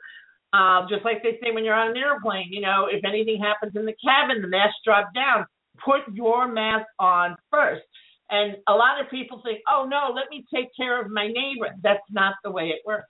Um, 0.52 0.86
just 0.88 1.04
like 1.04 1.22
they 1.22 1.38
say 1.42 1.52
when 1.52 1.64
you're 1.64 1.74
on 1.74 1.90
an 1.90 1.96
airplane, 1.96 2.48
you 2.50 2.60
know, 2.60 2.86
if 2.90 3.04
anything 3.04 3.40
happens 3.40 3.76
in 3.76 3.86
the 3.86 3.94
cabin, 4.02 4.42
the 4.42 4.48
mask 4.48 4.74
drop 4.84 5.14
down. 5.14 5.46
Put 5.84 6.12
your 6.12 6.48
mask 6.48 6.86
on 6.98 7.36
first. 7.50 7.82
And 8.30 8.56
a 8.68 8.72
lot 8.72 9.00
of 9.00 9.10
people 9.10 9.40
think, 9.44 9.60
oh 9.68 9.86
no, 9.88 10.12
let 10.14 10.28
me 10.30 10.44
take 10.52 10.68
care 10.76 11.00
of 11.00 11.10
my 11.10 11.26
neighbor. 11.26 11.74
That's 11.82 12.02
not 12.10 12.34
the 12.44 12.50
way 12.50 12.68
it 12.68 12.82
works. 12.84 13.08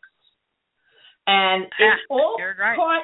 And 1.26 1.66
Yeah, 1.78 1.92
it's 1.92 2.02
all 2.10 2.36
part 2.76 3.02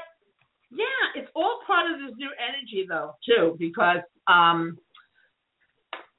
yeah, 0.70 1.20
it's 1.22 1.30
all 1.36 1.60
part 1.66 1.90
of 1.90 2.00
this 2.00 2.16
new 2.18 2.30
energy 2.36 2.86
though, 2.88 3.14
too, 3.24 3.56
because 3.58 4.00
um 4.26 4.78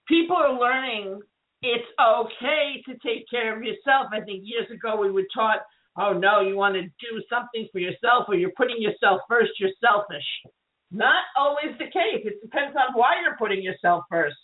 people 0.08 0.36
are 0.36 0.58
learning 0.58 1.20
it's 1.64 1.88
okay 2.00 2.84
to 2.86 2.94
take 3.06 3.28
care 3.30 3.56
of 3.56 3.64
yourself. 3.64 4.08
I 4.12 4.22
think 4.22 4.44
years 4.46 4.70
ago 4.72 4.96
we 4.96 5.12
were 5.12 5.26
taught, 5.34 5.62
oh 5.98 6.14
no, 6.14 6.42
you 6.42 6.56
want 6.56 6.76
to 6.76 6.84
do 6.84 7.22
something 7.30 7.68
for 7.72 7.80
yourself 7.80 8.26
or 8.28 8.36
you're 8.36 8.54
putting 8.56 8.82
yourself 8.82 9.22
first, 9.28 9.52
you're 9.60 9.72
selfish. 9.82 10.26
Not 10.92 11.24
always 11.36 11.78
the 11.80 11.86
case. 11.86 12.24
It 12.24 12.42
depends 12.42 12.76
on 12.78 12.98
why 12.98 13.16
you're 13.22 13.38
putting 13.38 13.62
yourself 13.62 14.06
first. 14.10 14.38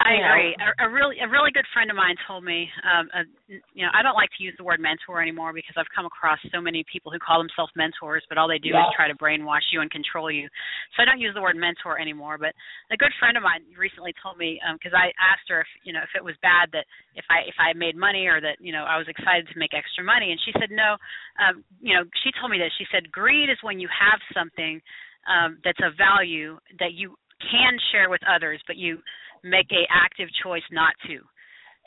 I 0.00 0.14
Yeah. 0.14 0.32
agree. 0.32 0.56
A, 0.58 0.86
a 0.86 0.88
really 0.90 1.18
a 1.20 1.28
really 1.28 1.50
good 1.52 1.66
friend 1.72 1.90
of 1.90 1.96
mine 1.96 2.16
told 2.26 2.44
me, 2.44 2.70
um, 2.82 3.10
uh, 3.14 3.22
you 3.48 3.84
know, 3.84 3.92
I 3.92 4.02
don't 4.02 4.14
like 4.14 4.30
to 4.38 4.42
use 4.42 4.54
the 4.56 4.64
word 4.64 4.80
mentor 4.80 5.20
anymore 5.20 5.52
because 5.52 5.74
I've 5.76 5.90
come 5.94 6.06
across 6.06 6.38
so 6.50 6.60
many 6.60 6.84
people 6.90 7.12
who 7.12 7.18
call 7.18 7.38
themselves 7.38 7.72
mentors, 7.76 8.24
but 8.28 8.38
all 8.38 8.48
they 8.48 8.58
do 8.58 8.70
Yeah. 8.70 8.88
is 8.88 8.94
try 8.96 9.08
to 9.08 9.14
brainwash 9.14 9.68
you 9.72 9.80
and 9.80 9.90
control 9.90 10.30
you. 10.30 10.48
So 10.96 11.02
I 11.02 11.04
don't 11.04 11.20
use 11.20 11.34
the 11.34 11.42
word 11.42 11.56
mentor 11.56 12.00
anymore. 12.00 12.38
But 12.38 12.54
a 12.90 12.96
good 12.96 13.12
friend 13.18 13.36
of 13.36 13.42
mine 13.42 13.62
recently 13.76 14.14
told 14.22 14.38
me 14.38 14.60
because 14.72 14.94
I 14.94 15.12
asked 15.20 15.48
her 15.48 15.60
if 15.60 15.68
you 15.84 15.92
know 15.92 16.02
if 16.02 16.10
it 16.16 16.24
was 16.24 16.34
bad 16.42 16.70
that 16.72 16.86
if 17.14 17.24
I 17.30 17.40
if 17.46 17.54
I 17.58 17.72
made 17.74 17.96
money 17.96 18.26
or 18.26 18.40
that 18.40 18.56
you 18.60 18.72
know 18.72 18.84
I 18.84 18.96
was 18.98 19.08
excited 19.08 19.48
to 19.48 19.58
make 19.58 19.74
extra 19.74 20.02
money, 20.02 20.32
and 20.32 20.40
she 20.44 20.52
said 20.58 20.70
no. 20.70 20.96
Um, 21.38 21.64
you 21.80 21.94
know, 21.94 22.04
she 22.24 22.30
told 22.40 22.50
me 22.50 22.58
that 22.58 22.72
she 22.78 22.86
said 22.90 23.12
greed 23.12 23.50
is 23.50 23.58
when 23.62 23.78
you 23.78 23.88
have 23.88 24.20
something 24.34 24.80
um, 25.28 25.58
that's 25.64 25.80
of 25.84 25.94
value 25.96 26.58
that 26.78 26.94
you 26.94 27.14
can 27.50 27.76
share 27.90 28.08
with 28.08 28.20
others, 28.26 28.62
but 28.66 28.76
you 28.76 28.98
make 29.42 29.70
a 29.72 29.84
active 29.90 30.28
choice 30.42 30.64
not 30.70 30.94
to. 31.06 31.20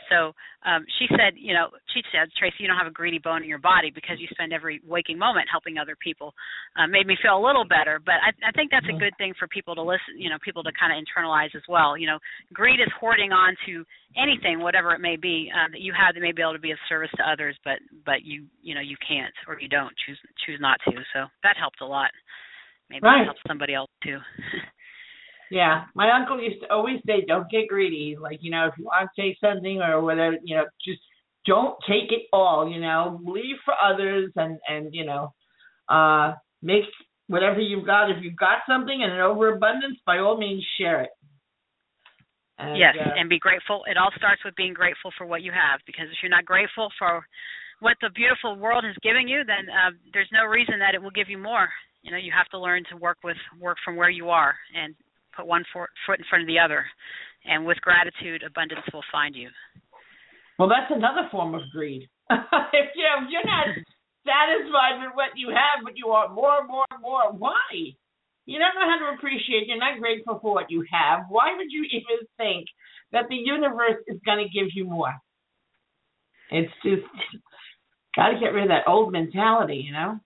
So 0.09 0.33
um, 0.65 0.85
she 0.99 1.07
said, 1.09 1.33
you 1.35 1.53
know, 1.53 1.69
she 1.93 2.01
said, 2.11 2.29
Tracy, 2.37 2.57
you 2.59 2.67
don't 2.67 2.77
have 2.77 2.87
a 2.87 2.93
greedy 2.93 3.19
bone 3.19 3.43
in 3.43 3.49
your 3.49 3.63
body 3.63 3.91
because 3.93 4.19
you 4.19 4.27
spend 4.31 4.53
every 4.53 4.81
waking 4.85 5.17
moment 5.17 5.47
helping 5.49 5.77
other 5.77 5.95
people. 5.95 6.33
Uh, 6.77 6.87
made 6.87 7.07
me 7.07 7.17
feel 7.21 7.37
a 7.37 7.41
little 7.41 7.65
better, 7.65 7.99
but 8.03 8.15
I, 8.21 8.31
I 8.47 8.51
think 8.51 8.71
that's 8.71 8.85
a 8.89 8.99
good 8.99 9.13
thing 9.17 9.33
for 9.37 9.47
people 9.47 9.75
to 9.75 9.81
listen, 9.81 10.17
you 10.17 10.29
know, 10.29 10.37
people 10.43 10.63
to 10.63 10.71
kind 10.79 10.93
of 10.93 11.01
internalize 11.01 11.55
as 11.55 11.63
well. 11.67 11.97
You 11.97 12.07
know, 12.07 12.19
greed 12.53 12.79
is 12.79 12.91
hoarding 12.99 13.31
on 13.31 13.55
to 13.65 13.85
anything, 14.17 14.59
whatever 14.59 14.93
it 14.93 15.01
may 15.01 15.15
be, 15.15 15.49
uh, 15.53 15.71
that 15.71 15.81
you 15.81 15.93
have 15.93 16.15
that 16.15 16.21
may 16.21 16.31
be 16.31 16.41
able 16.41 16.53
to 16.53 16.59
be 16.59 16.71
of 16.71 16.79
service 16.89 17.11
to 17.17 17.23
others, 17.23 17.57
but 17.63 17.79
but 18.05 18.23
you 18.23 18.45
you 18.61 18.75
know 18.75 18.81
you 18.81 18.97
can't 19.07 19.33
or 19.47 19.59
you 19.59 19.69
don't 19.69 19.93
choose 20.05 20.19
choose 20.45 20.59
not 20.59 20.79
to. 20.85 20.95
So 21.13 21.25
that 21.43 21.57
helped 21.57 21.81
a 21.81 21.85
lot. 21.87 22.11
Maybe 22.89 23.01
Right. 23.03 23.21
it 23.21 23.25
helps 23.25 23.41
somebody 23.47 23.73
else 23.73 23.89
too. 24.03 24.19
Yeah, 25.51 25.85
my 25.93 26.09
uncle 26.11 26.41
used 26.41 26.61
to 26.61 26.71
always 26.71 26.99
say, 27.05 27.23
"Don't 27.27 27.49
get 27.49 27.67
greedy." 27.67 28.17
Like 28.19 28.39
you 28.41 28.51
know, 28.51 28.67
if 28.67 28.73
you 28.77 28.85
want 28.85 29.09
to 29.15 29.21
take 29.21 29.37
something 29.39 29.81
or 29.81 30.01
whatever, 30.01 30.37
you 30.43 30.55
know, 30.55 30.65
just 30.83 30.99
don't 31.45 31.75
take 31.87 32.11
it 32.11 32.23
all. 32.33 32.69
You 32.69 32.81
know, 32.81 33.19
leave 33.23 33.57
for 33.63 33.73
others, 33.83 34.31
and 34.35 34.59
and 34.67 34.93
you 34.93 35.05
know, 35.05 35.33
uh, 35.89 36.33
make 36.61 36.83
whatever 37.27 37.59
you've 37.59 37.85
got. 37.85 38.09
If 38.09 38.17
you've 38.23 38.37
got 38.37 38.59
something 38.67 39.03
and 39.03 39.11
an 39.11 39.19
overabundance, 39.19 39.97
by 40.05 40.17
all 40.19 40.37
means, 40.37 40.65
share 40.79 41.01
it. 41.01 41.09
And, 42.57 42.77
yes, 42.77 42.95
uh, 42.99 43.11
and 43.19 43.29
be 43.29 43.39
grateful. 43.39 43.83
It 43.85 43.97
all 43.97 44.11
starts 44.17 44.41
with 44.45 44.55
being 44.55 44.73
grateful 44.73 45.11
for 45.17 45.27
what 45.27 45.41
you 45.41 45.51
have, 45.51 45.81
because 45.85 46.05
if 46.09 46.17
you're 46.23 46.29
not 46.29 46.45
grateful 46.45 46.89
for 46.97 47.25
what 47.81 47.97
the 48.01 48.09
beautiful 48.15 48.55
world 48.55 48.85
is 48.85 48.95
giving 49.03 49.27
you, 49.27 49.43
then 49.43 49.67
uh, 49.69 49.91
there's 50.13 50.29
no 50.31 50.45
reason 50.45 50.79
that 50.79 50.95
it 50.95 51.01
will 51.01 51.11
give 51.11 51.29
you 51.29 51.37
more. 51.37 51.67
You 52.01 52.11
know, 52.11 52.17
you 52.17 52.31
have 52.31 52.47
to 52.49 52.59
learn 52.59 52.83
to 52.91 52.97
work 52.97 53.17
with 53.23 53.37
work 53.59 53.77
from 53.83 53.95
where 53.95 54.09
you 54.09 54.29
are 54.29 54.55
and 54.73 54.95
put 55.35 55.47
one 55.47 55.63
foot 55.73 56.19
in 56.19 56.25
front 56.29 56.43
of 56.43 56.47
the 56.47 56.59
other. 56.59 56.85
And 57.45 57.65
with 57.65 57.79
gratitude, 57.81 58.43
abundance 58.43 58.81
will 58.93 59.05
find 59.11 59.35
you. 59.35 59.49
well, 60.57 60.69
that's 60.69 60.89
another 60.89 61.27
form 61.29 61.53
of 61.53 61.61
greed. 61.71 62.09
if 62.31 62.87
you 62.95 63.03
know, 63.03 63.27
you're 63.29 63.45
not 63.45 63.69
satisfied 64.25 65.05
with 65.05 65.13
what 65.13 65.37
you 65.37 65.49
have, 65.49 65.85
but 65.85 65.93
you 65.95 66.07
want 66.07 66.33
more, 66.33 66.65
more, 66.65 66.89
more, 67.01 67.31
why? 67.31 67.93
You 68.45 68.59
don't 68.59 68.75
know 68.75 68.89
how 68.89 68.97
to 68.99 69.17
appreciate. 69.17 69.67
You're 69.67 69.77
not 69.77 69.99
grateful 69.99 70.39
for 70.41 70.53
what 70.53 70.69
you 70.69 70.85
have. 70.91 71.25
Why 71.29 71.55
would 71.55 71.69
you 71.69 71.85
even 71.91 72.25
think 72.37 72.65
that 73.11 73.25
the 73.29 73.35
universe 73.35 74.01
is 74.07 74.19
going 74.25 74.39
to 74.39 74.53
give 74.53 74.69
you 74.73 74.85
more? 74.85 75.13
It's 76.51 76.71
just 76.83 77.05
got 78.15 78.29
to 78.29 78.39
get 78.39 78.53
rid 78.53 78.63
of 78.63 78.69
that 78.69 78.89
old 78.89 79.11
mentality, 79.11 79.83
you 79.85 79.93
know. 79.93 80.19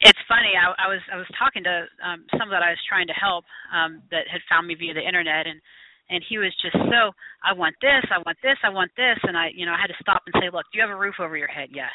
It's 0.00 0.18
funny. 0.28 0.56
I, 0.56 0.72
I 0.80 0.88
was 0.88 1.00
I 1.12 1.16
was 1.16 1.28
talking 1.38 1.64
to 1.64 1.84
um, 2.00 2.24
some 2.38 2.48
that 2.50 2.64
I 2.64 2.72
was 2.72 2.82
trying 2.88 3.06
to 3.08 3.16
help 3.16 3.44
um, 3.72 4.00
that 4.10 4.28
had 4.32 4.40
found 4.48 4.66
me 4.66 4.74
via 4.74 4.94
the 4.94 5.04
internet, 5.04 5.46
and 5.46 5.60
and 6.08 6.24
he 6.28 6.38
was 6.38 6.52
just 6.60 6.76
so 6.76 7.12
I 7.44 7.52
want 7.52 7.76
this, 7.80 8.04
I 8.08 8.18
want 8.24 8.38
this, 8.42 8.56
I 8.64 8.70
want 8.72 8.90
this, 8.96 9.18
and 9.24 9.36
I 9.36 9.52
you 9.54 9.66
know 9.66 9.72
I 9.76 9.80
had 9.80 9.92
to 9.92 10.00
stop 10.00 10.24
and 10.24 10.34
say, 10.40 10.48
look, 10.48 10.64
do 10.72 10.80
you 10.80 10.84
have 10.84 10.92
a 10.92 10.98
roof 11.00 11.20
over 11.20 11.36
your 11.36 11.52
head? 11.52 11.68
Yeah. 11.72 11.92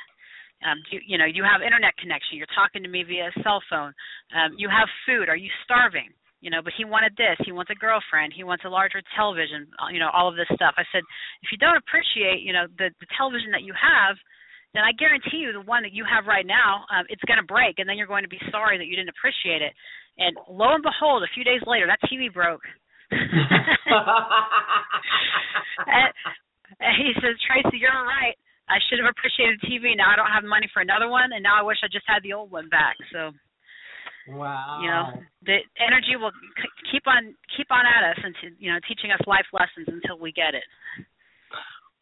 Um, 0.65 0.79
you, 0.93 1.01
you 1.05 1.17
know 1.17 1.25
you 1.25 1.43
have 1.43 1.61
internet 1.65 1.97
connection. 1.97 2.37
You're 2.37 2.51
talking 2.53 2.83
to 2.85 2.89
me 2.89 3.01
via 3.03 3.33
cell 3.43 3.61
phone. 3.69 3.93
Um, 4.37 4.53
you 4.57 4.69
have 4.69 4.89
food. 5.05 5.29
Are 5.29 5.37
you 5.37 5.49
starving? 5.65 6.13
You 6.45 6.53
know, 6.53 6.61
but 6.61 6.73
he 6.77 6.85
wanted 6.85 7.17
this. 7.17 7.41
He 7.41 7.51
wants 7.51 7.73
a 7.73 7.81
girlfriend. 7.81 8.29
He 8.37 8.45
wants 8.45 8.65
a 8.65 8.69
larger 8.69 9.01
television. 9.17 9.65
uh, 9.81 9.89
You 9.89 9.97
know, 9.97 10.13
all 10.13 10.29
of 10.29 10.37
this 10.37 10.45
stuff. 10.53 10.77
I 10.77 10.85
said, 10.93 11.01
if 11.41 11.49
you 11.49 11.57
don't 11.57 11.77
appreciate, 11.81 12.45
you 12.45 12.53
know, 12.53 12.69
the 12.77 12.93
the 13.01 13.09
television 13.17 13.49
that 13.49 13.65
you 13.65 13.73
have, 13.73 14.13
then 14.75 14.83
I 14.83 14.91
guarantee 14.91 15.39
you 15.39 15.53
the 15.53 15.61
one 15.61 15.83
that 15.83 15.93
you 15.93 16.03
have 16.03 16.27
right 16.27 16.45
now, 16.45 16.83
um, 16.91 17.05
it's 17.09 17.23
going 17.23 17.39
to 17.39 17.47
break, 17.47 17.79
and 17.79 17.87
then 17.87 17.97
you're 17.97 18.11
going 18.11 18.23
to 18.23 18.31
be 18.31 18.41
sorry 18.51 18.77
that 18.77 18.87
you 18.87 18.95
didn't 18.95 19.15
appreciate 19.15 19.61
it. 19.61 19.73
And 20.17 20.35
lo 20.47 20.75
and 20.75 20.83
behold, 20.83 21.23
a 21.23 21.31
few 21.35 21.43
days 21.43 21.61
later, 21.67 21.87
that 21.87 21.99
TV 22.07 22.31
broke. 22.31 22.63
and, 23.11 23.21
he 26.97 27.13
says, 27.21 27.37
Tracy, 27.45 27.77
you're 27.79 27.91
right. 27.91 28.35
I 28.67 28.81
should 28.89 28.97
have 28.99 29.07
appreciated 29.11 29.61
TV. 29.61 29.93
Now 29.95 30.09
I 30.11 30.15
don't 30.17 30.33
have 30.33 30.43
money 30.43 30.67
for 30.73 30.81
another 30.81 31.07
one, 31.07 31.31
and 31.31 31.43
now 31.43 31.59
I 31.59 31.63
wish 31.63 31.77
I 31.83 31.87
just 31.87 32.07
had 32.09 32.23
the 32.23 32.33
old 32.33 32.49
one 32.49 32.67
back. 32.69 32.97
So, 33.13 33.31
wow, 34.33 34.81
you 34.81 34.89
know, 34.89 35.21
the 35.45 35.61
energy 35.77 36.17
will 36.17 36.33
keep 36.89 37.05
on 37.05 37.37
keep 37.53 37.69
on 37.69 37.85
at 37.85 38.09
us 38.09 38.17
and 38.25 38.33
you 38.57 38.73
know 38.73 38.79
teaching 38.89 39.13
us 39.13 39.21
life 39.29 39.45
lessons 39.53 39.85
until 39.85 40.17
we 40.17 40.33
get 40.33 40.57
it. 40.57 40.65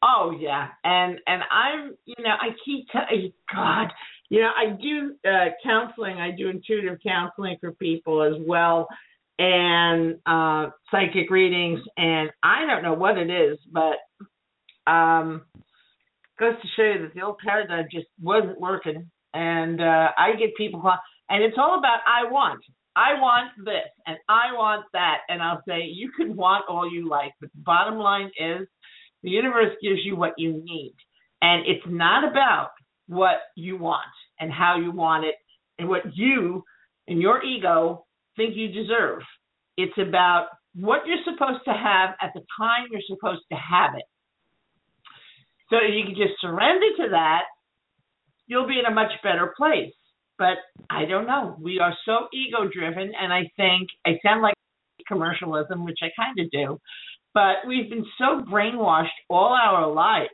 Oh 0.05 0.35
yeah, 0.37 0.67
and 0.83 1.17
and 1.27 1.43
I'm 1.49 1.95
you 2.05 2.15
know 2.19 2.31
I 2.31 2.49
keep 2.65 2.87
telling 2.91 3.31
God, 3.53 3.87
you 4.29 4.41
know 4.41 4.49
I 4.55 4.71
do 4.71 5.15
uh, 5.25 5.51
counseling. 5.63 6.17
I 6.17 6.31
do 6.31 6.49
intuitive 6.49 6.99
counseling 7.05 7.57
for 7.61 7.71
people 7.71 8.21
as 8.21 8.33
well, 8.45 8.87
and 9.39 10.17
uh 10.25 10.71
psychic 10.91 11.31
readings. 11.31 11.79
And 11.95 12.31
I 12.43 12.65
don't 12.65 12.83
know 12.83 12.93
what 12.95 13.17
it 13.17 13.29
is, 13.29 13.57
but 13.71 14.91
um 14.91 15.43
goes 16.39 16.55
to 16.61 16.67
show 16.75 16.83
you 16.83 17.01
that 17.03 17.13
the 17.13 17.21
old 17.21 17.37
paradigm 17.37 17.85
just 17.91 18.07
wasn't 18.21 18.59
working. 18.59 19.09
And 19.33 19.81
uh, 19.81 20.09
I 20.17 20.35
get 20.37 20.55
people, 20.57 20.83
and 21.29 21.43
it's 21.43 21.57
all 21.57 21.79
about 21.79 21.99
I 22.05 22.29
want. 22.29 22.61
I 22.95 23.19
want 23.19 23.49
this 23.65 23.89
and 24.05 24.17
I 24.29 24.53
want 24.53 24.85
that. 24.93 25.19
And 25.27 25.41
I'll 25.41 25.63
say, 25.67 25.81
you 25.81 26.11
can 26.15 26.35
want 26.35 26.65
all 26.69 26.91
you 26.91 27.09
like, 27.09 27.31
but 27.41 27.49
the 27.55 27.61
bottom 27.63 27.95
line 27.95 28.29
is 28.39 28.67
the 29.23 29.29
universe 29.29 29.75
gives 29.81 29.99
you 30.03 30.15
what 30.15 30.33
you 30.37 30.61
need. 30.63 30.95
And 31.41 31.65
it's 31.65 31.85
not 31.87 32.29
about 32.29 32.71
what 33.07 33.37
you 33.55 33.77
want 33.77 34.05
and 34.39 34.51
how 34.51 34.77
you 34.77 34.91
want 34.91 35.25
it 35.25 35.35
and 35.79 35.89
what 35.89 36.01
you 36.13 36.63
and 37.07 37.21
your 37.21 37.43
ego 37.43 38.05
think 38.37 38.55
you 38.55 38.69
deserve. 38.69 39.21
It's 39.77 39.97
about 39.97 40.47
what 40.75 41.01
you're 41.05 41.23
supposed 41.23 41.63
to 41.65 41.73
have 41.73 42.11
at 42.21 42.31
the 42.33 42.41
time 42.57 42.87
you're 42.91 43.01
supposed 43.07 43.43
to 43.51 43.57
have 43.57 43.95
it. 43.95 44.05
So 45.69 45.77
if 45.77 45.93
you 45.93 46.03
can 46.05 46.15
just 46.15 46.39
surrender 46.39 46.87
to 46.97 47.09
that, 47.11 47.43
you'll 48.47 48.67
be 48.67 48.79
in 48.79 48.85
a 48.85 48.93
much 48.93 49.11
better 49.23 49.53
place. 49.57 49.93
But 50.37 50.57
I 50.89 51.05
don't 51.05 51.27
know. 51.27 51.55
We 51.61 51.79
are 51.79 51.95
so 52.05 52.27
ego 52.33 52.67
driven, 52.71 53.11
and 53.19 53.31
I 53.31 53.49
think 53.55 53.89
I 54.05 54.19
sound 54.25 54.41
like 54.41 54.55
commercialism, 55.07 55.85
which 55.85 55.99
I 56.01 56.09
kind 56.17 56.37
of 56.39 56.49
do, 56.51 56.79
but 57.33 57.67
we've 57.67 57.89
been 57.89 58.05
so 58.17 58.43
brainwashed 58.49 59.07
all 59.29 59.53
our 59.53 59.91
lives. 59.91 60.29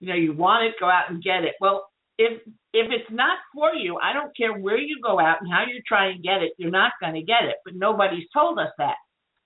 You 0.00 0.08
know, 0.08 0.14
you 0.14 0.32
want 0.32 0.64
it, 0.64 0.74
go 0.80 0.86
out 0.86 1.10
and 1.10 1.22
get 1.22 1.44
it. 1.44 1.54
Well, 1.60 1.86
if 2.18 2.40
if 2.72 2.86
it's 2.90 3.10
not 3.10 3.38
for 3.54 3.74
you, 3.74 3.98
I 4.02 4.12
don't 4.12 4.36
care 4.36 4.52
where 4.52 4.78
you 4.78 4.98
go 5.02 5.18
out 5.18 5.38
and 5.40 5.50
how 5.50 5.64
you 5.66 5.80
try 5.86 6.10
and 6.10 6.22
get 6.22 6.42
it, 6.42 6.52
you're 6.58 6.70
not 6.70 6.92
going 7.00 7.14
to 7.14 7.22
get 7.22 7.44
it. 7.44 7.56
But 7.64 7.74
nobody's 7.76 8.28
told 8.32 8.58
us 8.58 8.70
that 8.78 8.96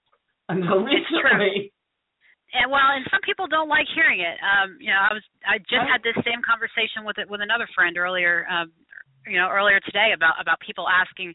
until 0.49 0.85
recently 0.85 1.73
and 2.53 2.68
well, 2.68 2.92
and 2.92 3.05
some 3.09 3.25
people 3.25 3.49
don't 3.49 3.68
like 3.73 3.88
hearing 3.97 4.21
it. 4.21 4.37
Um, 4.45 4.77
you 4.77 4.92
know, 4.92 5.01
I 5.01 5.12
was 5.16 5.25
I 5.49 5.57
just 5.73 5.88
had 5.88 6.05
this 6.05 6.16
same 6.21 6.45
conversation 6.45 7.09
with 7.09 7.16
it 7.16 7.25
with 7.29 7.40
another 7.40 7.64
friend 7.73 7.97
earlier, 7.97 8.45
um, 8.45 8.68
you 9.25 9.40
know, 9.40 9.49
earlier 9.49 9.81
today 9.81 10.12
about 10.12 10.37
about 10.37 10.61
people 10.61 10.85
asking, 10.85 11.33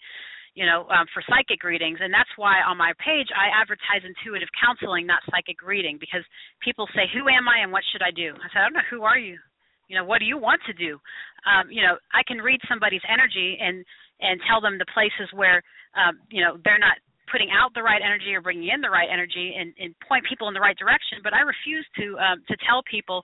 you 0.57 0.65
know, 0.65 0.89
um, 0.89 1.05
for 1.13 1.21
psychic 1.29 1.61
readings, 1.61 2.01
and 2.01 2.09
that's 2.09 2.33
why 2.33 2.65
on 2.65 2.81
my 2.81 2.89
page 2.97 3.29
I 3.29 3.53
advertise 3.53 4.01
intuitive 4.01 4.49
counseling, 4.57 5.05
not 5.05 5.21
psychic 5.29 5.61
reading, 5.61 6.01
because 6.01 6.25
people 6.65 6.89
say, 6.97 7.05
"Who 7.13 7.29
am 7.29 7.45
I 7.45 7.61
and 7.61 7.69
what 7.69 7.85
should 7.93 8.01
I 8.01 8.09
do?" 8.09 8.33
I 8.33 8.49
said, 8.49 8.61
"I 8.61 8.65
don't 8.65 8.73
know. 8.73 8.89
Who 8.89 9.05
are 9.05 9.21
you? 9.21 9.37
You 9.85 10.01
know, 10.01 10.03
what 10.09 10.17
do 10.17 10.25
you 10.25 10.41
want 10.41 10.57
to 10.65 10.73
do?" 10.73 10.97
Um, 11.45 11.69
you 11.69 11.85
know, 11.85 12.01
I 12.09 12.25
can 12.25 12.41
read 12.41 12.57
somebody's 12.65 13.05
energy 13.05 13.61
and 13.61 13.85
and 14.17 14.41
tell 14.49 14.57
them 14.57 14.81
the 14.81 14.89
places 14.97 15.29
where 15.37 15.61
um, 15.93 16.17
you 16.33 16.41
know 16.41 16.57
they're 16.65 16.81
not 16.81 16.97
putting 17.29 17.53
out 17.53 17.69
the 17.77 17.83
right 17.85 18.01
energy 18.01 18.33
or 18.33 18.41
bringing 18.41 18.73
in 18.73 18.81
the 18.81 18.89
right 18.89 19.09
energy 19.11 19.53
and, 19.59 19.75
and 19.77 19.93
point 20.07 20.25
people 20.25 20.47
in 20.47 20.55
the 20.55 20.63
right 20.63 20.77
direction. 20.79 21.19
But 21.21 21.37
I 21.37 21.45
refuse 21.45 21.85
to 22.01 22.17
um, 22.17 22.41
to 22.49 22.57
tell 22.65 22.81
people, 22.89 23.21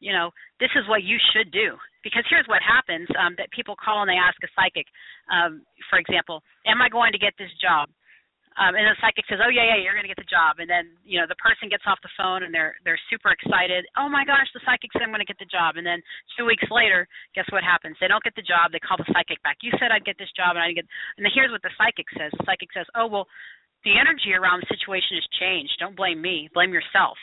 you 0.00 0.12
know, 0.12 0.30
this 0.60 0.70
is 0.76 0.88
what 0.88 1.02
you 1.02 1.16
should 1.32 1.50
do. 1.52 1.76
Because 2.04 2.24
here's 2.28 2.46
what 2.46 2.62
happens: 2.62 3.08
um, 3.18 3.34
that 3.38 3.50
people 3.50 3.74
call 3.76 4.02
and 4.02 4.10
they 4.10 4.20
ask 4.20 4.36
a 4.44 4.50
psychic, 4.54 4.86
um, 5.32 5.62
for 5.90 5.98
example, 5.98 6.42
"Am 6.66 6.80
I 6.80 6.88
going 6.88 7.12
to 7.12 7.18
get 7.18 7.34
this 7.38 7.52
job?" 7.60 7.88
Um, 8.56 8.72
and 8.72 8.88
the 8.88 8.96
psychic 9.04 9.28
says, 9.28 9.36
"Oh 9.44 9.52
yeah, 9.52 9.68
yeah, 9.68 9.76
you're 9.76 9.92
going 9.92 10.08
to 10.08 10.12
get 10.12 10.20
the 10.20 10.32
job." 10.32 10.64
And 10.64 10.68
then 10.68 10.96
you 11.04 11.20
know 11.20 11.28
the 11.28 11.36
person 11.36 11.68
gets 11.68 11.84
off 11.84 12.00
the 12.00 12.12
phone 12.16 12.40
and 12.40 12.52
they're 12.52 12.80
they're 12.88 13.00
super 13.12 13.28
excited. 13.28 13.84
Oh 14.00 14.08
my 14.08 14.24
gosh, 14.24 14.48
the 14.56 14.64
psychic 14.64 14.88
said 14.96 15.04
I'm 15.04 15.12
going 15.12 15.20
to 15.20 15.28
get 15.28 15.36
the 15.36 15.48
job. 15.48 15.76
And 15.76 15.84
then 15.84 16.00
two 16.40 16.48
weeks 16.48 16.64
later, 16.72 17.04
guess 17.36 17.44
what 17.52 17.60
happens? 17.60 18.00
They 18.00 18.08
don't 18.08 18.24
get 18.24 18.32
the 18.32 18.46
job. 18.46 18.72
They 18.72 18.80
call 18.80 18.96
the 18.96 19.08
psychic 19.12 19.44
back. 19.44 19.60
You 19.60 19.76
said 19.76 19.92
I'd 19.92 20.08
get 20.08 20.16
this 20.16 20.32
job 20.32 20.56
and 20.56 20.64
I 20.64 20.72
didn't 20.72 20.88
get. 20.88 20.88
And 21.20 21.28
here's 21.28 21.52
what 21.52 21.60
the 21.60 21.74
psychic 21.76 22.08
says. 22.16 22.32
The 22.32 22.48
psychic 22.48 22.72
says, 22.72 22.88
"Oh 22.96 23.04
well, 23.04 23.28
the 23.84 23.92
energy 23.92 24.32
around 24.32 24.64
the 24.64 24.72
situation 24.72 25.20
has 25.20 25.36
changed. 25.36 25.76
Don't 25.76 25.96
blame 25.96 26.24
me. 26.24 26.48
Blame 26.56 26.72
yourself." 26.72 27.20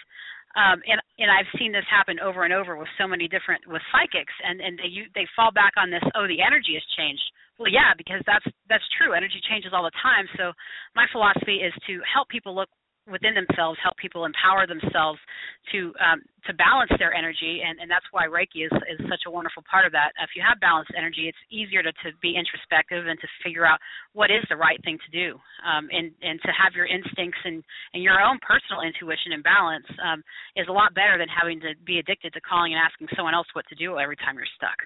Um, 0.54 0.82
and 0.86 1.02
and 1.18 1.30
I've 1.30 1.50
seen 1.58 1.72
this 1.72 1.86
happen 1.90 2.20
over 2.20 2.44
and 2.44 2.54
over 2.54 2.78
with 2.78 2.90
so 2.98 3.08
many 3.08 3.28
different 3.28 3.66
with 3.66 3.82
psychics, 3.90 4.34
and 4.46 4.62
and 4.62 4.78
they 4.78 4.90
you, 4.90 5.06
they 5.16 5.26
fall 5.36 5.52
back 5.52 5.74
on 5.78 5.90
this. 5.90 6.04
Oh, 6.14 6.28
the 6.28 6.42
energy 6.42 6.78
has 6.78 6.86
changed. 6.98 7.24
Well, 7.58 7.70
yeah, 7.70 7.94
because 7.98 8.22
that's 8.26 8.46
that's 8.70 8.86
true. 8.98 9.14
Energy 9.14 9.42
changes 9.50 9.74
all 9.74 9.84
the 9.84 9.98
time. 10.02 10.26
So 10.38 10.54
my 10.96 11.06
philosophy 11.12 11.62
is 11.66 11.74
to 11.88 12.02
help 12.06 12.30
people 12.30 12.54
look 12.54 12.70
within 13.10 13.36
themselves, 13.36 13.80
help 13.84 13.98
people 13.98 14.24
empower 14.26 14.66
themselves 14.68 15.20
to 15.72 15.94
um, 16.00 16.24
to 16.48 16.54
balance 16.56 16.92
their 17.00 17.14
energy, 17.14 17.64
and, 17.64 17.80
and 17.80 17.92
that's 17.92 18.06
why 18.12 18.28
Reiki 18.28 18.64
is 18.64 18.74
is 18.88 19.00
such 19.10 19.28
a 19.28 19.32
wonderful 19.32 19.64
part 19.70 19.86
of 19.86 19.92
that. 19.92 20.12
If 20.24 20.36
you 20.36 20.44
have 20.44 20.60
balanced 20.60 20.92
energy, 20.96 21.28
it's 21.28 21.44
easier 21.52 21.84
to, 21.84 21.92
to 22.04 22.16
be 22.22 22.36
introspective 22.36 23.08
and 23.08 23.20
to 23.20 23.28
figure 23.44 23.66
out 23.66 23.80
what 24.14 24.32
is 24.32 24.44
the 24.48 24.56
right 24.56 24.80
thing 24.84 24.98
to 25.04 25.12
do, 25.12 25.36
um, 25.68 25.88
and 25.92 26.12
and 26.24 26.40
to 26.44 26.52
have 26.56 26.74
your 26.76 26.88
instincts 26.88 27.40
and 27.44 27.64
and 27.94 28.04
your 28.04 28.20
own 28.24 28.40
personal 28.40 28.84
intuition 28.84 29.36
in 29.36 29.42
balance 29.44 29.88
um, 30.04 30.24
is 30.56 30.68
a 30.68 30.76
lot 30.76 30.96
better 30.96 31.20
than 31.20 31.28
having 31.28 31.60
to 31.60 31.76
be 31.84 32.00
addicted 32.00 32.32
to 32.34 32.42
calling 32.42 32.72
and 32.72 32.82
asking 32.82 33.08
someone 33.16 33.36
else 33.36 33.48
what 33.54 33.68
to 33.68 33.76
do 33.76 34.00
every 34.00 34.16
time 34.18 34.36
you're 34.36 34.56
stuck. 34.56 34.80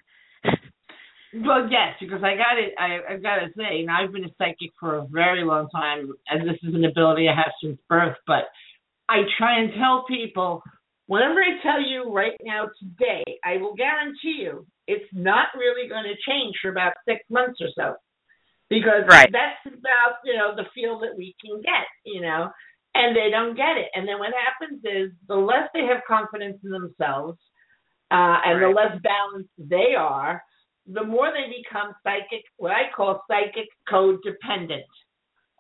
Well, 1.34 1.68
yes, 1.70 1.96
because 2.00 2.24
I 2.24 2.36
got 2.36 2.58
it. 2.58 2.74
I, 2.80 3.14
I've 3.14 3.24
got 3.24 3.38
to 3.38 3.48
say, 3.58 3.82
and 3.82 3.92
I've 3.92 4.14
been 4.14 4.24
a 4.24 4.34
psychic 4.38 4.72
for 4.80 4.96
a 4.96 5.08
very 5.08 5.44
long 5.44 5.68
time, 5.70 6.14
and 6.30 6.48
this 6.48 6.58
is 6.64 6.74
an 6.74 6.86
ability 6.86 7.28
I 7.28 7.36
have 7.36 7.52
since 7.62 7.78
birth. 7.90 8.16
But 8.26 8.46
I 9.10 9.24
try 9.38 9.60
and 9.60 9.72
tell 9.78 10.06
people, 10.08 10.64
whatever 11.08 11.42
I 11.42 11.62
tell 11.62 11.82
you 11.82 12.12
right 12.14 12.38
now 12.44 12.70
today, 12.80 13.24
I 13.44 13.58
will 13.58 13.76
guarantee 13.76 14.40
you 14.40 14.66
it's 14.88 15.10
not 15.12 15.48
really 15.58 15.90
going 15.90 16.06
to 16.06 16.16
change 16.30 16.56
for 16.62 16.72
about 16.72 16.94
six 17.06 17.20
months 17.30 17.60
or 17.60 17.68
so, 17.76 17.96
because 18.70 19.04
right. 19.10 19.30
that's 19.32 19.76
about 19.76 20.24
you 20.24 20.36
know 20.36 20.56
the 20.56 20.66
feel 20.74 21.00
that 21.00 21.18
we 21.18 21.36
can 21.44 21.62
get, 21.62 21.88
you 22.06 22.22
know, 22.22 22.50
and 22.96 23.16
they 23.16 23.30
don't 23.30 23.56
get 23.58 23.76
it. 23.76 23.90
And 23.96 24.08
then 24.08 24.18
what 24.18 24.32
happens 24.32 24.80
is 24.86 25.12
the 25.28 25.36
less 25.36 25.68
they 25.74 25.84
have 25.86 26.04
confidence 26.08 26.58
in 26.64 26.72
themselves, 26.72 27.38
uh, 28.12 28.40
and 28.46 28.62
right. 28.62 28.68
the 28.68 28.74
less 28.74 29.02
balanced 29.04 29.52
they 29.58 29.94
are 29.98 30.42
the 30.88 31.04
more 31.04 31.32
they 31.32 31.52
become 31.62 31.94
psychic, 32.04 32.44
what 32.58 32.72
I 32.72 32.84
call 32.96 33.24
psychic 33.28 33.68
codependent. 33.92 34.88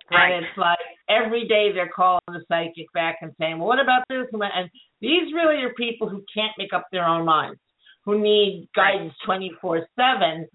Right. 0.09 0.31
And 0.31 0.45
it's 0.45 0.57
like 0.57 0.77
every 1.09 1.47
day 1.47 1.71
they're 1.73 1.91
calling 1.93 2.21
the 2.27 2.41
psychic 2.47 2.85
back 2.93 3.17
and 3.21 3.33
saying, 3.39 3.59
well, 3.59 3.67
what 3.67 3.79
about 3.79 4.03
this? 4.09 4.25
And 4.31 4.69
these 5.01 5.33
really 5.33 5.61
are 5.63 5.73
people 5.73 6.07
who 6.07 6.23
can't 6.33 6.53
make 6.57 6.71
up 6.73 6.87
their 6.91 7.05
own 7.05 7.25
minds, 7.25 7.59
who 8.05 8.21
need 8.21 8.69
guidance 8.73 9.13
24 9.25 9.85
7. 9.95 10.47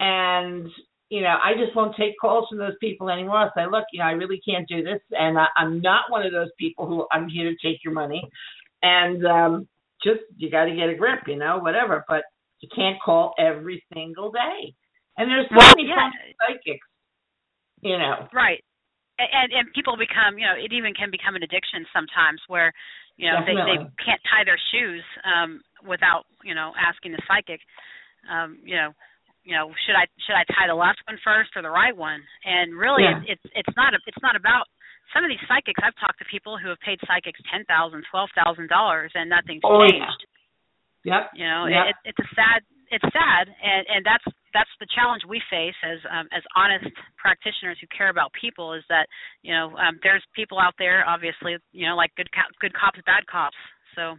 And, 0.00 0.68
you 1.08 1.22
know, 1.22 1.36
I 1.42 1.54
just 1.54 1.74
won't 1.74 1.96
take 1.96 2.14
calls 2.20 2.48
from 2.50 2.58
those 2.58 2.76
people 2.80 3.08
anymore. 3.08 3.36
I 3.36 3.48
say, 3.56 3.64
look, 3.64 3.84
you 3.92 4.00
know, 4.00 4.06
I 4.06 4.12
really 4.12 4.40
can't 4.46 4.68
do 4.68 4.82
this. 4.82 5.00
And 5.12 5.38
I, 5.38 5.46
I'm 5.56 5.80
not 5.80 6.10
one 6.10 6.26
of 6.26 6.32
those 6.32 6.50
people 6.58 6.86
who 6.86 7.06
I'm 7.10 7.28
here 7.30 7.50
to 7.50 7.66
take 7.66 7.82
your 7.82 7.94
money. 7.94 8.22
And 8.82 9.26
um, 9.26 9.68
just, 10.04 10.20
you 10.36 10.50
got 10.50 10.66
to 10.66 10.76
get 10.76 10.90
a 10.90 10.94
grip, 10.94 11.20
you 11.26 11.36
know, 11.36 11.58
whatever. 11.58 12.04
But 12.06 12.24
you 12.60 12.68
can't 12.74 12.98
call 13.00 13.34
every 13.38 13.82
single 13.92 14.30
day. 14.30 14.74
And 15.16 15.30
there's 15.30 15.46
so 15.50 15.56
well, 15.58 15.74
many 15.76 15.88
yeah. 15.88 16.10
psychics, 16.38 16.86
you 17.82 17.98
know. 17.98 18.28
Right. 18.32 18.62
And 19.18 19.50
and 19.50 19.66
people 19.74 19.98
become, 19.98 20.38
you 20.38 20.46
know, 20.46 20.54
it 20.54 20.70
even 20.70 20.94
can 20.94 21.10
become 21.10 21.34
an 21.34 21.42
addiction 21.42 21.82
sometimes 21.90 22.38
where, 22.46 22.70
you 23.18 23.26
know, 23.26 23.42
they 23.42 23.54
they 23.54 23.78
can't 23.98 24.22
tie 24.30 24.46
their 24.46 24.60
shoes 24.70 25.02
um 25.26 25.60
without, 25.82 26.30
you 26.46 26.54
know, 26.54 26.70
asking 26.78 27.12
the 27.12 27.22
psychic, 27.26 27.58
um, 28.30 28.62
you 28.62 28.78
know, 28.78 28.94
you 29.42 29.58
know, 29.58 29.74
should 29.86 29.98
I 29.98 30.06
should 30.22 30.38
I 30.38 30.46
tie 30.54 30.70
the 30.70 30.78
left 30.78 31.02
one 31.10 31.18
first 31.26 31.50
or 31.58 31.62
the 31.62 31.70
right 31.70 31.96
one? 31.96 32.22
And 32.46 32.78
really, 32.78 33.02
yeah. 33.02 33.18
it's 33.26 33.42
it's 33.58 33.74
not 33.74 33.94
a, 33.94 33.98
it's 34.06 34.22
not 34.22 34.38
about 34.38 34.70
some 35.10 35.26
of 35.26 35.30
these 35.30 35.42
psychics. 35.50 35.82
I've 35.82 35.98
talked 35.98 36.22
to 36.22 36.28
people 36.30 36.54
who 36.54 36.68
have 36.70 36.78
paid 36.86 37.02
psychics 37.02 37.42
ten 37.50 37.66
thousand, 37.66 38.06
twelve 38.06 38.30
thousand 38.38 38.68
dollars, 38.70 39.10
and 39.18 39.26
nothing's 39.26 39.66
oh, 39.66 39.82
changed. 39.82 40.04
Yeah. 40.04 40.37
Yep. 41.04 41.30
You 41.34 41.46
know, 41.46 41.66
yep. 41.66 41.94
it, 41.94 41.96
it's 42.10 42.18
a 42.18 42.28
sad 42.34 42.62
it's 42.90 43.04
sad 43.12 43.48
and 43.48 43.84
and 43.88 44.02
that's 44.04 44.24
that's 44.56 44.70
the 44.80 44.88
challenge 44.96 45.22
we 45.28 45.40
face 45.52 45.76
as 45.84 46.00
um, 46.08 46.26
as 46.32 46.42
honest 46.56 46.88
practitioners 47.20 47.76
who 47.80 47.86
care 47.92 48.08
about 48.08 48.32
people 48.32 48.72
is 48.72 48.84
that 48.88 49.06
you 49.42 49.52
know 49.52 49.76
um, 49.76 50.00
there's 50.02 50.24
people 50.34 50.58
out 50.58 50.74
there 50.78 51.04
obviously 51.06 51.56
you 51.72 51.86
know 51.86 51.96
like 51.96 52.10
good 52.16 52.28
co- 52.32 52.52
good 52.60 52.72
cops 52.72 52.98
bad 53.04 53.24
cops 53.28 53.56
so 53.94 54.16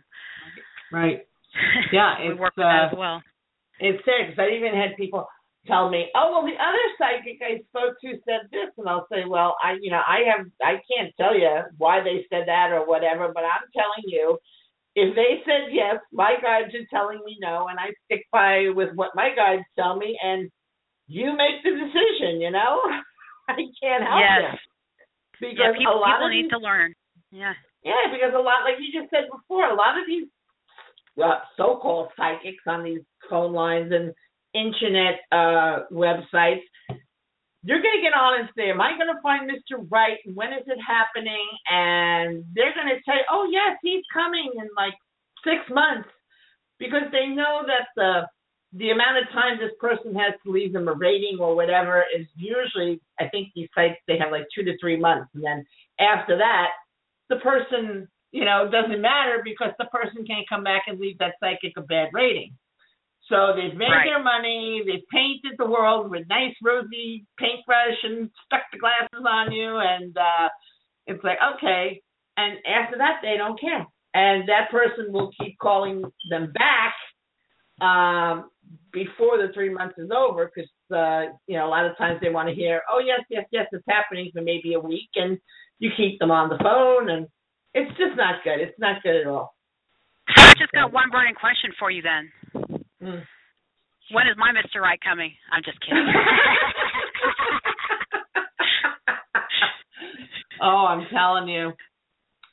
right 0.91 1.25
yeah 1.93 2.21
we 2.21 2.33
it's, 2.33 2.39
work 2.39 2.53
with 2.57 2.65
uh, 2.65 2.69
that 2.69 2.93
as 2.93 2.97
well 2.97 3.21
it's 3.79 4.03
sad 4.05 4.29
because 4.29 4.39
I 4.39 4.53
even 4.53 4.77
had 4.77 4.97
people 4.97 5.25
tell 5.65 5.89
me 5.89 6.07
oh 6.15 6.29
well 6.31 6.45
the 6.45 6.57
other 6.61 6.85
psychic 6.97 7.41
I 7.41 7.65
spoke 7.73 7.97
to 8.05 8.21
said 8.23 8.47
this 8.53 8.69
and 8.77 8.87
I'll 8.87 9.09
say 9.11 9.25
well 9.25 9.57
I 9.63 9.81
you 9.81 9.89
know 9.89 10.01
I 10.05 10.29
have 10.29 10.45
I 10.61 10.77
can't 10.85 11.13
tell 11.17 11.33
you 11.33 11.65
why 11.77 12.05
they 12.05 12.25
said 12.29 12.45
that 12.45 12.69
or 12.71 12.85
whatever 12.85 13.33
but 13.33 13.43
I'm 13.43 13.65
telling 13.73 14.05
you 14.05 14.37
if 14.99 15.15
they 15.15 15.39
said 15.45 15.71
yes, 15.71 15.95
my 16.11 16.35
guides 16.41 16.75
are 16.75 16.87
telling 16.91 17.19
me 17.25 17.37
no, 17.39 17.67
and 17.69 17.79
I 17.79 17.95
stick 18.05 18.25
by 18.31 18.67
with 18.75 18.89
what 18.95 19.11
my 19.15 19.29
guides 19.35 19.63
tell 19.77 19.95
me, 19.95 20.17
and 20.21 20.49
you 21.07 21.31
make 21.31 21.63
the 21.63 21.71
decision. 21.71 22.41
You 22.41 22.51
know, 22.51 22.81
I 23.49 23.55
can't 23.81 24.03
help 24.03 24.19
yes. 24.19 24.59
because 25.39 25.57
yeah, 25.57 25.77
people, 25.77 25.95
a 25.95 25.99
lot 25.99 26.19
people 26.19 26.27
of 26.27 26.31
need 26.31 26.49
to 26.49 26.59
learn. 26.59 26.93
Yeah. 27.31 27.53
Yeah, 27.83 28.11
because 28.11 28.35
a 28.35 28.43
lot, 28.43 28.67
like 28.67 28.75
you 28.79 28.91
just 28.91 29.09
said 29.09 29.31
before, 29.31 29.71
a 29.71 29.75
lot 29.75 29.95
of 29.95 30.03
these 30.05 30.27
uh, 31.23 31.39
so-called 31.55 32.09
psychics 32.17 32.63
on 32.67 32.83
these 32.83 32.99
phone 33.29 33.53
lines 33.53 33.93
and 33.93 34.13
internet 34.53 35.21
uh, 35.31 35.87
websites, 35.91 36.67
you're 37.63 37.81
going 37.81 37.97
to 37.97 38.01
get 38.01 38.13
on 38.13 38.39
and 38.39 38.49
say, 38.55 38.69
"Am 38.69 38.81
I 38.81 38.95
going 38.95 39.13
to 39.13 39.21
find 39.21 39.49
Mr. 39.49 39.85
Right? 39.89 40.17
When 40.33 40.53
is 40.53 40.63
it 40.67 40.79
happening?" 40.79 41.45
And 41.69 42.43
they're 42.55 42.73
going 42.73 42.87
to 42.87 43.01
say, 43.05 43.25
"Oh 43.29 43.47
yes, 43.51 43.77
he's 43.81 44.03
coming 44.13 44.51
in 44.55 44.67
like 44.77 44.95
six 45.43 45.59
months," 45.69 46.09
because 46.79 47.11
they 47.11 47.27
know 47.27 47.63
that 47.67 47.87
the 47.95 48.27
the 48.73 48.91
amount 48.91 49.17
of 49.17 49.31
time 49.33 49.57
this 49.57 49.73
person 49.79 50.13
has 50.13 50.33
to 50.45 50.51
leave 50.51 50.73
them 50.73 50.87
a 50.87 50.93
rating 50.93 51.37
or 51.39 51.55
whatever 51.55 52.05
is 52.15 52.27
usually, 52.35 53.01
I 53.19 53.27
think 53.27 53.49
these 53.55 53.67
sites 53.73 53.95
they 54.07 54.17
have 54.19 54.31
like 54.31 54.45
two 54.53 54.63
to 54.63 54.77
three 54.77 54.97
months, 54.97 55.29
and 55.33 55.43
then 55.43 55.65
after 55.99 56.37
that, 56.37 56.69
the 57.29 57.37
person, 57.37 58.07
you 58.31 58.45
know, 58.45 58.69
doesn't 58.71 59.01
matter 59.01 59.41
because 59.43 59.71
the 59.79 59.85
person 59.85 60.25
can't 60.25 60.47
come 60.47 60.63
back 60.63 60.83
and 60.87 60.99
leave 60.99 61.17
that 61.17 61.35
psychic 61.39 61.73
a 61.77 61.81
bad 61.81 62.09
rating. 62.13 62.55
So 63.29 63.53
they've 63.55 63.77
made 63.77 63.91
Right. 63.91 64.05
their 64.05 64.23
money, 64.23 64.81
they've 64.85 65.07
painted 65.13 65.57
the 65.57 65.69
world 65.69 66.09
with 66.09 66.27
nice 66.27 66.55
rosy 66.63 67.25
paintbrush 67.37 68.03
and 68.03 68.29
stuck 68.45 68.63
the 68.71 68.79
glasses 68.79 69.25
on 69.25 69.51
you, 69.51 69.77
and 69.77 70.17
uh, 70.17 70.49
it's 71.05 71.23
like 71.23 71.37
okay. 71.55 72.01
And 72.37 72.57
after 72.65 72.97
that, 72.97 73.19
they 73.21 73.37
don't 73.37 73.59
care, 73.59 73.85
and 74.13 74.49
that 74.49 74.71
person 74.71 75.13
will 75.13 75.31
keep 75.39 75.57
calling 75.59 76.03
them 76.29 76.53
back 76.53 76.95
um, 77.81 78.49
before 78.91 79.37
the 79.37 79.53
three 79.53 79.69
months 79.69 79.97
is 79.97 80.09
over, 80.09 80.49
because 80.49 80.69
uh, 80.91 81.33
you 81.47 81.57
know 81.57 81.67
a 81.67 81.69
lot 81.69 81.85
of 81.85 81.97
times 81.97 82.19
they 82.21 82.29
want 82.29 82.49
to 82.49 82.55
hear, 82.55 82.81
"Oh 82.91 82.99
yes, 82.99 83.21
yes, 83.29 83.45
yes, 83.51 83.67
it's 83.71 83.83
happening 83.87 84.31
for 84.33 84.41
maybe 84.41 84.73
a 84.73 84.79
week," 84.79 85.09
and 85.15 85.37
you 85.77 85.91
keep 85.95 86.17
them 86.19 86.31
on 86.31 86.49
the 86.49 86.57
phone, 86.63 87.09
and 87.09 87.27
it's 87.73 87.91
just 87.97 88.17
not 88.17 88.43
good. 88.43 88.59
It's 88.59 88.79
not 88.79 89.03
good 89.03 89.21
at 89.21 89.27
all. 89.27 89.53
So 90.35 90.41
I 90.41 90.53
just 90.57 90.71
got 90.71 90.91
one 90.93 91.09
burning 91.11 91.35
question 91.35 91.71
for 91.77 91.91
you 91.91 92.01
then. 92.01 92.31
Mm. 93.01 93.23
When 94.11 94.27
is 94.27 94.35
my 94.37 94.51
Mr. 94.51 94.81
Right 94.81 94.99
coming? 95.01 95.31
I'm 95.51 95.63
just 95.63 95.79
kidding. 95.81 96.03
oh, 100.61 100.85
I'm 100.89 101.05
telling 101.13 101.47
you. 101.47 101.71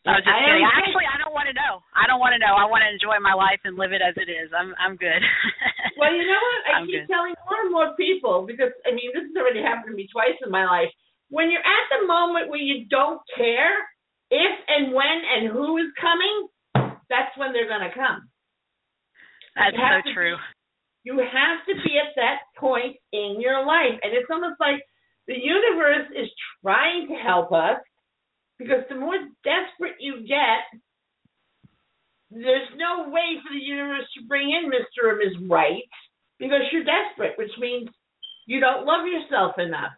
I 0.07 0.15
was 0.15 0.23
just 0.23 0.31
I 0.31 0.47
kidding. 0.47 0.63
Actually, 0.63 1.11
I 1.11 1.19
don't 1.19 1.35
want 1.35 1.51
to 1.51 1.57
know. 1.59 1.83
I 1.99 2.07
don't 2.07 2.23
want 2.23 2.39
to 2.39 2.41
know. 2.43 2.55
I 2.55 2.63
want 2.71 2.87
to 2.87 2.91
enjoy 2.95 3.19
my 3.19 3.35
life 3.35 3.59
and 3.67 3.75
live 3.75 3.91
it 3.91 3.99
as 4.05 4.15
it 4.15 4.31
is. 4.31 4.55
I'm 4.55 4.75
I'm 4.79 4.95
good. 4.97 5.23
Well, 5.97 6.13
you 6.13 6.29
know 6.29 6.37
what? 6.37 6.61
I 6.69 6.73
I'm 6.77 6.85
keep 6.85 7.09
good. 7.09 7.09
telling 7.09 7.33
more 7.49 7.57
and 7.65 7.73
more 7.73 7.97
people 7.97 8.45
because 8.45 8.69
I 8.85 8.93
mean 8.93 9.17
this 9.17 9.25
has 9.25 9.33
already 9.33 9.65
happened 9.65 9.93
to 9.93 9.97
me 9.97 10.05
twice 10.13 10.37
in 10.45 10.53
my 10.53 10.69
life. 10.69 10.93
When 11.33 11.49
you're 11.49 11.65
at 11.65 11.87
the 11.89 12.05
moment 12.07 12.53
where 12.53 12.61
you 12.61 12.85
don't 12.93 13.17
care 13.33 13.81
if 14.29 14.53
and 14.69 14.93
when 14.93 15.17
and 15.25 15.49
who 15.49 15.81
is 15.81 15.89
coming, 15.97 16.53
that's 17.09 17.33
when 17.41 17.57
they're 17.57 17.65
gonna 17.69 17.89
come. 17.97 18.29
That's 19.57 19.77
so 19.77 20.13
true. 20.15 20.37
You 21.05 21.19
have 21.19 21.59
to 21.69 21.75
be 21.83 21.99
at 21.99 22.13
that 22.17 22.45
point 22.59 22.97
in 23.13 23.37
your 23.41 23.65
life. 23.65 23.99
And 24.03 24.13
it's 24.13 24.29
almost 24.31 24.61
like 24.61 24.83
the 25.27 25.35
universe 25.39 26.11
is 26.15 26.29
trying 26.63 27.09
to 27.09 27.15
help 27.15 27.53
us 27.53 27.79
because 28.59 28.85
the 28.89 28.97
more 28.97 29.17
desperate 29.45 29.97
you 29.99 30.27
get, 30.27 30.67
there's 32.31 32.69
no 32.77 33.09
way 33.09 33.39
for 33.41 33.53
the 33.55 33.65
universe 33.65 34.05
to 34.19 34.27
bring 34.27 34.51
in 34.51 34.71
Mr. 34.71 35.13
or 35.13 35.17
Ms. 35.17 35.49
Right 35.49 35.83
because 36.39 36.61
you're 36.73 36.85
desperate, 36.85 37.39
which 37.39 37.53
means 37.59 37.89
you 38.47 38.61
don't 38.61 38.85
love 38.85 39.07
yourself 39.07 39.59
enough. 39.59 39.93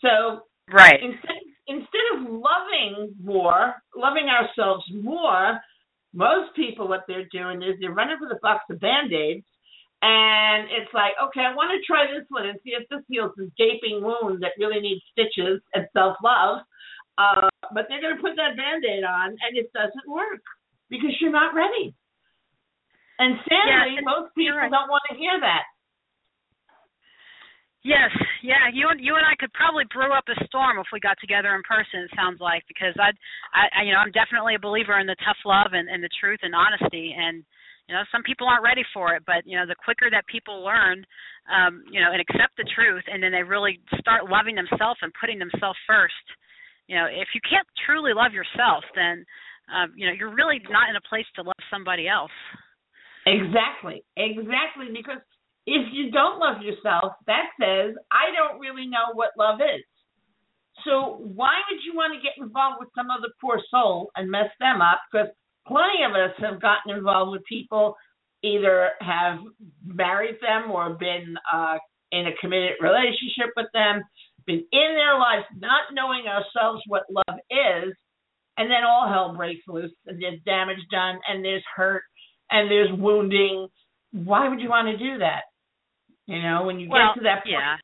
So 0.00 0.46
Right. 0.68 1.02
instead 1.02 1.40
instead 1.66 2.02
of 2.14 2.22
loving 2.28 3.14
more, 3.22 3.74
loving 3.94 4.28
ourselves 4.28 4.84
more, 4.92 5.60
most 6.12 6.54
people 6.56 6.88
what 6.88 7.04
they're 7.06 7.28
doing 7.30 7.62
is 7.62 7.76
they're 7.80 7.94
running 7.94 8.18
with 8.20 8.30
a 8.32 8.40
box 8.42 8.64
of 8.70 8.80
band-aids 8.80 9.46
and 10.02 10.66
it's 10.72 10.92
like, 10.96 11.12
okay, 11.28 11.44
I 11.44 11.54
want 11.54 11.70
to 11.76 11.84
try 11.84 12.08
this 12.08 12.24
one 12.32 12.48
and 12.48 12.58
see 12.64 12.72
if 12.72 12.88
this 12.88 13.04
heals 13.06 13.32
this 13.36 13.52
gaping 13.60 14.00
wound 14.00 14.42
that 14.42 14.56
really 14.58 14.80
needs 14.80 15.04
stitches 15.12 15.60
and 15.76 15.86
self-love. 15.92 16.64
Uh, 17.20 17.52
but 17.76 17.84
they're 17.88 18.00
going 18.00 18.16
to 18.16 18.22
put 18.24 18.34
that 18.40 18.56
band-aid 18.56 19.04
on 19.04 19.36
and 19.36 19.52
it 19.54 19.68
doesn't 19.76 20.08
work 20.08 20.40
because 20.88 21.12
you're 21.20 21.30
not 21.30 21.52
ready. 21.54 21.92
And 23.20 23.36
sadly, 23.44 24.00
Yeah, 24.00 24.08
most 24.08 24.32
people 24.32 24.56
right. 24.56 24.72
don't 24.72 24.88
want 24.88 25.04
to 25.12 25.20
hear 25.20 25.36
that. 25.38 25.68
Yes, 27.80 28.12
yeah. 28.44 28.68
You 28.68 28.92
and 28.92 29.00
you 29.00 29.16
and 29.16 29.24
I 29.24 29.32
could 29.40 29.52
probably 29.56 29.88
brew 29.88 30.12
up 30.12 30.28
a 30.28 30.36
storm 30.44 30.76
if 30.76 30.92
we 30.92 31.00
got 31.00 31.16
together 31.16 31.56
in 31.56 31.64
person. 31.64 32.04
It 32.04 32.12
sounds 32.12 32.36
like 32.36 32.60
because 32.68 32.92
I'd, 33.00 33.16
I, 33.56 33.72
I, 33.72 33.80
you 33.88 33.96
know, 33.96 34.04
I'm 34.04 34.12
definitely 34.12 34.52
a 34.52 34.60
believer 34.60 35.00
in 35.00 35.08
the 35.08 35.16
tough 35.24 35.40
love 35.48 35.72
and, 35.72 35.88
and 35.88 36.04
the 36.04 36.12
truth 36.20 36.44
and 36.44 36.52
honesty. 36.52 37.16
And 37.16 37.40
you 37.88 37.96
know, 37.96 38.04
some 38.12 38.20
people 38.22 38.44
aren't 38.44 38.68
ready 38.68 38.84
for 38.92 39.16
it, 39.16 39.24
but 39.24 39.48
you 39.48 39.56
know, 39.56 39.64
the 39.64 39.80
quicker 39.80 40.12
that 40.12 40.28
people 40.28 40.60
learn, 40.60 41.08
um, 41.48 41.80
you 41.88 42.04
know, 42.04 42.12
and 42.12 42.20
accept 42.20 42.52
the 42.60 42.68
truth, 42.76 43.02
and 43.08 43.24
then 43.24 43.32
they 43.32 43.42
really 43.42 43.80
start 43.96 44.28
loving 44.28 44.60
themselves 44.60 45.00
and 45.00 45.08
putting 45.16 45.40
themselves 45.40 45.80
first. 45.88 46.26
You 46.84 47.00
know, 47.00 47.08
if 47.08 47.32
you 47.32 47.40
can't 47.48 47.66
truly 47.88 48.12
love 48.12 48.36
yourself, 48.36 48.84
then 48.92 49.24
um, 49.72 49.96
you 49.96 50.04
know, 50.04 50.12
you're 50.12 50.34
really 50.34 50.60
not 50.68 50.92
in 50.92 51.00
a 51.00 51.04
place 51.08 51.26
to 51.40 51.42
love 51.42 51.62
somebody 51.72 52.04
else. 52.12 52.34
Exactly, 53.26 54.02
exactly. 54.16 54.92
Because 54.92 55.22
if 55.66 55.86
you 55.92 56.10
don't 56.10 56.38
love 56.38 56.62
yourself, 56.62 57.12
that 57.26 57.50
says 57.60 57.94
I 58.10 58.32
don't 58.36 58.60
really 58.60 58.86
know 58.86 59.12
what 59.14 59.30
love 59.38 59.60
is. 59.60 59.84
So 60.84 61.20
why 61.20 61.60
would 61.68 61.80
you 61.84 61.94
want 61.94 62.14
to 62.14 62.22
get 62.22 62.42
involved 62.42 62.78
with 62.80 62.88
some 62.94 63.10
other 63.10 63.28
poor 63.40 63.60
soul 63.70 64.10
and 64.16 64.30
mess 64.30 64.48
them 64.58 64.80
up? 64.80 65.00
Because 65.10 65.28
plenty 65.66 66.02
of 66.08 66.12
us 66.12 66.34
have 66.38 66.62
gotten 66.62 66.96
involved 66.96 67.32
with 67.32 67.44
people, 67.44 67.96
either 68.42 68.90
have 69.00 69.38
married 69.84 70.36
them 70.40 70.70
or 70.70 70.94
been 70.94 71.36
uh, 71.52 71.76
in 72.12 72.26
a 72.26 72.36
committed 72.40 72.80
relationship 72.80 73.52
with 73.56 73.66
them, 73.74 74.02
been 74.46 74.64
in 74.72 74.90
their 74.96 75.18
lives 75.18 75.44
not 75.58 75.92
knowing 75.92 76.24
ourselves 76.26 76.82
what 76.86 77.04
love 77.10 77.38
is, 77.50 77.94
and 78.56 78.70
then 78.70 78.84
all 78.84 79.08
hell 79.08 79.34
breaks 79.36 79.62
loose 79.68 79.92
and 80.06 80.20
there's 80.20 80.40
damage 80.44 80.80
done 80.90 81.18
and 81.28 81.44
there's 81.44 81.64
hurt 81.74 82.02
and 82.50 82.70
there's 82.70 82.90
wounding. 82.98 83.68
Why 84.12 84.48
would 84.48 84.60
you 84.60 84.68
want 84.68 84.88
to 84.88 84.96
do 84.96 85.18
that? 85.18 85.42
You 86.26 86.42
know, 86.42 86.64
when 86.64 86.78
you 86.78 86.88
well, 86.88 87.12
get 87.14 87.20
to 87.20 87.24
that 87.24 87.42
point. 87.44 87.58
yeah. 87.58 87.76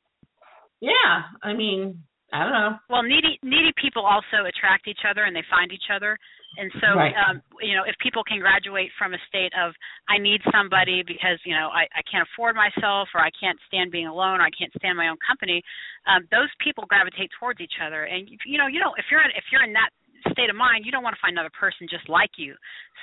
Yeah. 0.81 1.23
I 1.43 1.53
mean, 1.55 2.03
I 2.33 2.43
don't 2.43 2.53
know. 2.53 2.77
Well, 2.91 3.03
needy 3.03 3.39
needy 3.43 3.73
people 3.81 4.05
also 4.05 4.47
attract 4.47 4.89
each 4.89 5.07
other 5.09 5.25
and 5.25 5.35
they 5.35 5.45
find 5.51 5.73
each 5.73 5.91
other. 5.95 6.19
And 6.59 6.73
so, 6.81 6.97
Right. 6.97 7.15
um, 7.15 7.43
you 7.61 7.77
know, 7.77 7.85
if 7.85 7.95
people 7.99 8.25
can 8.25 8.41
graduate 8.41 8.91
from 8.99 9.15
a 9.15 9.19
state 9.29 9.53
of 9.55 9.75
I 10.09 10.19
need 10.19 10.41
somebody 10.51 11.03
because 11.07 11.39
you 11.45 11.55
know 11.55 11.69
I, 11.71 11.87
I 11.95 12.03
can't 12.11 12.27
afford 12.33 12.57
myself 12.57 13.09
or 13.15 13.21
I 13.21 13.31
can't 13.39 13.59
stand 13.69 13.91
being 13.93 14.07
alone 14.07 14.41
or 14.41 14.45
I 14.45 14.51
can't 14.59 14.73
stand 14.77 14.97
my 14.99 15.09
own 15.09 15.19
company, 15.27 15.63
um, 16.07 16.27
those 16.31 16.51
people 16.61 16.85
gravitate 16.89 17.31
towards 17.39 17.61
each 17.61 17.79
other. 17.85 18.05
And 18.05 18.29
you 18.45 18.59
know, 18.59 18.67
you 18.67 18.81
don't 18.81 18.99
if 18.99 19.07
you're 19.11 19.23
in, 19.23 19.31
if 19.37 19.45
you're 19.53 19.65
in 19.65 19.73
that 19.75 19.91
state 20.33 20.51
of 20.51 20.57
mind, 20.57 20.85
you 20.85 20.93
don't 20.93 21.03
want 21.03 21.15
to 21.15 21.23
find 21.23 21.35
another 21.35 21.53
person 21.59 21.87
just 21.91 22.09
like 22.09 22.31
you. 22.37 22.55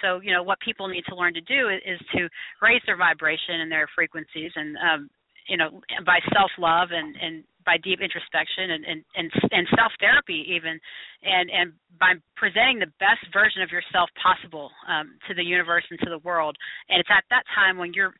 So, 0.01 0.19
you 0.19 0.31
know, 0.31 0.43
what 0.43 0.59
people 0.59 0.87
need 0.87 1.03
to 1.09 1.15
learn 1.15 1.33
to 1.33 1.41
do 1.41 1.69
is, 1.69 1.81
is 1.85 2.01
to 2.15 2.29
raise 2.61 2.81
their 2.85 2.97
vibration 2.97 3.61
and 3.61 3.71
their 3.71 3.87
frequencies 3.95 4.51
and 4.55 4.75
um, 4.77 5.09
you 5.47 5.57
know, 5.57 5.81
by 6.05 6.19
self 6.33 6.51
love 6.57 6.89
and 6.91 7.15
and 7.19 7.43
by 7.65 7.77
deep 7.83 7.99
introspection 8.01 8.71
and 8.71 8.85
and 8.85 8.99
and, 9.15 9.31
and 9.51 9.67
self 9.75 9.91
therapy 9.99 10.45
even, 10.55 10.79
and 11.23 11.49
and 11.51 11.73
by 11.99 12.13
presenting 12.35 12.79
the 12.79 12.91
best 12.99 13.23
version 13.31 13.61
of 13.61 13.71
yourself 13.71 14.09
possible 14.21 14.71
um, 14.87 15.15
to 15.27 15.33
the 15.33 15.43
universe 15.43 15.83
and 15.89 15.99
to 15.99 16.09
the 16.09 16.23
world. 16.23 16.55
And 16.89 16.99
it's 16.99 17.11
at 17.11 17.23
that 17.29 17.43
time 17.55 17.77
when 17.77 17.93
your 17.93 18.13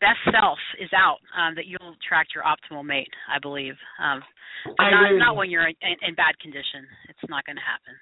best 0.00 0.20
self 0.32 0.58
is 0.80 0.90
out 0.96 1.20
um, 1.36 1.54
that 1.56 1.66
you'll 1.66 1.96
attract 1.96 2.32
your 2.34 2.44
optimal 2.44 2.84
mate. 2.84 3.12
I 3.28 3.38
believe, 3.38 3.76
um, 4.00 4.20
but 4.64 4.84
I 4.84 4.90
not 4.90 5.04
agree 5.06 5.18
not 5.18 5.36
when 5.36 5.50
you're 5.50 5.68
in, 5.68 5.76
in 5.80 6.14
bad 6.14 6.36
condition. 6.40 6.84
It's 7.08 7.24
not 7.28 7.44
going 7.44 7.56
to 7.56 7.64
happen. 7.64 7.96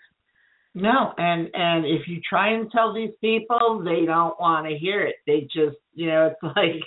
No, 0.80 1.12
and 1.18 1.48
and 1.54 1.84
if 1.84 2.06
you 2.06 2.20
try 2.28 2.52
and 2.52 2.70
tell 2.70 2.94
these 2.94 3.10
people, 3.20 3.82
they 3.84 4.06
don't 4.06 4.38
want 4.38 4.68
to 4.68 4.78
hear 4.78 5.02
it. 5.02 5.16
They 5.26 5.40
just, 5.52 5.76
you 5.94 6.06
know, 6.06 6.30
it's 6.30 6.42
like 6.56 6.82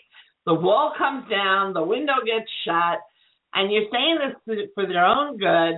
the 0.45 0.53
wall 0.53 0.93
comes 0.97 1.29
down, 1.29 1.73
the 1.73 1.83
window 1.83 2.13
gets 2.25 2.49
shut, 2.63 2.99
and 3.53 3.69
you're 3.71 3.91
saying 3.91 4.17
this 4.47 4.69
for 4.75 4.87
their 4.87 5.05
own 5.05 5.37
good. 5.37 5.75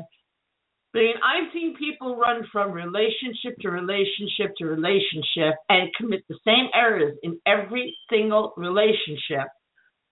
I 0.96 1.00
mean, 1.00 1.16
I've 1.26 1.52
seen 1.54 1.76
people 1.76 2.16
run 2.16 2.46
from 2.52 2.72
relationship 2.72 3.58
to 3.62 3.70
relationship 3.70 4.54
to 4.60 4.66
relationship 4.66 5.56
and 5.68 5.90
commit 5.98 6.22
the 6.30 6.38
same 6.46 6.68
errors 6.76 7.18
in 7.24 7.40
every 7.48 7.98
single 8.12 8.54
relationship, 8.58 9.48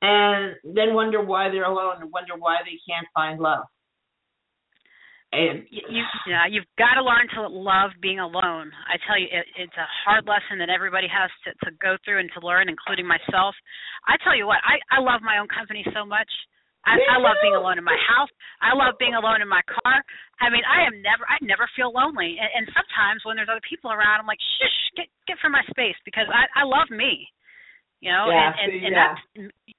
and 0.02 0.56
then 0.64 0.96
wonder 0.96 1.24
why 1.24 1.50
they're 1.52 1.70
alone 1.70 2.02
and 2.02 2.12
wonder 2.12 2.34
why 2.36 2.58
they 2.66 2.80
can't 2.92 3.06
find 3.14 3.40
love. 3.40 3.66
And 5.32 5.64
you, 5.72 6.04
yeah, 6.28 6.44
you've 6.44 6.68
got 6.76 7.00
to 7.00 7.04
learn 7.04 7.24
to 7.40 7.48
love 7.48 7.96
being 8.04 8.20
alone. 8.20 8.68
I 8.92 9.00
tell 9.08 9.16
you, 9.16 9.32
it, 9.32 9.48
it's 9.56 9.80
a 9.80 9.88
hard 10.04 10.28
lesson 10.28 10.60
that 10.60 10.68
everybody 10.68 11.08
has 11.08 11.32
to 11.48 11.56
to 11.64 11.72
go 11.80 11.96
through 12.04 12.20
and 12.20 12.28
to 12.36 12.44
learn, 12.44 12.68
including 12.68 13.08
myself. 13.08 13.56
I 14.04 14.20
tell 14.28 14.36
you 14.36 14.44
what, 14.44 14.60
I 14.68 14.76
I 14.92 15.00
love 15.00 15.24
my 15.24 15.40
own 15.40 15.48
company 15.48 15.88
so 15.96 16.04
much. 16.04 16.28
I, 16.84 16.98
I 16.98 17.22
love 17.22 17.38
being 17.46 17.54
alone 17.54 17.78
in 17.78 17.86
my 17.86 17.98
house. 18.10 18.34
I 18.58 18.74
love 18.74 18.98
being 18.98 19.14
alone 19.14 19.38
in 19.38 19.48
my 19.48 19.62
car. 19.70 20.02
I 20.42 20.50
mean, 20.50 20.66
I 20.66 20.82
am 20.90 20.98
never, 21.06 21.22
I 21.30 21.38
never 21.46 21.70
feel 21.78 21.94
lonely. 21.94 22.42
And, 22.42 22.50
and 22.58 22.66
sometimes 22.74 23.22
when 23.22 23.38
there's 23.38 23.54
other 23.54 23.62
people 23.62 23.94
around, 23.94 24.18
I'm 24.18 24.26
like, 24.26 24.42
shush, 24.58 24.80
get 24.98 25.08
get 25.30 25.38
from 25.40 25.54
my 25.54 25.62
space 25.70 25.98
because 26.04 26.26
I 26.28 26.50
I 26.58 26.64
love 26.66 26.90
me 26.90 27.30
you 28.02 28.10
know 28.10 28.34
yeah, 28.34 28.50
and 28.50 28.58
and, 28.58 28.72
and 28.82 28.94
yeah. 28.94 29.06
that's 29.06 29.22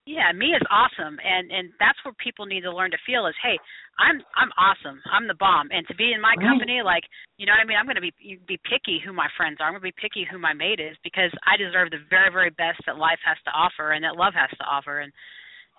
yeah 0.06 0.30
me 0.30 0.54
is 0.54 0.62
awesome. 0.70 1.18
And 1.18 1.50
and 1.50 1.74
that's 1.82 1.98
what 2.06 2.14
people 2.22 2.46
need 2.46 2.62
to 2.62 2.70
learn 2.70 2.94
to 2.94 3.02
feel 3.02 3.26
is 3.26 3.34
hey 3.42 3.58
i'm 3.98 4.22
i'm 4.38 4.54
awesome. 4.54 5.02
I'm 5.10 5.26
the 5.26 5.34
bomb. 5.34 5.74
And 5.74 5.82
to 5.90 5.94
be 5.98 6.14
in 6.14 6.22
my 6.22 6.38
right. 6.38 6.46
company 6.46 6.86
like 6.86 7.02
you 7.36 7.44
know 7.44 7.52
what 7.52 7.60
i 7.60 7.66
mean? 7.66 7.76
I'm 7.76 7.90
going 7.90 7.98
to 7.98 8.06
be 8.06 8.14
be 8.46 8.62
picky 8.62 9.02
who 9.02 9.12
my 9.12 9.26
friends 9.34 9.58
are. 9.58 9.66
I'm 9.66 9.74
going 9.74 9.82
to 9.82 9.90
be 9.90 9.98
picky 9.98 10.22
who 10.22 10.38
my 10.38 10.54
mate 10.54 10.78
is 10.78 10.94
because 11.02 11.34
i 11.42 11.58
deserve 11.58 11.90
the 11.90 11.98
very 12.06 12.30
very 12.30 12.54
best 12.54 12.78
that 12.86 12.96
life 12.96 13.18
has 13.26 13.36
to 13.44 13.52
offer 13.52 13.92
and 13.92 14.06
that 14.06 14.14
love 14.14 14.38
has 14.38 14.54
to 14.54 14.64
offer. 14.64 15.02
And 15.02 15.10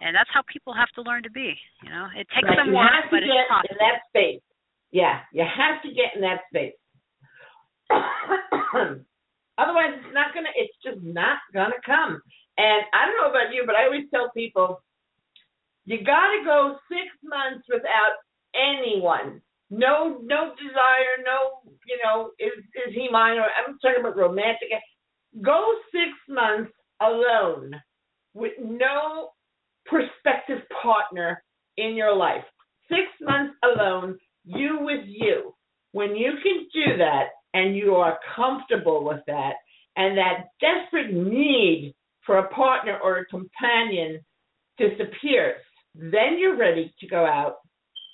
and 0.04 0.12
that's 0.12 0.30
how 0.36 0.44
people 0.52 0.76
have 0.76 0.92
to 1.00 1.02
learn 1.02 1.24
to 1.24 1.32
be 1.32 1.56
you 1.80 1.90
know? 1.90 2.12
It 2.12 2.28
takes 2.36 2.52
right. 2.52 2.60
some 2.60 2.76
you 2.76 2.80
work 2.80 2.92
have 2.92 3.08
to 3.08 3.16
but 3.16 3.24
get 3.24 3.40
it's 3.40 3.48
possible. 3.48 3.72
in 3.72 3.80
that 3.88 4.04
space. 4.12 4.44
Yeah. 4.92 5.24
You 5.32 5.48
have 5.48 5.80
to 5.88 5.90
get 5.96 6.12
in 6.20 6.22
that 6.28 6.44
space 6.52 6.76
Otherwise, 9.58 9.94
it's 9.98 10.14
not 10.14 10.34
gonna. 10.34 10.50
It's 10.56 10.74
just 10.84 11.02
not 11.04 11.40
gonna 11.54 11.80
come. 11.86 12.22
And 12.58 12.84
I 12.94 13.06
don't 13.06 13.18
know 13.18 13.30
about 13.30 13.54
you, 13.54 13.64
but 13.66 13.76
I 13.76 13.86
always 13.86 14.06
tell 14.14 14.32
people, 14.36 14.82
you 15.86 16.04
gotta 16.04 16.44
go 16.46 16.78
six 16.90 17.08
months 17.24 17.66
without 17.70 18.18
anyone. 18.56 19.42
No, 19.70 20.20
no 20.24 20.54
desire. 20.56 21.22
No, 21.26 21.62
you 21.88 21.98
know, 22.04 22.32
is 22.40 22.64
is 22.88 22.94
he 22.94 23.10
mine? 23.12 23.38
Or 23.38 23.46
I'm 23.46 23.78
talking 23.80 24.02
about 24.02 24.18
romantic. 24.18 24.70
Go 25.42 25.76
six 25.92 26.12
months 26.30 26.72
alone 27.02 27.74
with 28.34 28.54
no 28.60 29.30
prospective 29.86 30.62
partner 30.82 31.44
in 31.78 31.96
your 31.96 32.16
life. 32.16 32.44
Six 32.90 33.04
months 33.22 33.56
alone, 33.64 34.18
you 34.46 34.80
with 34.82 35.06
you. 35.08 35.56
When 35.92 36.16
you 36.16 36.34
can 36.44 36.68
do 36.74 36.98
that, 36.98 37.28
and 37.54 37.76
you 37.76 37.96
are 37.96 38.20
comfortable 38.36 39.04
with 39.04 39.22
that, 39.28 39.54
and 39.96 40.18
that 40.18 40.48
desperate 40.60 41.14
need 41.14 41.94
for 42.26 42.38
a 42.38 42.50
partner 42.50 42.98
or 43.04 43.18
a 43.18 43.26
companion 43.26 44.20
disappears, 44.78 45.62
then 45.94 46.38
you're 46.40 46.58
ready 46.58 46.94
to 47.00 47.08
go 47.08 47.26
out 47.26 47.58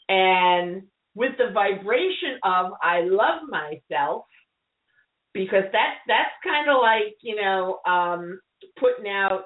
and 0.10 0.82
with 1.16 1.34
the 1.38 1.52
vibration 1.54 2.40
of 2.44 2.74
I 2.82 3.02
love 3.02 3.42
myself, 3.48 4.26
because 5.34 5.64
that's 5.72 6.00
that's 6.08 6.32
kind 6.44 6.70
of 6.70 6.78
like 6.82 7.16
you 7.22 7.36
know 7.36 7.80
um, 7.88 8.40
putting 8.80 9.10
out 9.10 9.44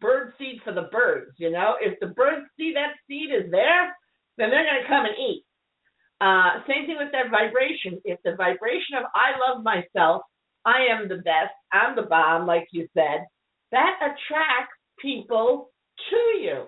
bird 0.00 0.34
seed 0.38 0.60
for 0.62 0.72
the 0.72 0.88
birds. 0.92 1.32
You 1.38 1.50
know, 1.50 1.74
if 1.80 1.98
the 2.00 2.08
birds 2.08 2.46
see 2.58 2.74
that 2.74 2.92
seed 3.08 3.30
is 3.30 3.50
there, 3.50 3.96
then 4.36 4.50
they're 4.50 4.64
going 4.64 4.82
to 4.82 4.88
come 4.88 5.06
and 5.06 5.16
eat. 5.16 5.44
Uh, 6.20 6.64
same 6.66 6.86
thing 6.86 6.96
with 6.98 7.12
that 7.12 7.30
vibration. 7.30 8.00
If 8.04 8.18
the 8.24 8.36
vibration 8.36 8.96
of 8.96 9.04
I 9.12 9.36
love 9.36 9.62
myself, 9.62 10.22
I 10.64 10.88
am 10.90 11.08
the 11.08 11.20
best, 11.22 11.52
I'm 11.72 11.94
the 11.94 12.08
bomb, 12.08 12.46
like 12.46 12.66
you 12.72 12.88
said, 12.94 13.28
that 13.70 14.00
attracts 14.00 14.74
people 14.98 15.70
to 16.10 16.20
you. 16.40 16.66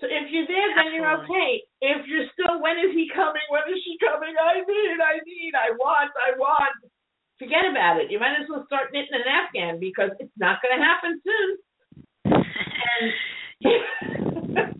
So 0.00 0.06
if 0.08 0.32
you're 0.32 0.48
there, 0.48 0.70
then 0.76 0.94
you're 0.94 1.12
okay. 1.24 1.60
If 1.80 2.08
you're 2.08 2.28
still, 2.32 2.60
when 2.60 2.76
is 2.80 2.92
he 2.96 3.08
coming? 3.12 3.44
When 3.50 3.68
is 3.68 3.80
she 3.84 3.96
coming? 4.00 4.32
I 4.32 4.64
need, 4.64 4.96
I 4.96 5.20
need, 5.24 5.52
I 5.52 5.76
want, 5.76 6.12
I 6.16 6.36
want. 6.38 6.72
Forget 7.38 7.68
about 7.68 8.00
it. 8.00 8.10
You 8.10 8.18
might 8.20 8.36
as 8.40 8.48
well 8.48 8.64
start 8.66 8.92
knitting 8.92 9.12
an 9.12 9.28
Afghan 9.28 9.80
because 9.80 10.10
it's 10.20 10.32
not 10.36 10.60
going 10.60 10.76
to 10.76 10.84
happen 10.84 11.20
soon. 11.24 11.50
and 13.64 14.74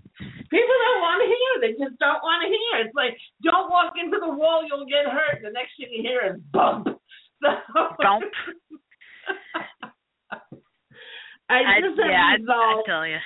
people 0.51 0.77
don't 0.85 1.03
want 1.03 1.19
to 1.23 1.29
hear. 1.31 1.53
They 1.63 1.73
just 1.79 1.97
don't 1.99 2.23
want 2.23 2.43
to 2.45 2.51
hear. 2.51 2.87
It's 2.87 2.95
like 2.95 3.15
don't 3.43 3.71
walk 3.71 3.95
into 3.97 4.19
the 4.21 4.29
wall, 4.35 4.67
you'll 4.67 4.87
get 4.87 5.07
hurt. 5.11 5.41
The 5.43 5.51
next 5.55 5.79
thing 5.79 5.89
you 5.95 6.03
hear 6.03 6.35
is 6.35 6.41
bump. 6.53 6.87
So, 7.41 7.49
Bump. 7.97 8.25
I 11.49 11.81
just 11.81 11.99
yeah, 11.99 12.37
have 12.37 12.41
resolved 12.41 12.85
I 12.87 12.91
tell 12.91 13.07
you. 13.07 13.17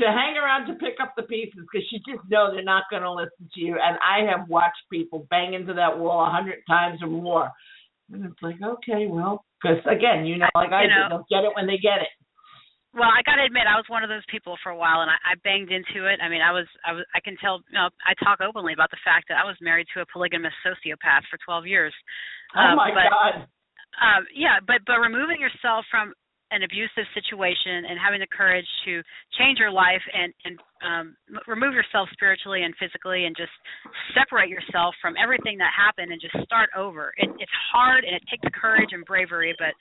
to 0.00 0.06
hang 0.06 0.36
around 0.36 0.66
to 0.66 0.74
pick 0.74 0.98
up 1.00 1.14
the 1.16 1.22
pieces 1.22 1.60
because 1.62 1.86
you 1.90 2.00
just 2.00 2.28
know 2.28 2.50
they're 2.52 2.62
not 2.64 2.84
going 2.90 3.02
to 3.02 3.12
listen 3.12 3.48
to 3.54 3.60
you. 3.60 3.78
And 3.80 3.96
I 4.02 4.28
have 4.30 4.48
watched 4.48 4.82
people 4.92 5.26
bang 5.30 5.54
into 5.54 5.74
that 5.74 5.98
wall 5.98 6.26
a 6.26 6.30
hundred 6.30 6.58
times 6.68 7.00
or 7.02 7.08
more, 7.08 7.50
and 8.12 8.24
it's 8.24 8.42
like, 8.42 8.56
okay, 8.62 9.06
well, 9.08 9.44
because 9.62 9.78
again, 9.86 10.26
you 10.26 10.38
know, 10.38 10.48
like 10.54 10.72
I, 10.72 10.82
You 10.84 10.88
do, 10.88 10.94
they'll 11.08 11.26
get 11.30 11.46
it 11.48 11.54
when 11.54 11.66
they 11.66 11.78
get 11.78 12.02
it. 12.02 12.12
Well, 12.90 13.06
I 13.06 13.22
got 13.22 13.38
to 13.38 13.46
admit, 13.46 13.70
I 13.70 13.78
was 13.78 13.86
one 13.86 14.02
of 14.02 14.10
those 14.10 14.26
people 14.26 14.58
for 14.62 14.74
a 14.74 14.78
while, 14.78 15.02
and 15.06 15.10
I, 15.10 15.14
I 15.22 15.34
banged 15.46 15.70
into 15.70 16.10
it. 16.10 16.18
I 16.18 16.28
mean, 16.28 16.42
I 16.42 16.50
was, 16.50 16.66
I 16.82 16.90
was, 16.92 17.06
I 17.14 17.20
can 17.22 17.38
tell. 17.38 17.62
You 17.70 17.78
know, 17.78 17.88
I 18.02 18.18
talk 18.18 18.42
openly 18.42 18.74
about 18.74 18.90
the 18.90 18.98
fact 19.06 19.30
that 19.30 19.38
I 19.38 19.46
was 19.46 19.54
married 19.62 19.86
to 19.94 20.02
a 20.02 20.10
polygamous 20.10 20.54
sociopath 20.66 21.22
for 21.30 21.38
12 21.46 21.66
years. 21.70 21.94
Oh 22.58 22.74
Um, 22.74 22.76
my 22.76 22.90
but, 22.90 23.06
God! 23.06 23.34
Um, 24.02 24.26
yeah, 24.34 24.58
but 24.66 24.82
but 24.86 24.98
removing 24.98 25.38
yourself 25.38 25.86
from 25.90 26.14
an 26.50 26.66
abusive 26.66 27.06
situation 27.14 27.86
and 27.86 27.94
having 27.94 28.18
the 28.18 28.26
courage 28.26 28.66
to 28.84 29.02
change 29.38 29.58
your 29.62 29.70
life 29.70 30.02
and 30.10 30.34
and 30.42 30.54
um, 30.82 31.06
remove 31.46 31.74
yourself 31.74 32.08
spiritually 32.12 32.66
and 32.66 32.74
physically 32.74 33.26
and 33.26 33.36
just 33.38 33.54
separate 34.18 34.50
yourself 34.50 34.94
from 34.98 35.14
everything 35.14 35.58
that 35.58 35.70
happened 35.70 36.10
and 36.10 36.18
just 36.20 36.34
start 36.42 36.70
over. 36.74 37.14
It, 37.22 37.30
it's 37.38 37.58
hard 37.70 38.02
and 38.02 38.14
it 38.18 38.22
takes 38.26 38.46
courage 38.58 38.90
and 38.90 39.04
bravery, 39.06 39.54
but 39.58 39.78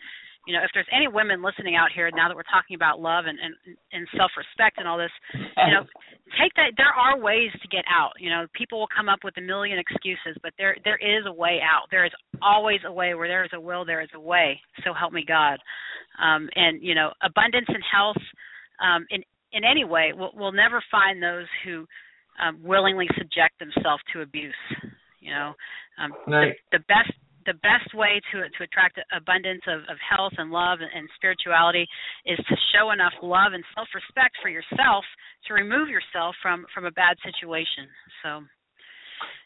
you 0.49 0.57
know 0.57 0.65
if 0.65 0.71
there's 0.73 0.89
any 0.89 1.07
women 1.07 1.45
listening 1.45 1.75
out 1.77 1.93
here 1.93 2.09
now 2.09 2.27
that 2.27 2.33
we're 2.33 2.49
talking 2.49 2.73
about 2.73 2.99
love 2.99 3.25
and 3.29 3.37
and, 3.37 3.53
and 3.93 4.07
self-respect 4.17 4.81
and 4.81 4.87
all 4.89 4.97
this, 4.97 5.13
you 5.37 5.73
know 5.77 5.85
take 6.41 6.49
that 6.57 6.73
there 6.75 6.89
are 6.89 7.21
ways 7.21 7.53
to 7.61 7.67
get 7.69 7.85
out. 7.85 8.13
You 8.17 8.31
know 8.31 8.47
people 8.57 8.79
will 8.79 8.89
come 8.89 9.09
up 9.09 9.19
with 9.23 9.37
a 9.37 9.41
million 9.45 9.77
excuses 9.77 10.33
but 10.41 10.53
there 10.57 10.75
there 10.83 10.97
is 10.97 11.29
a 11.29 11.31
way 11.31 11.59
out. 11.61 11.85
There 11.91 12.03
is 12.03 12.11
always 12.41 12.79
a 12.81 12.91
way 12.91 13.13
where 13.13 13.27
there 13.27 13.45
is 13.45 13.53
a 13.53 13.61
will 13.61 13.85
there 13.85 14.01
is 14.01 14.09
a 14.15 14.19
way. 14.19 14.59
So 14.83 14.89
help 14.91 15.13
me 15.13 15.23
god. 15.27 15.59
Um 16.17 16.49
and 16.55 16.81
you 16.81 16.95
know 16.95 17.13
abundance 17.21 17.69
and 17.69 17.83
health 17.85 18.23
um 18.81 19.05
in 19.11 19.21
in 19.53 19.63
any 19.63 19.85
way 19.85 20.13
will 20.17 20.33
will 20.33 20.51
never 20.51 20.81
find 20.89 21.21
those 21.21 21.45
who 21.63 21.85
um 22.41 22.57
willingly 22.63 23.07
subject 23.19 23.53
themselves 23.59 24.01
to 24.13 24.21
abuse 24.21 24.57
you 25.19 25.29
know. 25.29 25.53
Um 26.01 26.11
Right. 26.25 26.55
the, 26.71 26.79
the 26.79 26.83
best 26.89 27.13
the 27.49 27.57
best 27.65 27.89
way 27.97 28.21
to 28.29 28.45
to 28.45 28.59
attract 28.63 29.01
abundance 29.09 29.65
of, 29.65 29.81
of 29.89 29.97
health 29.97 30.33
and 30.37 30.51
love 30.53 30.79
and, 30.85 30.91
and 30.93 31.09
spirituality 31.17 31.85
is 32.29 32.37
to 32.45 32.55
show 32.71 32.91
enough 32.93 33.13
love 33.25 33.57
and 33.57 33.65
self 33.73 33.89
respect 33.97 34.37
for 34.41 34.49
yourself 34.53 35.01
to 35.49 35.57
remove 35.57 35.89
yourself 35.89 36.37
from 36.41 36.65
from 36.73 36.85
a 36.85 36.93
bad 36.93 37.17
situation. 37.25 37.89
So 38.21 38.45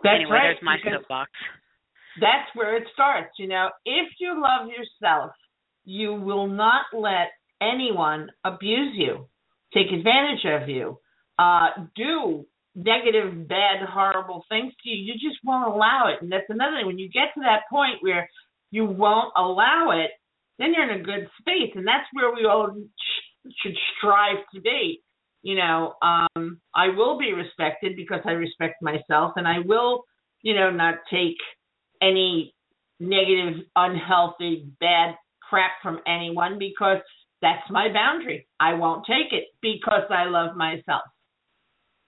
That's 0.03 0.19
anyway, 0.19 0.35
right. 0.35 0.43
there's 0.51 0.67
my 0.67 0.77
soapbox. 0.83 1.31
that's 2.19 2.49
where 2.53 2.75
it 2.75 2.83
starts. 2.93 3.31
You 3.39 3.47
know, 3.47 3.69
if 3.85 4.07
you 4.19 4.35
love 4.35 4.67
yourself, 4.67 5.31
you 5.85 6.13
will 6.13 6.47
not 6.47 6.85
let 6.93 7.31
anyone 7.61 8.29
abuse 8.43 8.93
you, 8.95 9.27
take 9.73 9.87
advantage 9.87 10.43
of 10.45 10.67
you, 10.67 10.99
uh, 11.39 11.69
do 11.95 12.45
negative, 12.75 13.47
bad, 13.47 13.87
horrible 13.87 14.43
things 14.49 14.73
to 14.83 14.89
you. 14.89 15.13
You 15.13 15.13
just 15.13 15.39
won't 15.43 15.73
allow 15.73 16.07
it. 16.07 16.21
And 16.21 16.31
that's 16.31 16.49
another 16.49 16.77
thing. 16.77 16.87
When 16.87 16.99
you 16.99 17.09
get 17.09 17.33
to 17.35 17.41
that 17.41 17.69
point 17.69 17.97
where 18.01 18.29
you 18.71 18.85
won't 18.85 19.33
allow 19.37 19.91
it, 19.91 20.11
then 20.59 20.73
you're 20.73 20.89
in 20.89 20.99
a 20.99 21.03
good 21.03 21.27
space. 21.39 21.71
And 21.75 21.87
that's 21.87 22.07
where 22.13 22.33
we 22.33 22.45
all 22.45 22.75
should 23.61 23.75
strive 23.97 24.37
to 24.53 24.61
be. 24.61 25.01
You 25.41 25.55
know, 25.55 25.95
um, 26.01 26.61
I 26.73 26.87
will 26.89 27.19
be 27.19 27.33
respected 27.33 27.97
because 27.97 28.21
I 28.25 28.31
respect 28.31 28.81
myself, 28.81 29.33
and 29.35 29.45
I 29.45 29.59
will, 29.65 30.05
you 30.41 30.53
know, 30.53 30.71
not 30.71 30.95
take 31.11 31.35
any 32.01 32.53
negative, 33.01 33.65
unhealthy, 33.75 34.69
bad 34.79 35.15
crap 35.41 35.71
from 35.81 35.99
anyone 36.07 36.57
because 36.57 36.99
that's 37.41 37.69
my 37.69 37.91
boundary. 37.91 38.47
I 38.59 38.73
won't 38.73 39.05
take 39.05 39.33
it 39.33 39.47
because 39.61 40.09
I 40.09 40.25
love 40.25 40.55
myself. 40.55 41.03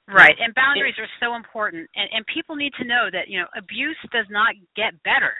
Right, 0.07 0.35
and 0.39 0.53
boundaries 0.53 0.93
are 0.99 1.09
so 1.19 1.35
important, 1.35 1.89
and 1.95 2.07
and 2.13 2.25
people 2.27 2.55
need 2.55 2.73
to 2.77 2.85
know 2.85 3.09
that 3.11 3.27
you 3.27 3.39
know 3.39 3.47
abuse 3.57 3.97
does 4.11 4.27
not 4.29 4.53
get 4.75 4.93
better. 5.03 5.33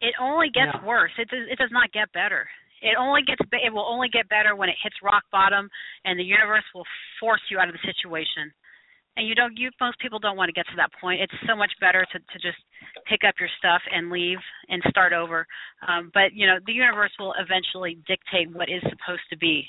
It 0.00 0.14
only 0.20 0.50
gets 0.50 0.74
No. 0.74 0.86
worse. 0.86 1.12
It 1.16 1.28
does 1.30 1.46
it 1.48 1.58
does 1.58 1.70
not 1.70 1.92
get 1.92 2.10
better. 2.12 2.48
It 2.82 2.96
only 2.96 3.22
gets 3.22 3.40
be- 3.50 3.62
it 3.64 3.72
will 3.72 3.86
only 3.86 4.08
get 4.08 4.28
better 4.28 4.56
when 4.56 4.68
it 4.68 4.76
hits 4.82 5.00
rock 5.00 5.22
bottom, 5.30 5.70
and 6.04 6.18
the 6.18 6.24
universe 6.24 6.64
will 6.74 6.86
force 7.20 7.40
you 7.48 7.58
out 7.60 7.68
of 7.68 7.74
the 7.74 7.86
situation. 7.86 8.52
And 9.16 9.26
you 9.26 9.34
don't 9.34 9.56
you 9.56 9.70
most 9.80 9.98
people 10.00 10.18
don't 10.18 10.36
want 10.36 10.48
to 10.48 10.52
get 10.52 10.66
to 10.68 10.76
that 10.76 10.92
point. 11.00 11.22
It's 11.22 11.32
so 11.46 11.54
much 11.54 11.72
better 11.80 12.04
to 12.04 12.18
to 12.18 12.38
just 12.40 12.58
pick 13.06 13.22
up 13.24 13.38
your 13.38 13.48
stuff 13.58 13.80
and 13.92 14.10
leave 14.10 14.38
and 14.68 14.82
start 14.90 15.12
over. 15.12 15.46
Um, 15.86 16.10
but 16.12 16.34
you 16.34 16.46
know 16.46 16.58
the 16.66 16.72
universe 16.72 17.12
will 17.18 17.32
eventually 17.38 17.96
dictate 18.06 18.50
what 18.50 18.68
is 18.68 18.82
supposed 18.90 19.24
to 19.30 19.36
be. 19.38 19.66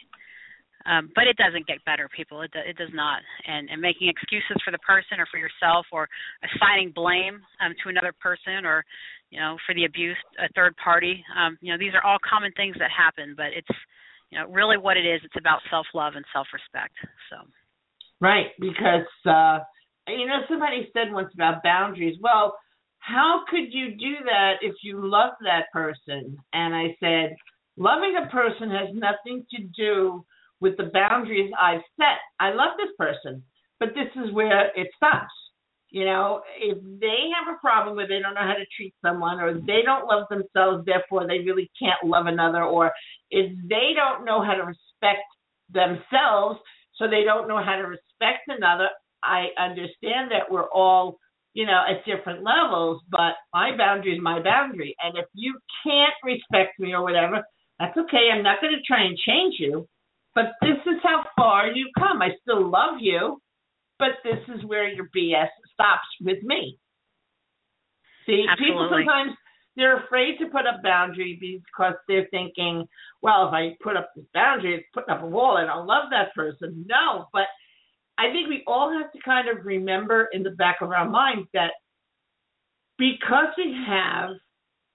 Um, 0.88 1.12
but 1.14 1.28
it 1.28 1.36
doesn't 1.36 1.68
get 1.68 1.84
better, 1.84 2.08
people. 2.08 2.42
It, 2.42 2.52
it 2.56 2.78
does 2.78 2.94
not. 2.94 3.20
And, 3.46 3.70
and 3.70 3.82
making 3.82 4.08
excuses 4.08 4.56
for 4.64 4.72
the 4.72 4.80
person 4.80 5.20
or 5.20 5.28
for 5.28 5.38
yourself, 5.38 5.86
or 5.92 6.08
assigning 6.40 6.96
blame 6.96 7.44
um, 7.60 7.76
to 7.84 7.90
another 7.90 8.16
person, 8.16 8.64
or 8.64 8.86
you 9.30 9.40
know, 9.40 9.58
for 9.68 9.76
the 9.76 9.84
abuse, 9.84 10.18
a 10.40 10.48
third 10.56 10.74
party. 10.80 11.24
Um, 11.36 11.58
you 11.60 11.74
know, 11.74 11.78
these 11.78 11.92
are 11.92 12.04
all 12.08 12.18
common 12.24 12.52
things 12.56 12.76
that 12.80 12.88
happen, 12.88 13.36
but 13.36 13.52
it's 13.52 13.68
you 14.32 14.40
know 14.40 14.48
really 14.48 14.78
what 14.78 14.96
it 14.96 15.06
is. 15.06 15.20
It's 15.24 15.36
about 15.38 15.60
self 15.70 15.86
love 15.94 16.14
and 16.16 16.26
self 16.32 16.48
respect. 16.56 16.96
So. 17.30 17.44
Right, 18.20 18.48
because 18.60 19.06
uh, 19.28 19.60
you 20.08 20.26
know 20.26 20.48
somebody 20.50 20.90
said 20.94 21.12
once 21.12 21.30
about 21.36 21.64
boundaries. 21.64 22.18
Well, 22.22 22.56
how 23.00 23.44
could 23.50 23.72
you 23.72 23.92
do 23.92 24.24
that 24.26 24.54
if 24.62 24.76
you 24.84 25.06
love 25.06 25.32
that 25.44 25.68
person? 25.72 26.38
And 26.54 26.74
I 26.74 26.96
said, 27.00 27.36
loving 27.78 28.16
a 28.16 28.30
person 28.32 28.72
has 28.72 28.90
nothing 28.94 29.46
to 29.52 29.64
do 29.76 30.26
with 30.60 30.78
the 30.78 30.92
boundaries 30.94 31.52
I've 31.60 31.82
set. 31.98 32.20
I 32.40 32.50
love 32.50 32.72
this 32.78 32.94
person, 32.98 33.44
but 33.80 33.90
this 33.90 34.10
is 34.24 34.34
where 34.34 34.68
it 34.76 34.88
stops. 34.96 35.34
You 35.90 36.04
know, 36.04 36.42
if 36.60 36.78
they 37.00 37.30
have 37.34 37.56
a 37.56 37.60
problem 37.60 37.96
where 37.96 38.08
they 38.08 38.20
don't 38.20 38.34
know 38.34 38.42
how 38.42 38.56
to 38.60 38.66
treat 38.76 38.94
someone, 39.02 39.40
or 39.40 39.54
they 39.54 39.82
don't 39.86 40.08
love 40.08 40.28
themselves, 40.30 40.86
therefore 40.86 41.26
they 41.26 41.40
really 41.40 41.72
can't 41.80 42.04
love 42.04 42.26
another, 42.26 42.64
or 42.64 42.92
if 43.32 43.52
they 43.70 43.94
don't 43.96 44.26
know 44.26 44.44
how 44.44 44.54
to 44.54 44.64
respect 44.64 45.24
themselves, 45.72 46.60
so 46.96 47.08
they 47.08 47.24
don't 47.24 47.48
know 47.48 47.64
how 47.64 47.76
to 47.76 47.88
respect 47.88 48.48
another, 48.48 48.90
I 49.24 49.48
understand 49.58 50.32
that 50.32 50.52
we're 50.52 50.70
all, 50.70 51.20
you 51.54 51.66
know, 51.66 51.84
at 51.90 52.06
different 52.06 52.44
levels, 52.44 53.02
but 53.10 53.34
my 53.54 53.76
boundary 53.78 54.16
is 54.16 54.22
my 54.22 54.42
boundary. 54.42 54.96
And 55.02 55.18
if 55.18 55.26
you 55.34 55.58
can't 55.86 56.14
respect 56.24 56.80
me 56.80 56.94
or 56.94 57.04
whatever, 57.04 57.44
that's 57.80 57.98
okay. 57.98 58.30
I'm 58.34 58.44
not 58.44 58.62
going 58.62 58.74
to 58.74 58.82
try 58.86 59.04
and 59.04 59.18
change 59.18 59.56
you. 59.60 59.88
But 60.38 60.54
this 60.62 60.78
is 60.86 61.02
how 61.02 61.24
far 61.36 61.66
you 61.66 61.90
come. 61.98 62.22
I 62.22 62.30
still 62.44 62.70
love 62.70 63.00
you, 63.00 63.42
but 63.98 64.22
this 64.24 64.38
is 64.56 64.64
where 64.66 64.88
your 64.88 65.06
BS 65.06 65.48
stops 65.74 66.06
with 66.22 66.44
me. 66.44 66.78
See, 68.28 68.46
Absolutely. 68.48 68.76
people 68.76 68.90
sometimes 68.92 69.32
they're 69.76 70.06
afraid 70.06 70.38
to 70.38 70.46
put 70.46 70.68
up 70.68 70.84
boundaries 70.84 71.40
because 71.42 71.96
they're 72.08 72.28
thinking, 72.30 72.88
well, 73.24 73.48
if 73.48 73.54
I 73.56 73.78
put 73.82 73.98
up 73.98 74.12
this 74.16 74.26
boundary, 74.32 74.76
it's 74.76 74.86
putting 74.94 75.10
up 75.10 75.24
a 75.24 75.26
wall. 75.26 75.58
And 75.58 75.72
I 75.72 75.74
don't 75.74 75.88
love 75.88 76.12
that 76.12 76.36
person. 76.36 76.86
No, 76.88 77.26
but 77.34 77.48
I 78.20 78.32
think 78.32 78.48
we 78.48 78.62
all 78.68 78.94
have 78.94 79.12
to 79.14 79.20
kind 79.26 79.50
of 79.50 79.66
remember 79.66 80.30
in 80.34 80.44
the 80.44 80.52
back 80.52 80.78
of 80.82 80.92
our 80.92 81.10
minds 81.10 81.48
that 81.56 81.72
because 83.00 83.48
we 83.58 83.76
have 83.88 84.30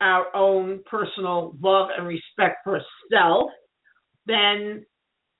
our 0.01 0.37
own 0.37 0.85
personal 0.89 1.57
love 1.61 1.89
and 1.99 2.07
respect 2.07 2.59
for 2.63 2.81
self, 3.11 3.51
then 4.27 4.87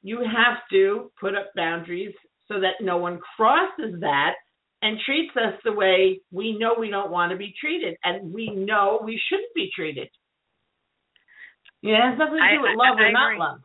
you 0.03 0.19
have 0.19 0.59
to 0.71 1.11
put 1.21 1.35
up 1.35 1.51
boundaries 1.57 2.15
so 2.49 2.61
that 2.61 2.83
no 2.85 2.97
one 2.97 3.21
crosses 3.37 4.01
that 4.01 4.35
and 4.83 4.99
treats 5.07 5.35
us 5.37 5.55
the 5.65 5.73
way 5.73 6.21
we 6.33 6.59
know 6.59 6.75
we 6.79 6.91
don't 6.91 7.11
want 7.11 7.31
to 7.31 7.39
be 7.39 7.55
treated 7.59 7.97
and 8.03 8.33
we 8.33 8.51
know 8.51 9.01
we 9.05 9.21
shouldn't 9.29 9.55
be 9.55 9.71
treated. 9.75 10.09
Yeah, 11.83 11.99
it 11.99 12.11
has 12.11 12.19
nothing 12.19 12.39
to 12.39 12.57
do 12.57 12.63
with 12.63 12.79
love 12.79 12.99
I, 12.99 13.03
I 13.03 13.07
or 13.07 13.13
not 13.13 13.39
love. 13.39 13.59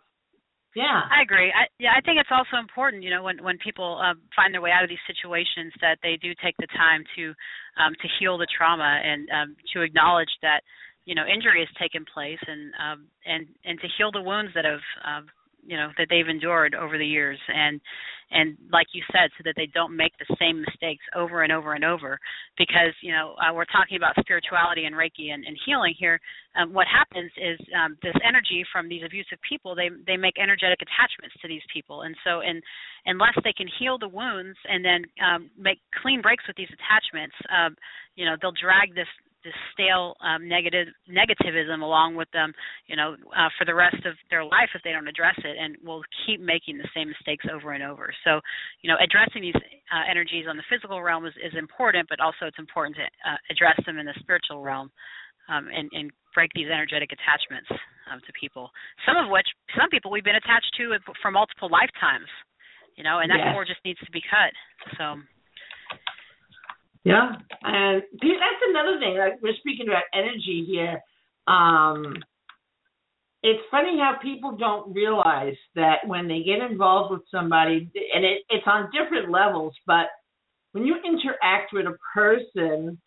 Yeah, 0.75 1.01
I 1.09 1.25
agree. 1.25 1.49
I, 1.49 1.65
yeah, 1.81 1.97
I 1.97 2.01
think 2.05 2.21
it's 2.21 2.29
also 2.29 2.61
important, 2.61 3.01
you 3.01 3.09
know, 3.09 3.23
when 3.23 3.41
when 3.41 3.57
people 3.57 3.97
um, 3.97 4.21
find 4.35 4.53
their 4.53 4.61
way 4.61 4.69
out 4.69 4.85
of 4.85 4.89
these 4.89 5.01
situations, 5.09 5.73
that 5.81 5.97
they 6.05 6.21
do 6.21 6.37
take 6.37 6.53
the 6.61 6.69
time 6.69 7.01
to 7.17 7.33
um, 7.81 7.97
to 7.97 8.07
heal 8.19 8.37
the 8.37 8.45
trauma 8.45 9.01
and 9.01 9.25
um, 9.33 9.55
to 9.73 9.81
acknowledge 9.81 10.29
that 10.45 10.61
you 11.05 11.15
know 11.15 11.25
injury 11.25 11.65
has 11.65 11.71
taken 11.81 12.05
place 12.05 12.37
and 12.45 12.73
um, 12.77 13.09
and 13.25 13.49
and 13.65 13.81
to 13.81 13.87
heal 13.97 14.11
the 14.11 14.21
wounds 14.21 14.53
that 14.53 14.65
have 14.65 14.85
uh, 15.01 15.25
you 15.67 15.75
know 15.75 15.91
that 15.97 16.07
they've 16.09 16.27
endured 16.27 16.73
over 16.73 16.97
the 16.97 17.05
years. 17.05 17.37
And 17.47 17.79
and 18.31 18.57
like 18.71 18.87
you 18.91 19.03
said 19.11 19.29
so 19.37 19.43
that 19.45 19.55
they 19.55 19.67
don't 19.67 19.95
make 19.95 20.11
the 20.19 20.35
same 20.39 20.59
mistakes 20.59 21.03
over 21.15 21.43
and 21.43 21.51
over 21.51 21.73
and 21.73 21.83
over. 21.83 22.19
Because 22.57 22.95
you 23.01 23.11
know 23.11 23.35
uh, 23.35 23.53
we're 23.53 23.69
talking 23.69 23.97
about 23.97 24.15
spirituality 24.19 24.85
and 24.85 24.95
reiki 24.95 25.35
and, 25.35 25.43
and 25.45 25.57
healing 25.67 25.93
here. 25.99 26.19
Um, 26.55 26.73
what 26.73 26.87
happens 26.87 27.31
is 27.37 27.59
um, 27.75 27.97
this 28.01 28.15
energy 28.25 28.63
from 28.71 28.87
these 28.87 29.03
abusive 29.05 29.37
people 29.47 29.75
they 29.75 29.91
they 30.07 30.17
make 30.17 30.39
energetic 30.39 30.79
attachments 30.81 31.35
to 31.41 31.47
these 31.47 31.63
people. 31.71 32.07
And 32.07 32.15
so 32.23 32.39
and 32.39 32.63
unless 33.05 33.35
they 33.43 33.53
can 33.53 33.67
heal 33.79 33.99
the 33.99 34.07
wounds 34.07 34.57
and 34.65 34.83
then 34.83 35.03
um, 35.19 35.51
make 35.59 35.79
clean 36.01 36.21
breaks 36.23 36.47
with 36.47 36.55
these 36.55 36.71
attachments 36.71 37.35
um, 37.51 37.75
you 38.15 38.25
know 38.25 38.39
they'll 38.39 38.55
drag 38.55 38.95
this 38.95 39.11
this 39.47 39.55
stale 39.71 40.19
um, 40.19 40.43
negative 40.43 40.91
negativism 41.07 41.79
along 41.79 42.19
with 42.19 42.27
them, 42.35 42.51
you 42.91 42.99
know, 42.99 43.15
uh, 43.31 43.47
for 43.55 43.63
the 43.63 43.73
rest 43.73 44.03
of 44.03 44.19
their 44.27 44.43
life 44.43 44.67
if 44.75 44.83
they 44.83 44.91
don't 44.91 45.07
address 45.07 45.39
it, 45.39 45.55
and 45.55 45.79
will 45.87 46.03
keep 46.27 46.43
making 46.43 46.75
the 46.77 46.89
same 46.91 47.07
mistakes 47.07 47.47
over 47.47 47.71
and 47.71 47.83
over. 47.83 48.11
So, 48.27 48.43
you 48.83 48.91
know, 48.91 48.99
addressing 48.99 49.41
these 49.41 49.55
uh, 49.55 50.03
energies 50.03 50.45
on 50.51 50.59
the 50.59 50.67
physical 50.67 50.99
realm 51.01 51.23
is, 51.25 51.33
is 51.39 51.55
important, 51.55 52.11
but 52.11 52.19
also 52.19 52.43
it's 52.43 52.59
important 52.59 52.99
to 52.99 53.07
uh, 53.23 53.39
address 53.49 53.79
them 53.87 53.97
in 53.97 54.05
the 54.05 54.17
spiritual 54.19 54.61
realm. 54.61 54.91
Um, 55.47 55.71
and, 55.71 55.87
and 55.95 56.11
break 56.35 56.51
these 56.59 56.67
energetic 56.67 57.15
attachments 57.15 57.71
um, 58.11 58.19
to 58.27 58.31
people. 58.35 58.67
Some 59.07 59.15
of 59.15 59.31
which, 59.31 59.47
some 59.79 59.87
people 59.87 60.11
we've 60.11 60.27
been 60.27 60.35
attached 60.35 60.75
to 60.75 60.91
for 61.23 61.31
multiple 61.31 61.71
lifetimes, 61.71 62.27
you 62.99 63.03
know, 63.07 63.23
and 63.23 63.31
that 63.31 63.39
yes. 63.39 63.55
cord 63.55 63.71
just 63.71 63.79
needs 63.87 64.01
to 64.03 64.11
be 64.11 64.19
cut. 64.19 64.51
So 64.99 65.15
yeah, 67.07 67.31
and 67.63 68.03
that's 68.11 68.63
another 68.69 68.99
thing. 68.99 69.17
Like 69.17 69.41
we're 69.41 69.55
speaking 69.59 69.87
about 69.87 70.03
energy 70.13 70.65
here. 70.67 71.01
Um, 71.47 72.15
it's 73.43 73.63
funny 73.71 73.97
how 73.97 74.15
people 74.21 74.57
don't 74.57 74.93
realize 74.93 75.55
that 75.75 76.05
when 76.05 76.27
they 76.27 76.43
get 76.43 76.59
involved 76.59 77.11
with 77.11 77.21
somebody, 77.31 77.89
and 78.13 78.25
it, 78.25 78.41
it's 78.49 78.67
on 78.67 78.91
different 78.91 79.31
levels, 79.31 79.73
but 79.85 80.07
when 80.73 80.85
you 80.85 80.95
interact 80.97 81.71
with 81.71 81.85
a 81.85 81.95
person, 82.13 82.99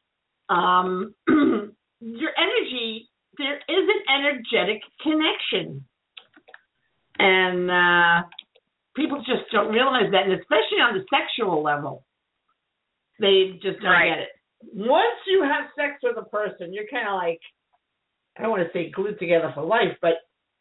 um, 0.48 1.14
your 1.28 2.30
energy, 2.38 3.06
there 3.36 3.56
is 3.56 3.62
an 3.68 4.02
energetic 4.08 4.80
connection. 5.02 5.84
And 7.18 7.70
uh, 7.70 8.26
people 8.96 9.18
just 9.18 9.52
don't 9.52 9.70
realize 9.70 10.10
that, 10.12 10.22
and 10.22 10.32
especially 10.32 10.80
on 10.80 10.94
the 10.96 11.04
sexual 11.10 11.62
level. 11.62 12.02
They 13.20 13.58
just 13.62 13.80
don't 13.80 13.90
right. 13.90 14.08
get 14.08 14.18
it. 14.18 14.28
Once 14.72 15.20
you 15.26 15.42
have 15.42 15.70
sex 15.76 16.00
with 16.02 16.16
a 16.16 16.28
person, 16.28 16.72
you're 16.72 16.88
kind 16.90 17.08
of 17.08 17.14
like, 17.14 17.40
I 18.36 18.42
don't 18.42 18.50
want 18.50 18.62
to 18.62 18.72
say 18.72 18.90
glued 18.90 19.18
together 19.18 19.52
for 19.54 19.62
life, 19.62 19.96
but 20.00 20.14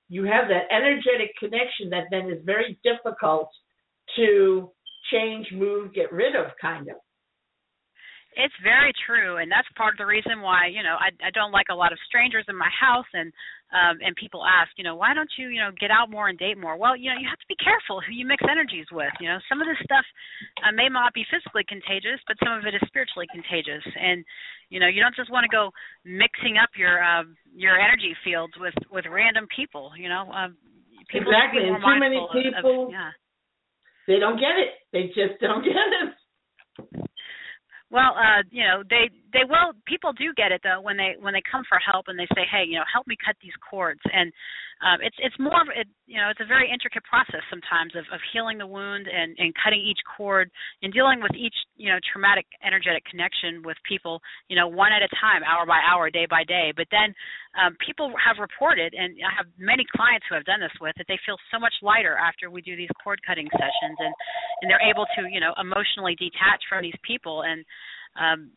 you 0.10 0.24
have 0.24 0.48
that 0.50 0.74
energetic 0.76 1.32
connection 1.40 1.90
that 1.92 2.06
then 2.12 2.30
is 2.30 2.44
very 2.44 2.80
difficult 2.84 3.50
to 4.16 4.72
change, 5.12 5.48
move, 5.54 5.94
get 5.94 6.12
rid 6.12 6.36
of, 6.36 6.48
kind 6.62 6.88
of. 6.90 6.96
It's 8.38 8.54
very 8.62 8.94
true, 9.10 9.42
and 9.42 9.50
that's 9.50 9.68
part 9.74 9.98
of 9.98 9.98
the 9.98 10.06
reason 10.06 10.46
why 10.46 10.70
you 10.70 10.86
know 10.86 11.02
I, 11.02 11.10
I 11.26 11.34
don't 11.34 11.52
like 11.52 11.74
a 11.74 11.78
lot 11.78 11.92
of 11.92 12.00
strangers 12.06 12.46
in 12.48 12.56
my 12.56 12.70
house, 12.70 13.10
and 13.14 13.34
um, 13.74 13.98
and 14.02 14.14
people 14.18 14.46
ask, 14.46 14.70
you 14.78 14.86
know, 14.86 14.98
why 14.98 15.14
don't 15.14 15.30
you 15.38 15.50
you 15.50 15.62
know 15.62 15.74
get 15.74 15.90
out 15.90 16.14
more 16.14 16.30
and 16.30 16.38
date 16.38 16.58
more? 16.58 16.78
Well, 16.78 16.94
you 16.98 17.10
know, 17.10 17.18
you 17.18 17.26
have 17.26 17.42
to 17.42 17.50
be 17.50 17.58
careful 17.58 18.02
who 18.02 18.14
you 18.14 18.26
mix 18.26 18.46
energies 18.46 18.86
with. 18.94 19.14
You 19.18 19.30
know, 19.30 19.42
some 19.50 19.62
of 19.62 19.68
this 19.70 19.82
stuff 19.82 20.06
uh, 20.62 20.74
may 20.74 20.90
not 20.94 21.14
be 21.18 21.26
physically 21.26 21.66
contagious, 21.66 22.22
but 22.30 22.38
some 22.42 22.54
of 22.54 22.66
it 22.70 22.78
is 22.78 22.86
spiritually 22.86 23.26
contagious, 23.34 23.86
and 23.98 24.22
you 24.70 24.78
know, 24.78 24.90
you 24.90 25.02
don't 25.02 25.18
just 25.18 25.34
want 25.34 25.50
to 25.50 25.54
go 25.54 25.74
mixing 26.06 26.62
up 26.62 26.70
your 26.78 27.02
uh, 27.02 27.26
your 27.54 27.82
energy 27.82 28.14
fields 28.22 28.54
with 28.62 28.78
with 28.94 29.10
random 29.10 29.50
people. 29.50 29.90
You 29.98 30.10
know, 30.10 30.30
uh, 30.30 30.54
people 31.10 31.34
exactly, 31.34 31.66
and 31.66 31.82
too 31.82 31.98
many 31.98 32.22
of, 32.22 32.30
people. 32.30 32.94
yeah. 32.94 33.10
They 34.10 34.18
don't 34.18 34.42
get 34.42 34.58
it. 34.58 34.74
They 34.94 35.14
just 35.14 35.38
don't 35.42 35.62
get 35.62 35.78
it. 35.78 36.10
Well, 37.92 38.14
uh, 38.18 38.44
you 38.52 38.64
know, 38.64 38.84
they 38.90 39.10
they 39.34 39.46
will. 39.46 39.74
People 39.86 40.14
do 40.14 40.34
get 40.34 40.52
it 40.52 40.62
though 40.64 40.82
when 40.82 40.98
they 40.98 41.16
when 41.20 41.34
they 41.34 41.44
come 41.46 41.64
for 41.68 41.78
help 41.78 42.08
and 42.08 42.18
they 42.18 42.28
say, 42.34 42.46
"Hey, 42.50 42.66
you 42.66 42.78
know, 42.78 42.88
help 42.92 43.08
me 43.08 43.16
cut 43.18 43.36
these 43.42 43.56
cords." 43.62 44.02
And 44.10 44.34
um, 44.82 45.04
it's 45.06 45.16
it's 45.20 45.38
more 45.38 45.62
it. 45.76 45.88
You 46.08 46.18
know, 46.18 46.30
it's 46.34 46.42
a 46.42 46.50
very 46.50 46.72
intricate 46.72 47.04
process 47.06 47.46
sometimes 47.50 47.94
of 47.94 48.06
of 48.10 48.22
healing 48.34 48.58
the 48.58 48.66
wound 48.66 49.06
and 49.06 49.38
and 49.38 49.54
cutting 49.62 49.82
each 49.82 50.02
cord 50.18 50.50
and 50.82 50.94
dealing 50.94 51.22
with 51.22 51.36
each 51.38 51.54
you 51.78 51.92
know 51.92 52.02
traumatic 52.10 52.46
energetic 52.66 53.06
connection 53.06 53.62
with 53.62 53.78
people. 53.86 54.22
You 54.50 54.58
know, 54.58 54.68
one 54.68 54.92
at 54.92 55.06
a 55.06 55.12
time, 55.22 55.46
hour 55.46 55.66
by 55.66 55.82
hour, 55.86 56.10
day 56.10 56.26
by 56.26 56.44
day. 56.44 56.74
But 56.76 56.90
then 56.90 57.14
um, 57.54 57.78
people 57.86 58.10
have 58.18 58.42
reported, 58.42 58.94
and 58.98 59.14
I 59.22 59.32
have 59.36 59.46
many 59.60 59.86
clients 59.94 60.26
who 60.30 60.36
have 60.36 60.46
done 60.46 60.62
this 60.62 60.74
with, 60.82 60.96
that 60.98 61.06
they 61.06 61.20
feel 61.26 61.38
so 61.54 61.60
much 61.60 61.74
lighter 61.82 62.18
after 62.18 62.50
we 62.50 62.62
do 62.66 62.74
these 62.76 62.92
cord 63.04 63.22
cutting 63.22 63.48
sessions, 63.54 63.98
and 64.00 64.14
and 64.62 64.72
they're 64.72 64.84
able 64.84 65.06
to 65.20 65.30
you 65.30 65.40
know 65.40 65.54
emotionally 65.62 66.16
detach 66.18 66.66
from 66.66 66.82
these 66.82 66.98
people 67.06 67.46
and 67.46 67.62
um, 68.18 68.50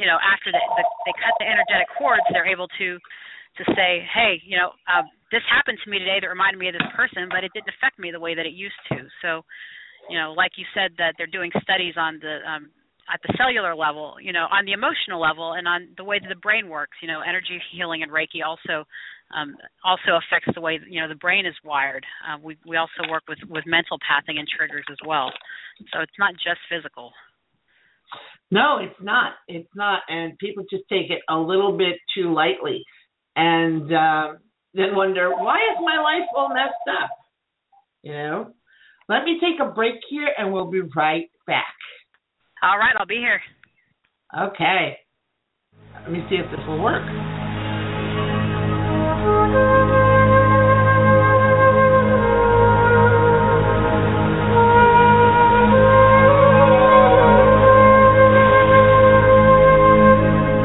you 0.00 0.08
know, 0.08 0.16
after 0.16 0.48
they, 0.48 0.64
the, 0.80 0.84
they 1.04 1.14
cut 1.20 1.36
the 1.36 1.44
energetic 1.44 1.92
cords, 2.00 2.24
they're 2.32 2.48
able 2.48 2.66
to 2.80 2.96
to 3.58 3.64
say, 3.76 4.00
hey, 4.14 4.40
you 4.46 4.56
know, 4.56 4.72
um, 4.88 5.04
this 5.34 5.42
happened 5.50 5.76
to 5.84 5.90
me 5.90 5.98
today 5.98 6.22
that 6.22 6.30
reminded 6.30 6.56
me 6.56 6.70
of 6.70 6.74
this 6.78 6.86
person, 6.94 7.28
but 7.28 7.44
it 7.44 7.50
didn't 7.52 7.68
affect 7.68 7.98
me 7.98 8.08
the 8.14 8.22
way 8.22 8.32
that 8.32 8.46
it 8.46 8.54
used 8.54 8.78
to. 8.88 9.04
So, 9.20 9.42
you 10.08 10.16
know, 10.16 10.32
like 10.32 10.54
you 10.56 10.64
said, 10.72 10.94
that 10.96 11.18
they're 11.18 11.28
doing 11.28 11.50
studies 11.60 11.94
on 11.98 12.22
the 12.22 12.40
um, 12.48 12.70
at 13.12 13.20
the 13.26 13.34
cellular 13.36 13.74
level, 13.74 14.16
you 14.22 14.32
know, 14.32 14.46
on 14.54 14.64
the 14.64 14.72
emotional 14.72 15.20
level, 15.20 15.58
and 15.58 15.66
on 15.66 15.88
the 15.98 16.04
way 16.04 16.18
that 16.22 16.30
the 16.30 16.40
brain 16.40 16.70
works. 16.70 16.96
You 17.02 17.08
know, 17.08 17.20
energy 17.20 17.60
healing 17.74 18.02
and 18.02 18.10
Reiki 18.10 18.40
also 18.46 18.86
um, 19.34 19.56
also 19.84 20.18
affects 20.18 20.48
the 20.54 20.60
way 20.60 20.78
you 20.88 21.02
know 21.02 21.08
the 21.08 21.18
brain 21.18 21.44
is 21.44 21.54
wired. 21.64 22.06
Uh, 22.24 22.38
we 22.42 22.56
we 22.64 22.76
also 22.76 23.04
work 23.10 23.24
with 23.28 23.38
with 23.50 23.66
mental 23.66 23.98
pathing 24.06 24.38
and 24.38 24.48
triggers 24.48 24.86
as 24.90 24.98
well. 25.06 25.30
So 25.92 26.00
it's 26.00 26.18
not 26.18 26.34
just 26.34 26.62
physical. 26.70 27.12
No, 28.50 28.78
it's 28.80 29.00
not. 29.00 29.34
It's 29.46 29.68
not, 29.76 30.00
and 30.08 30.36
people 30.38 30.64
just 30.68 30.84
take 30.88 31.10
it 31.10 31.22
a 31.28 31.36
little 31.36 31.76
bit 31.76 31.96
too 32.14 32.34
lightly, 32.34 32.82
and 33.36 33.92
uh, 33.92 34.32
then 34.74 34.96
wonder 34.96 35.30
why 35.30 35.56
is 35.56 35.78
my 35.80 36.02
life 36.02 36.28
all 36.36 36.48
messed 36.48 37.02
up. 37.02 37.10
You 38.02 38.12
know, 38.12 38.52
let 39.08 39.24
me 39.24 39.38
take 39.40 39.60
a 39.60 39.70
break 39.70 39.96
here, 40.08 40.28
and 40.36 40.52
we'll 40.52 40.70
be 40.70 40.80
right 40.96 41.30
back. 41.46 41.74
All 42.62 42.78
right, 42.78 42.94
I'll 42.98 43.06
be 43.06 43.16
here. 43.16 43.40
Okay. 44.36 44.96
Let 45.94 46.10
me 46.10 46.24
see 46.28 46.36
if 46.36 46.50
this 46.50 46.60
will 46.66 46.82
work. 46.82 47.02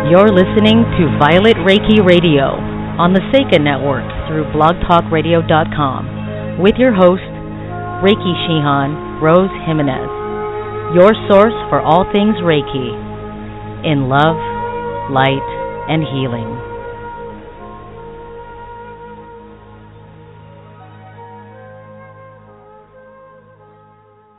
You're 0.05 0.29
listening 0.29 0.85
to 1.01 1.17
Violet 1.17 1.57
Reiki 1.65 1.97
Radio 2.05 2.61
on 3.01 3.13
the 3.13 3.21
Seika 3.33 3.57
Network 3.57 4.05
through 4.29 4.45
blogtalkradio.com 4.53 6.61
with 6.61 6.75
your 6.77 6.93
host, 6.93 7.25
Reiki 8.05 8.33
Shihan 8.45 9.17
Rose 9.19 9.49
Jimenez, 9.65 10.05
your 10.93 11.09
source 11.27 11.57
for 11.73 11.81
all 11.81 12.05
things 12.13 12.35
Reiki 12.45 12.93
in 13.83 14.07
love, 14.07 14.37
light, 15.09 15.41
and 15.89 16.03
healing. 16.03 16.53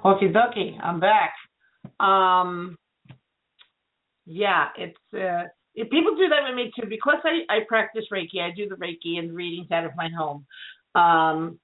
Okie 0.05 0.33
dokie, 0.33 0.79
I'm 0.81 1.01
back. 1.01 1.35
Um, 1.99 2.79
yeah, 4.27 4.69
it's 4.77 4.97
uh, 5.12 5.49
if 5.77 5.91
people 5.91 6.16
do 6.16 6.29
that 6.29 6.49
with 6.49 6.57
me 6.57 6.72
too, 6.74 6.89
because 6.89 7.18
I, 7.22 7.55
I 7.55 7.59
practice 7.68 8.05
Reiki, 8.12 8.41
I 8.41 8.51
do 8.57 8.68
the 8.68 8.77
Reiki 8.77 9.18
and 9.18 9.35
readings 9.35 9.70
out 9.70 9.85
of 9.85 9.93
my 9.97 10.09
home. 10.09 10.47
Um, 10.95 11.61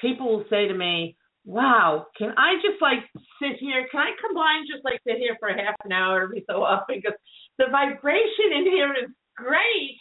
people 0.00 0.28
will 0.30 0.44
say 0.48 0.68
to 0.68 0.74
me, 0.74 1.16
Wow, 1.44 2.06
can 2.18 2.32
I 2.36 2.56
just 2.56 2.80
like 2.82 3.00
sit 3.40 3.58
here? 3.58 3.88
Can 3.90 4.00
I 4.00 4.12
combine 4.20 4.66
just 4.70 4.84
like 4.84 5.00
sit 5.06 5.16
here 5.16 5.36
for 5.40 5.48
a 5.48 5.56
half 5.56 5.74
an 5.84 5.92
hour 5.92 6.22
every 6.22 6.44
so 6.48 6.62
often? 6.62 6.96
Because 6.96 7.18
the 7.58 7.66
vibration 7.70 8.52
in 8.56 8.64
here 8.66 8.92
is 8.92 9.10
great. 9.36 9.98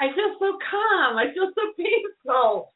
I 0.00 0.06
feel 0.14 0.34
so 0.38 0.56
calm. 0.70 1.18
I 1.18 1.32
feel 1.34 1.50
so 1.54 1.62
peaceful. 1.76 2.72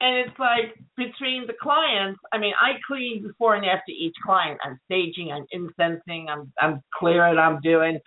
And 0.00 0.16
it's 0.18 0.38
like 0.38 0.78
between 0.96 1.46
the 1.46 1.54
clients, 1.60 2.20
I 2.32 2.38
mean, 2.38 2.52
I 2.60 2.78
clean 2.86 3.22
before 3.26 3.56
and 3.56 3.66
after 3.66 3.90
each 3.90 4.14
client. 4.24 4.60
I'm 4.62 4.78
staging, 4.84 5.32
I'm 5.32 5.46
incensing, 5.52 6.28
I'm 6.30 6.52
I'm 6.60 6.82
clearing, 6.96 7.38
I'm 7.38 7.60
doing. 7.62 7.98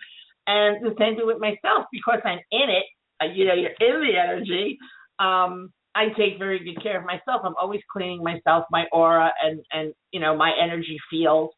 And 0.46 0.84
the 0.84 0.94
same 0.98 1.16
thing 1.16 1.26
with 1.26 1.40
myself 1.40 1.86
because 1.92 2.20
I'm 2.24 2.40
in 2.50 2.68
it. 2.70 2.84
Uh, 3.22 3.32
you 3.32 3.44
know, 3.46 3.54
you're 3.54 3.70
in 3.70 4.06
the 4.06 4.18
energy. 4.18 4.78
Um, 5.18 5.72
I 5.94 6.08
take 6.16 6.38
very 6.38 6.58
good 6.58 6.82
care 6.82 6.98
of 6.98 7.06
myself. 7.06 7.42
I'm 7.44 7.54
always 7.60 7.80
cleaning 7.92 8.22
myself, 8.22 8.64
my 8.70 8.86
aura, 8.92 9.32
and 9.42 9.60
and 9.72 9.92
you 10.10 10.20
know 10.20 10.36
my 10.36 10.52
energy 10.60 10.98
field. 11.10 11.50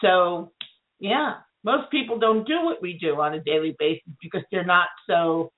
So, 0.00 0.52
yeah, 1.00 1.34
most 1.64 1.90
people 1.90 2.18
don't 2.18 2.46
do 2.46 2.64
what 2.64 2.80
we 2.80 2.98
do 2.98 3.20
on 3.20 3.34
a 3.34 3.42
daily 3.42 3.74
basis 3.78 4.12
because 4.22 4.42
they're 4.50 4.64
not 4.64 4.88
so. 5.08 5.50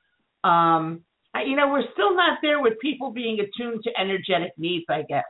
Um, 0.45 1.03
you 1.45 1.55
know, 1.55 1.69
we're 1.69 1.85
still 1.93 2.17
not 2.17 2.39
there 2.41 2.63
with 2.63 2.75
people 2.81 3.11
being 3.11 3.39
attuned 3.41 3.83
to 3.85 3.91
energetic 4.01 4.53
needs. 4.57 4.87
I 4.89 5.03
guess 5.03 5.25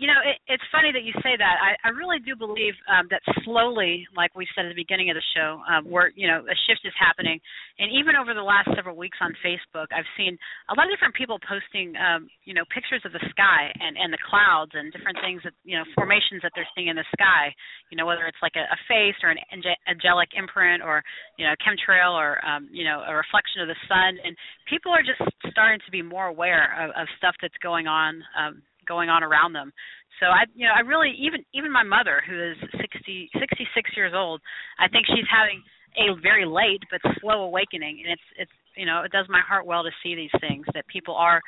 you 0.00 0.08
know, 0.08 0.16
it, 0.24 0.40
it's 0.48 0.64
funny 0.72 0.96
that 0.96 1.04
you 1.04 1.12
say 1.20 1.36
that. 1.36 1.56
I, 1.60 1.76
I 1.84 1.92
really 1.92 2.24
do 2.24 2.32
believe 2.32 2.72
um, 2.88 3.04
that 3.12 3.20
slowly, 3.44 4.08
like 4.16 4.32
we 4.32 4.48
said 4.56 4.64
at 4.64 4.72
the 4.72 4.80
beginning 4.80 5.12
of 5.12 5.16
the 5.20 5.28
show, 5.36 5.60
um, 5.68 5.84
where 5.84 6.08
you 6.16 6.24
know 6.24 6.40
a 6.40 6.56
shift 6.64 6.88
is 6.88 6.96
happening, 6.96 7.36
and 7.76 7.92
even 7.92 8.16
over 8.16 8.32
the 8.32 8.40
last 8.40 8.72
several 8.72 8.96
weeks 8.96 9.20
on 9.20 9.36
Facebook, 9.44 9.92
I've 9.92 10.08
seen 10.16 10.40
a 10.72 10.74
lot 10.74 10.88
of 10.88 10.92
different 10.96 11.12
people 11.12 11.36
posting, 11.44 11.92
um, 12.00 12.32
you 12.48 12.56
know, 12.56 12.64
pictures 12.72 13.04
of 13.04 13.12
the 13.12 13.20
sky 13.28 13.68
and 13.76 14.00
and 14.00 14.08
the 14.08 14.22
clouds 14.24 14.72
and 14.72 14.88
different 14.88 15.20
things 15.20 15.44
that 15.44 15.52
you 15.68 15.76
know 15.76 15.84
formations 15.92 16.40
that 16.40 16.56
they're 16.56 16.72
seeing 16.72 16.88
in 16.88 16.96
the 16.96 17.04
sky. 17.12 17.52
You 17.92 18.00
know, 18.00 18.08
whether 18.08 18.24
it's 18.24 18.40
like 18.40 18.56
a, 18.56 18.64
a 18.64 18.78
face 18.88 19.20
or 19.20 19.28
an 19.28 19.40
angelic 19.84 20.32
imprint 20.32 20.80
or 20.80 21.04
you 21.36 21.44
know 21.44 21.52
a 21.52 21.60
chemtrail 21.60 22.16
or 22.16 22.40
um, 22.40 22.72
you 22.72 22.88
know 22.88 23.04
a 23.04 23.12
reflection 23.12 23.60
of 23.60 23.68
the 23.68 23.76
sun, 23.84 24.16
and 24.24 24.32
people 24.64 24.96
are 24.96 25.04
just 25.04 25.20
starting 25.52 25.84
to 25.84 25.92
be 25.92 26.00
more 26.00 26.32
aware 26.32 26.72
of, 26.80 26.88
of 26.96 27.04
stuff 27.20 27.36
that's 27.44 27.60
going 27.60 27.84
on. 27.84 28.24
Um, 28.32 28.64
going 28.90 29.06
on 29.08 29.22
around 29.22 29.54
them. 29.54 29.70
So 30.18 30.26
I, 30.26 30.50
you 30.58 30.66
know, 30.66 30.74
I 30.74 30.82
really 30.82 31.14
even 31.14 31.46
even 31.54 31.70
my 31.70 31.86
mother, 31.86 32.18
who 32.26 32.34
is 32.34 32.58
60, 32.74 33.30
66 33.38 33.90
years 33.94 34.12
old, 34.14 34.42
I 34.82 34.90
think 34.90 35.06
she's 35.06 35.30
having 35.30 35.62
a 35.94 36.18
very 36.20 36.44
late 36.44 36.82
but 36.90 37.00
slow 37.22 37.46
awakening, 37.46 38.02
and 38.02 38.12
it's 38.12 38.28
it's 38.36 38.56
you 38.76 38.84
know 38.84 39.06
it 39.06 39.14
does 39.14 39.26
my 39.30 39.40
heart 39.40 39.64
well 39.64 39.86
to 39.86 39.94
see 40.02 40.18
these 40.18 40.34
things 40.42 40.66
that 40.74 40.86
people 40.90 41.14
are. 41.14 41.40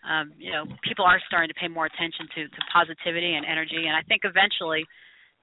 Um, 0.00 0.32
you 0.38 0.52
know, 0.52 0.64
people 0.80 1.04
are 1.04 1.20
starting 1.28 1.48
to 1.48 1.58
pay 1.60 1.68
more 1.68 1.84
attention 1.84 2.28
to 2.36 2.48
to 2.48 2.60
positivity 2.72 3.34
and 3.34 3.44
energy, 3.44 3.84
and 3.88 3.96
I 3.96 4.00
think 4.08 4.22
eventually, 4.24 4.86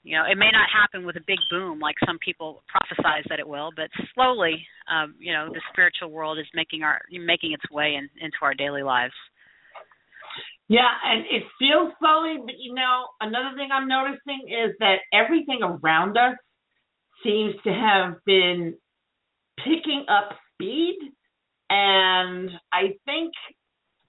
you 0.02 0.18
know, 0.18 0.24
it 0.26 0.38
may 0.38 0.50
not 0.50 0.66
happen 0.72 1.06
with 1.06 1.18
a 1.18 1.26
big 1.28 1.38
boom 1.52 1.80
like 1.80 1.96
some 2.08 2.18
people 2.24 2.64
prophesize 2.66 3.28
that 3.30 3.38
it 3.38 3.48
will, 3.48 3.70
but 3.76 3.90
slowly, 4.16 4.66
um, 4.90 5.14
you 5.20 5.34
know, 5.34 5.50
the 5.54 5.62
spiritual 5.72 6.10
world 6.10 6.40
is 6.40 6.48
making 6.56 6.82
our 6.82 7.02
making 7.12 7.52
its 7.52 7.70
way 7.70 8.00
in, 8.00 8.10
into 8.24 8.38
our 8.42 8.56
daily 8.56 8.82
lives. 8.82 9.14
Yeah, 10.70 10.90
and 11.06 11.22
it 11.30 11.44
feels 11.58 11.94
slowly, 12.00 12.38
but 12.46 12.56
you 12.60 12.74
know, 12.74 13.06
another 13.22 13.56
thing 13.56 13.70
I'm 13.72 13.88
noticing 13.88 14.50
is 14.50 14.76
that 14.80 14.98
everything 15.14 15.60
around 15.64 16.18
us 16.18 16.36
seems 17.24 17.56
to 17.64 17.72
have 17.72 18.16
been 18.26 18.76
picking 19.58 20.06
up 20.10 20.38
speed. 20.54 20.98
And 21.70 22.52
I 22.72 22.96
think 23.06 23.34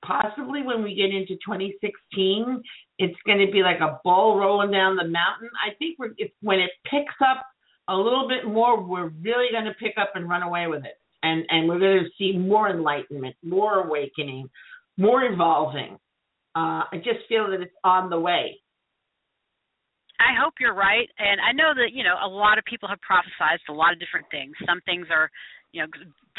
possibly 0.05 0.63
when 0.63 0.83
we 0.83 0.95
get 0.95 1.15
into 1.15 1.35
2016, 1.45 2.63
it's 2.99 3.17
going 3.27 3.45
to 3.45 3.53
be 3.53 3.63
like 3.63 3.81
a 3.81 4.01
ball 4.05 4.39
rolling 4.39 4.71
down 4.71 4.97
the 4.97 5.05
mountain. 5.05 5.51
I 5.65 5.75
think 5.79 5.99
we're, 5.99 6.13
it's, 6.17 6.35
when 6.41 6.61
it 6.61 6.71
picks 6.85 7.15
up 7.25 7.45
a 7.89 7.97
little 7.97 8.29
bit 8.29 8.47
more, 8.47 8.81
we're 8.81 9.09
really 9.23 9.51
going 9.53 9.65
to 9.65 9.75
pick 9.75 9.95
up 10.01 10.13
and 10.15 10.29
run 10.29 10.43
away 10.43 10.67
with 10.67 10.85
it. 10.85 10.95
And, 11.23 11.45
and 11.49 11.69
we're 11.69 11.81
going 11.81 12.05
to 12.05 12.11
see 12.19 12.37
more 12.37 12.69
enlightenment, 12.69 13.35
more 13.43 13.85
awakening, 13.85 14.49
more 14.97 15.25
evolving. 15.25 15.99
Uh, 16.57 16.85
I 16.91 16.97
just 16.97 17.29
feel 17.29 17.51
that 17.51 17.61
it's 17.61 17.75
on 17.85 18.11
the 18.11 18.19
way. 18.19 18.61
I 20.19 20.35
hope 20.35 20.55
you're 20.59 20.75
right, 20.75 21.09
and 21.19 21.41
I 21.41 21.53
know 21.53 21.73
that 21.79 21.95
you 21.95 22.03
know 22.03 22.17
a 22.19 22.27
lot 22.27 22.59
of 22.59 22.65
people 22.65 22.89
have 22.89 22.99
prophesized 23.07 23.63
a 23.69 23.73
lot 23.73 23.93
of 23.93 24.01
different 24.01 24.27
things. 24.31 24.53
Some 24.67 24.81
things 24.83 25.07
are, 25.15 25.31
you 25.71 25.83
know, 25.83 25.89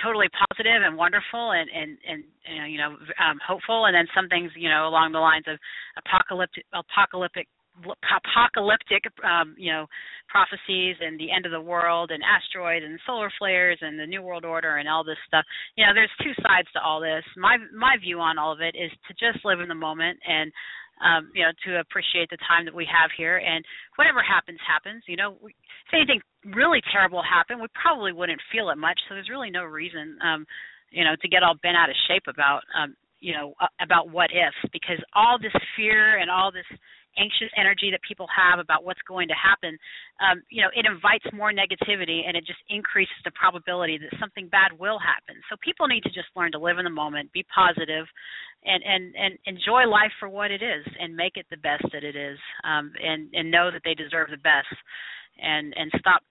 totally 0.03 0.27
positive 0.35 0.83
and 0.83 0.97
wonderful 0.97 1.51
and 1.55 1.69
and 1.71 1.95
and, 2.03 2.71
you 2.71 2.77
know 2.77 2.99
um, 3.23 3.39
hopeful, 3.39 3.85
and 3.85 3.95
then 3.95 4.07
some 4.13 4.27
things 4.27 4.51
you 4.55 4.69
know 4.69 4.87
along 4.87 5.13
the 5.13 5.23
lines 5.23 5.45
of 5.47 5.57
apocalyptic 5.95 6.65
apocalyptic 6.75 7.47
apocalyptic 7.85 9.03
um, 9.23 9.55
you 9.57 9.71
know 9.71 9.85
prophecies 10.27 10.95
and 11.01 11.19
the 11.19 11.31
end 11.31 11.45
of 11.45 11.51
the 11.51 11.61
world 11.61 12.11
and 12.11 12.21
asteroids 12.23 12.85
and 12.85 12.99
solar 13.05 13.31
flares 13.37 13.77
and 13.81 13.99
the 13.99 14.05
new 14.05 14.21
world 14.21 14.45
order 14.45 14.77
and 14.77 14.87
all 14.87 15.03
this 15.03 15.19
stuff. 15.27 15.45
You 15.75 15.85
know 15.85 15.93
there's 15.93 16.11
two 16.23 16.33
sides 16.41 16.67
to 16.73 16.81
all 16.81 17.01
this. 17.01 17.23
My 17.37 17.57
my 17.75 17.95
view 17.99 18.19
on 18.19 18.37
all 18.37 18.53
of 18.53 18.61
it 18.61 18.75
is 18.75 18.91
to 19.07 19.13
just 19.13 19.43
live 19.45 19.59
in 19.59 19.69
the 19.69 19.75
moment 19.75 20.19
and 20.27 20.51
um 21.01 21.31
you 21.33 21.43
know 21.43 21.51
to 21.65 21.79
appreciate 21.79 22.29
the 22.29 22.41
time 22.47 22.65
that 22.65 22.75
we 22.75 22.85
have 22.85 23.11
here. 23.17 23.37
And 23.37 23.63
whatever 23.95 24.21
happens 24.21 24.59
happens. 24.65 25.03
You 25.07 25.17
know 25.17 25.37
if 25.43 25.91
anything 25.93 26.21
really 26.55 26.81
terrible 26.91 27.23
happened 27.23 27.61
we 27.61 27.67
probably 27.73 28.13
wouldn't 28.13 28.41
feel 28.51 28.69
it 28.69 28.77
much. 28.77 28.99
So 29.07 29.15
there's 29.15 29.29
really 29.29 29.51
no 29.51 29.63
reason 29.63 30.17
um 30.23 30.45
you 30.91 31.03
know 31.03 31.15
to 31.21 31.27
get 31.27 31.43
all 31.43 31.55
bent 31.61 31.77
out 31.77 31.89
of 31.89 31.95
shape 32.07 32.27
about 32.27 32.61
um 32.77 32.95
you 33.19 33.33
know 33.33 33.53
about 33.81 34.09
what 34.09 34.31
ifs 34.31 34.71
because 34.71 34.97
all 35.13 35.37
this 35.39 35.55
fear 35.75 36.19
and 36.19 36.31
all 36.31 36.51
this 36.51 36.67
anxious 37.19 37.51
energy 37.59 37.91
that 37.91 37.99
people 38.07 38.27
have 38.31 38.59
about 38.59 38.83
what's 38.83 39.01
going 39.07 39.27
to 39.27 39.35
happen, 39.35 39.77
um, 40.23 40.41
you 40.49 40.63
know, 40.63 40.71
it 40.71 40.87
invites 40.87 41.25
more 41.35 41.51
negativity 41.51 42.23
and 42.25 42.37
it 42.37 42.47
just 42.47 42.59
increases 42.69 43.15
the 43.25 43.31
probability 43.35 43.99
that 43.99 44.15
something 44.19 44.47
bad 44.47 44.71
will 44.79 44.97
happen. 44.97 45.35
So 45.51 45.57
people 45.59 45.87
need 45.87 46.03
to 46.03 46.13
just 46.15 46.31
learn 46.35 46.51
to 46.53 46.59
live 46.59 46.79
in 46.79 46.85
the 46.85 46.93
moment, 46.93 47.31
be 47.33 47.45
positive, 47.53 48.07
and 48.63 48.83
and 48.83 49.15
and 49.15 49.33
enjoy 49.45 49.87
life 49.87 50.11
for 50.19 50.27
what 50.27 50.51
it 50.51 50.61
is, 50.63 50.85
and 50.99 51.15
make 51.15 51.35
it 51.35 51.45
the 51.49 51.57
best 51.63 51.83
that 51.93 52.03
it 52.03 52.15
is, 52.15 52.37
um, 52.63 52.91
and 53.03 53.29
and 53.33 53.51
know 53.51 53.71
that 53.71 53.81
they 53.83 53.93
deserve 53.93 54.29
the 54.31 54.43
best, 54.43 54.71
and 55.41 55.73
and 55.77 55.91
stop 55.99 56.23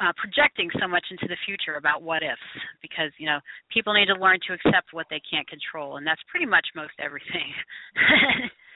uh, 0.00 0.12
projecting 0.16 0.70
so 0.80 0.86
much 0.86 1.04
into 1.10 1.26
the 1.26 1.36
future 1.44 1.76
about 1.76 2.02
what 2.02 2.22
ifs 2.22 2.40
because 2.82 3.10
you 3.18 3.26
know 3.26 3.40
people 3.72 3.92
need 3.92 4.06
to 4.06 4.14
learn 4.14 4.38
to 4.46 4.54
accept 4.54 4.92
what 4.92 5.06
they 5.10 5.20
can't 5.28 5.48
control 5.48 5.96
and 5.96 6.06
that's 6.06 6.20
pretty 6.30 6.46
much 6.46 6.66
most 6.76 6.92
everything 7.00 7.50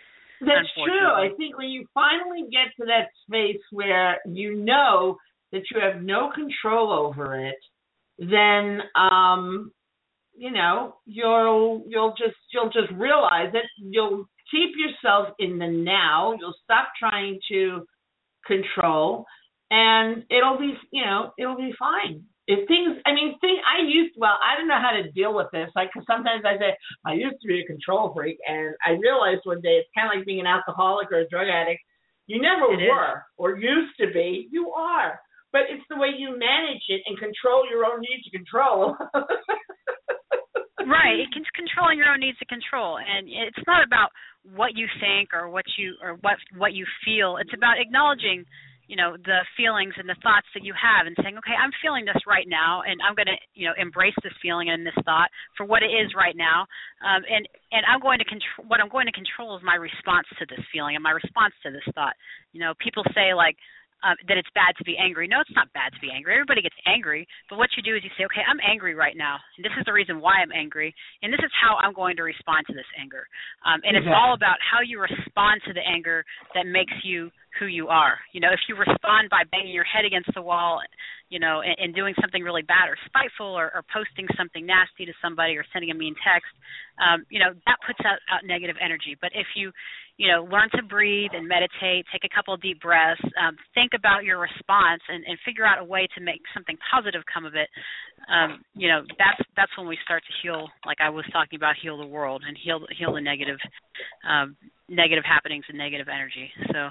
That's 0.46 0.68
true. 0.74 1.08
I 1.08 1.28
think 1.36 1.56
when 1.56 1.68
you 1.68 1.86
finally 1.94 2.48
get 2.50 2.74
to 2.80 2.86
that 2.86 3.08
space 3.26 3.62
where 3.70 4.18
you 4.26 4.56
know 4.56 5.16
that 5.52 5.62
you 5.70 5.80
have 5.80 6.02
no 6.02 6.30
control 6.34 6.92
over 6.92 7.38
it, 7.38 7.58
then 8.18 8.80
um 8.94 9.72
you 10.34 10.50
know 10.50 10.96
you'll 11.06 11.84
you'll 11.86 12.14
just 12.18 12.36
you'll 12.52 12.70
just 12.70 12.92
realize 12.94 13.50
it. 13.54 13.64
You'll 13.78 14.26
keep 14.50 14.70
yourself 14.76 15.34
in 15.38 15.58
the 15.58 15.68
now. 15.68 16.34
You'll 16.38 16.54
stop 16.64 16.88
trying 16.98 17.38
to 17.50 17.84
control 18.46 19.24
and 19.70 20.24
it'll 20.30 20.58
be 20.58 20.74
you 20.92 21.04
know 21.04 21.32
it'll 21.38 21.56
be 21.56 21.72
fine 21.78 22.22
if 22.48 22.66
things 22.66 22.98
i 23.06 23.12
mean 23.14 23.38
thing 23.40 23.56
i 23.62 23.82
used 23.82 24.14
well 24.18 24.34
i 24.42 24.58
don't 24.58 24.66
know 24.66 24.80
how 24.80 24.90
to 24.90 25.10
deal 25.12 25.34
with 25.34 25.46
this 25.52 25.70
like 25.76 25.92
cause 25.92 26.02
sometimes 26.10 26.42
i 26.44 26.58
say 26.58 26.74
i 27.06 27.12
used 27.12 27.38
to 27.40 27.46
be 27.46 27.60
a 27.60 27.66
control 27.66 28.12
freak 28.14 28.36
and 28.48 28.74
i 28.86 28.98
realized 28.98 29.40
one 29.44 29.60
day 29.60 29.78
it's 29.78 29.88
kind 29.94 30.10
of 30.10 30.18
like 30.18 30.26
being 30.26 30.40
an 30.40 30.46
alcoholic 30.46 31.10
or 31.12 31.20
a 31.20 31.28
drug 31.28 31.46
addict. 31.46 31.80
You 32.26 32.40
never 32.40 32.72
It 32.72 32.88
were 32.88 33.24
or 33.36 33.58
used 33.58 33.92
to 34.00 34.06
be. 34.12 34.48
You 34.50 34.70
are. 34.70 35.20
But 35.52 35.62
it's 35.68 35.84
the 35.90 35.96
way 35.96 36.08
you 36.16 36.30
manage 36.30 36.82
it 36.88 37.02
and 37.06 37.18
control 37.18 37.68
your 37.68 37.84
own 37.84 38.00
need 38.00 38.22
to 38.24 38.30
control. 38.30 38.96
Right. 40.82 41.20
It 41.20 41.30
can 41.32 41.44
controlling 41.54 41.98
your 41.98 42.10
own 42.10 42.18
needs 42.18 42.38
to 42.38 42.44
control 42.46 42.98
and 42.98 43.28
it's 43.28 43.66
not 43.68 43.86
about 43.86 44.10
what 44.42 44.74
you 44.74 44.88
think 44.98 45.30
or 45.32 45.48
what 45.48 45.64
you 45.78 45.94
or 46.02 46.14
what 46.26 46.38
what 46.58 46.72
you 46.72 46.84
feel. 47.04 47.36
It's 47.38 47.54
about 47.54 47.78
acknowledging 47.78 48.44
you 48.88 48.96
know 48.96 49.16
the 49.16 49.40
feelings 49.56 49.94
and 49.96 50.08
the 50.08 50.18
thoughts 50.22 50.46
that 50.54 50.64
you 50.64 50.74
have 50.74 51.06
and 51.06 51.16
saying 51.22 51.38
okay 51.38 51.54
i'm 51.56 51.72
feeling 51.80 52.04
this 52.04 52.18
right 52.26 52.46
now 52.48 52.82
and 52.82 53.00
i'm 53.02 53.14
going 53.14 53.30
to 53.30 53.38
you 53.54 53.66
know 53.66 53.74
embrace 53.78 54.16
this 54.22 54.34
feeling 54.42 54.70
and 54.70 54.86
this 54.86 54.96
thought 55.04 55.30
for 55.56 55.64
what 55.64 55.82
it 55.82 55.92
is 55.92 56.12
right 56.16 56.36
now 56.36 56.66
um, 57.06 57.22
and 57.28 57.46
and 57.70 57.82
i'm 57.86 58.00
going 58.00 58.18
to 58.18 58.28
control 58.28 58.66
what 58.66 58.80
i'm 58.80 58.90
going 58.90 59.06
to 59.06 59.14
control 59.14 59.56
is 59.56 59.62
my 59.62 59.76
response 59.76 60.26
to 60.38 60.44
this 60.50 60.62
feeling 60.72 60.96
and 60.96 61.02
my 61.02 61.14
response 61.14 61.54
to 61.62 61.70
this 61.70 61.86
thought 61.94 62.14
you 62.52 62.60
know 62.60 62.74
people 62.82 63.02
say 63.14 63.34
like 63.34 63.56
um, 64.02 64.18
that 64.26 64.36
it's 64.36 64.50
bad 64.54 64.74
to 64.78 64.84
be 64.84 64.98
angry. 64.98 65.30
No, 65.30 65.40
it's 65.40 65.54
not 65.54 65.72
bad 65.72 65.94
to 65.94 66.00
be 66.02 66.10
angry. 66.10 66.34
Everybody 66.34 66.62
gets 66.62 66.74
angry, 66.86 67.26
but 67.48 67.56
what 67.58 67.70
you 67.76 67.82
do 67.82 67.94
is 67.94 68.02
you 68.02 68.10
say, 68.18 68.26
okay, 68.26 68.42
I'm 68.42 68.58
angry 68.58 68.94
right 68.94 69.16
now, 69.16 69.38
and 69.56 69.62
this 69.64 69.70
is 69.78 69.86
the 69.86 69.94
reason 69.94 70.20
why 70.20 70.42
I'm 70.42 70.50
angry, 70.50 70.94
and 71.22 71.32
this 71.32 71.38
is 71.38 71.50
how 71.54 71.78
I'm 71.78 71.94
going 71.94 72.18
to 72.18 72.26
respond 72.26 72.66
to 72.66 72.74
this 72.74 72.88
anger. 72.98 73.26
Um, 73.62 73.80
and 73.86 73.96
it's 73.96 74.10
all 74.10 74.34
about 74.34 74.58
how 74.58 74.82
you 74.82 74.98
respond 74.98 75.62
to 75.66 75.72
the 75.72 75.86
anger 75.86 76.24
that 76.54 76.66
makes 76.66 76.94
you 77.06 77.30
who 77.58 77.66
you 77.66 77.88
are. 77.88 78.18
You 78.32 78.40
know, 78.40 78.52
if 78.52 78.60
you 78.68 78.76
respond 78.76 79.30
by 79.30 79.42
banging 79.50 79.72
your 79.72 79.84
head 79.84 80.04
against 80.04 80.30
the 80.34 80.42
wall, 80.42 80.80
you 81.28 81.38
know, 81.38 81.60
and, 81.60 81.76
and 81.78 81.94
doing 81.94 82.14
something 82.20 82.42
really 82.42 82.62
bad 82.62 82.88
or 82.88 82.96
spiteful, 83.06 83.46
or, 83.46 83.72
or 83.74 83.84
posting 83.92 84.26
something 84.36 84.64
nasty 84.66 85.04
to 85.04 85.12
somebody, 85.20 85.56
or 85.56 85.64
sending 85.72 85.90
a 85.90 85.94
mean 85.94 86.14
text, 86.24 86.52
um, 87.00 87.24
you 87.30 87.38
know, 87.38 87.52
that 87.66 87.76
puts 87.86 88.00
out, 88.04 88.20
out 88.32 88.44
negative 88.44 88.76
energy. 88.80 89.16
But 89.20 89.32
if 89.34 89.46
you 89.56 89.72
you 90.18 90.28
know, 90.28 90.44
learn 90.44 90.68
to 90.76 90.82
breathe 90.82 91.30
and 91.32 91.48
meditate, 91.48 92.04
take 92.12 92.24
a 92.24 92.34
couple 92.34 92.54
deep 92.56 92.80
breaths, 92.80 93.20
um, 93.40 93.56
think 93.74 93.92
about 93.96 94.24
your 94.24 94.38
response, 94.38 95.00
and, 95.08 95.24
and 95.24 95.38
figure 95.44 95.64
out 95.64 95.80
a 95.80 95.84
way 95.84 96.06
to 96.14 96.20
make 96.20 96.42
something 96.52 96.76
positive 96.92 97.22
come 97.32 97.46
of 97.46 97.54
it. 97.54 97.68
Um, 98.28 98.62
you 98.74 98.88
know, 98.88 99.02
that's 99.18 99.40
that's 99.56 99.72
when 99.76 99.88
we 99.88 99.98
start 100.04 100.22
to 100.22 100.34
heal, 100.42 100.68
like 100.84 100.98
I 101.00 101.08
was 101.08 101.24
talking 101.32 101.56
about, 101.56 101.74
heal 101.80 101.96
the 101.96 102.06
world 102.06 102.42
and 102.46 102.56
heal 102.62 102.84
heal 102.96 103.14
the 103.14 103.20
negative 103.20 103.58
um, 104.28 104.56
negative 104.88 105.24
happenings 105.24 105.64
and 105.68 105.78
negative 105.78 106.08
energy. 106.08 106.50
So. 106.72 106.90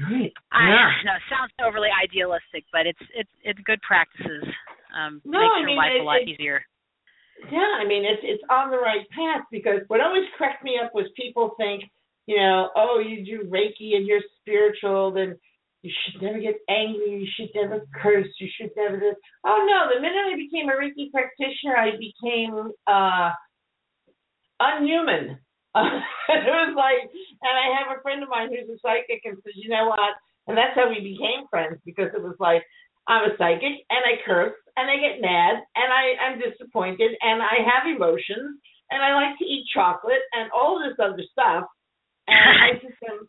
Right. 0.00 0.32
I 0.52 0.68
Yeah. 0.68 0.90
know 1.04 1.14
it 1.16 1.22
sounds 1.28 1.52
overly 1.62 1.90
idealistic, 1.90 2.64
but 2.72 2.86
it's 2.86 3.02
it's 3.14 3.30
it's 3.42 3.60
good 3.64 3.80
practices. 3.82 4.44
Um, 4.94 5.20
No, 5.24 5.38
makes 5.40 5.52
I 5.54 5.58
your 5.60 5.66
mean, 5.66 5.76
life 5.76 5.92
it- 5.94 6.00
a 6.00 6.04
lot 6.04 6.20
it- 6.22 6.28
easier. 6.28 6.64
Yeah, 7.50 7.78
I 7.80 7.84
mean 7.84 8.04
it's 8.04 8.20
it's 8.22 8.42
on 8.50 8.70
the 8.70 8.78
right 8.78 9.08
path 9.10 9.44
because 9.50 9.80
what 9.88 10.00
always 10.00 10.28
cracked 10.36 10.62
me 10.62 10.78
up 10.78 10.94
was 10.94 11.06
people 11.16 11.54
think, 11.56 11.84
you 12.26 12.36
know, 12.36 12.70
oh 12.76 12.98
you 12.98 13.24
do 13.24 13.44
Reiki 13.48 13.96
and 13.96 14.06
you're 14.06 14.20
spiritual, 14.40 15.10
then 15.10 15.38
you 15.82 15.90
should 16.04 16.20
never 16.20 16.38
get 16.38 16.56
angry, 16.68 17.10
you 17.10 17.26
should 17.34 17.48
never 17.54 17.86
curse, 18.02 18.28
you 18.38 18.48
should 18.56 18.70
never 18.76 18.98
this. 18.98 19.16
Oh 19.44 19.64
no, 19.68 19.94
the 19.94 20.00
minute 20.00 20.26
I 20.32 20.36
became 20.36 20.68
a 20.68 20.74
Reiki 20.74 21.10
practitioner, 21.10 21.76
I 21.76 21.92
became 21.96 22.72
uh 22.86 23.32
unhuman. 24.60 25.38
it 26.34 26.50
was 26.50 26.74
like, 26.74 27.06
and 27.42 27.54
I 27.54 27.78
have 27.78 27.94
a 27.94 28.02
friend 28.02 28.22
of 28.22 28.28
mine 28.28 28.50
who's 28.50 28.68
a 28.68 28.78
psychic 28.82 29.22
and 29.24 29.38
says, 29.44 29.54
you 29.54 29.70
know 29.70 29.86
what? 29.86 30.14
And 30.48 30.58
that's 30.58 30.74
how 30.74 30.90
we 30.90 30.98
became 30.98 31.46
friends 31.46 31.78
because 31.84 32.10
it 32.14 32.22
was 32.22 32.34
like, 32.40 32.66
I'm 33.06 33.30
a 33.30 33.36
psychic 33.38 33.86
and 33.90 34.02
I 34.02 34.18
curse 34.26 34.58
and 34.76 34.90
I 34.90 34.96
get 34.98 35.22
mad 35.22 35.62
and 35.78 35.88
I, 35.92 36.04
I'm 36.18 36.42
disappointed 36.42 37.14
and 37.22 37.42
I 37.42 37.62
have 37.62 37.86
emotions 37.86 38.58
and 38.90 39.02
I 39.02 39.14
like 39.14 39.38
to 39.38 39.44
eat 39.44 39.66
chocolate 39.72 40.26
and 40.32 40.50
all 40.50 40.82
this 40.82 40.98
other 40.98 41.22
stuff. 41.30 41.70
And 42.26 42.54
I 42.58 42.74
just 42.82 42.98
am, 43.06 43.26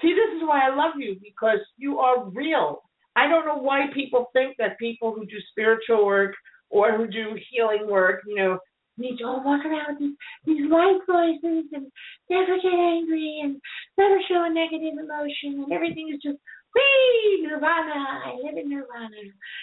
see, 0.00 0.16
this 0.16 0.32
is 0.36 0.42
why 0.42 0.64
I 0.64 0.74
love 0.74 0.96
you 0.98 1.16
because 1.20 1.60
you 1.76 1.98
are 1.98 2.28
real. 2.30 2.82
I 3.16 3.28
don't 3.28 3.46
know 3.46 3.58
why 3.58 3.86
people 3.92 4.30
think 4.32 4.56
that 4.58 4.78
people 4.78 5.14
who 5.14 5.26
do 5.26 5.36
spiritual 5.50 6.04
work 6.04 6.34
or 6.70 6.96
who 6.96 7.06
do 7.06 7.36
healing 7.50 7.86
work, 7.88 8.22
you 8.26 8.36
know, 8.36 8.58
need 8.96 9.18
to 9.18 9.24
all 9.24 9.42
walk 9.44 9.64
around 9.64 9.94
with 9.94 9.98
these, 9.98 10.16
these 10.46 10.70
white 10.70 11.00
voices 11.06 11.66
and 11.72 11.90
never 12.30 12.56
get 12.62 12.74
angry 12.74 13.40
and 13.42 13.60
never 13.98 14.18
show 14.28 14.44
a 14.44 14.50
negative 14.52 14.98
emotion 14.98 15.64
and 15.64 15.72
everything 15.72 16.10
is 16.14 16.22
just 16.22 16.38
wee 16.74 17.46
nirvana. 17.46 18.26
I 18.26 18.34
live 18.42 18.56
in 18.56 18.70
nirvana 18.70 19.18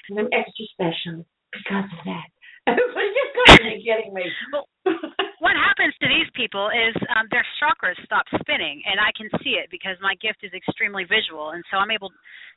and 0.10 0.20
I'm 0.20 0.30
extra 0.32 0.66
special 0.76 1.26
because 1.52 1.88
of 1.88 2.02
that. 2.06 2.30
Like 2.68 3.84
you're 3.84 3.98
getting 3.98 4.14
me. 4.14 4.24
what 5.42 5.58
happens 5.58 5.94
to 6.02 6.08
these 6.08 6.30
people 6.38 6.70
is 6.70 6.94
um, 7.18 7.26
their 7.34 7.46
chakras 7.58 7.98
stop 8.06 8.26
spinning, 8.40 8.82
and 8.86 9.02
I 9.02 9.10
can 9.18 9.28
see 9.44 9.58
it 9.58 9.68
because 9.74 9.98
my 10.02 10.14
gift 10.22 10.46
is 10.46 10.54
extremely 10.54 11.04
visual, 11.04 11.52
and 11.52 11.64
so 11.72 11.78
I'm 11.78 11.92
able. 11.92 12.14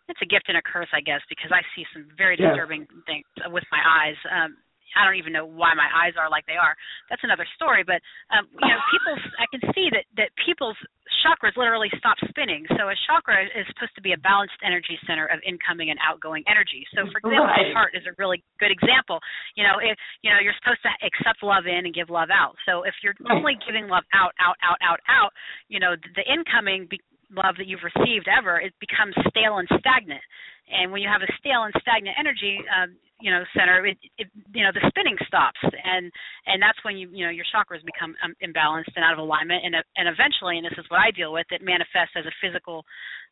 It's 0.08 0.20
a 0.20 0.28
gift 0.28 0.52
and 0.52 0.60
a 0.60 0.62
curse, 0.62 0.92
I 0.92 1.00
guess, 1.00 1.24
because 1.32 1.48
I 1.48 1.64
see 1.72 1.88
some 1.96 2.08
very 2.16 2.36
disturbing 2.36 2.86
things 3.08 3.24
with 3.48 3.64
my 3.72 3.80
eyes. 3.80 4.18
Um, 4.28 4.56
I 4.96 5.04
don't 5.04 5.18
even 5.18 5.32
know 5.32 5.46
why 5.46 5.74
my 5.74 5.86
eyes 5.90 6.14
are 6.18 6.30
like 6.30 6.46
they 6.46 6.58
are. 6.58 6.74
That's 7.10 7.22
another 7.22 7.46
story. 7.54 7.82
But 7.84 8.00
um, 8.30 8.46
you 8.50 8.68
know, 8.68 8.80
people's 8.90 9.22
I 9.38 9.46
can 9.50 9.62
see 9.74 9.90
that 9.92 10.06
that 10.16 10.30
people's 10.44 10.78
chakras 11.22 11.56
literally 11.56 11.90
stop 11.98 12.16
spinning. 12.28 12.64
So 12.76 12.88
a 12.88 12.96
chakra 13.06 13.44
is 13.44 13.66
supposed 13.74 13.94
to 13.96 14.02
be 14.02 14.12
a 14.12 14.20
balanced 14.20 14.58
energy 14.64 14.98
center 15.06 15.26
of 15.28 15.40
incoming 15.46 15.90
and 15.90 15.98
outgoing 16.00 16.42
energy. 16.48 16.86
So 16.94 17.04
for 17.12 17.18
example, 17.20 17.44
Right. 17.48 17.68
the 17.68 17.74
heart 17.76 17.92
is 17.94 18.06
a 18.06 18.14
really 18.18 18.42
good 18.58 18.70
example. 18.72 19.20
You 19.56 19.64
know, 19.64 19.78
if 19.80 19.96
you 20.22 20.30
know 20.30 20.38
you're 20.40 20.56
supposed 20.62 20.82
to 20.82 20.92
accept 21.04 21.42
love 21.42 21.66
in 21.66 21.84
and 21.86 21.92
give 21.94 22.08
love 22.10 22.30
out. 22.30 22.56
So 22.66 22.82
if 22.84 22.94
you're 23.02 23.14
Right. 23.20 23.36
only 23.36 23.54
giving 23.66 23.88
love 23.88 24.04
out, 24.12 24.32
out, 24.40 24.56
out, 24.62 24.78
out, 24.82 25.00
out, 25.08 25.32
you 25.68 25.78
know, 25.80 25.94
the 26.14 26.24
incoming 26.30 26.86
be- 26.86 27.00
love 27.30 27.56
that 27.56 27.66
you've 27.66 27.82
received 27.82 28.28
ever 28.28 28.60
it 28.60 28.72
becomes 28.80 29.14
stale 29.28 29.58
and 29.58 29.68
stagnant. 29.78 30.22
And 30.70 30.92
when 30.92 31.02
you 31.02 31.08
have 31.08 31.22
a 31.22 31.30
stale 31.38 31.64
and 31.64 31.74
stagnant 31.80 32.16
energy, 32.18 32.58
um, 32.72 32.96
you 33.20 33.30
know, 33.30 33.44
center, 33.56 33.86
it, 33.86 33.96
it, 34.18 34.28
you 34.52 34.64
know, 34.64 34.72
the 34.74 34.84
spinning 34.88 35.16
stops, 35.26 35.60
and 35.62 36.10
and 36.46 36.60
that's 36.60 36.76
when 36.84 36.96
you, 36.96 37.08
you 37.12 37.24
know, 37.24 37.30
your 37.30 37.46
chakras 37.48 37.84
become 37.84 38.16
um, 38.24 38.34
imbalanced 38.42 38.92
and 38.96 39.04
out 39.04 39.12
of 39.12 39.20
alignment, 39.22 39.64
and 39.64 39.76
and 39.96 40.08
eventually, 40.08 40.58
and 40.58 40.66
this 40.66 40.76
is 40.76 40.84
what 40.88 41.00
I 41.00 41.10
deal 41.10 41.32
with, 41.32 41.46
it 41.50 41.62
manifests 41.62 42.16
as 42.18 42.26
a 42.26 42.34
physical, 42.42 42.84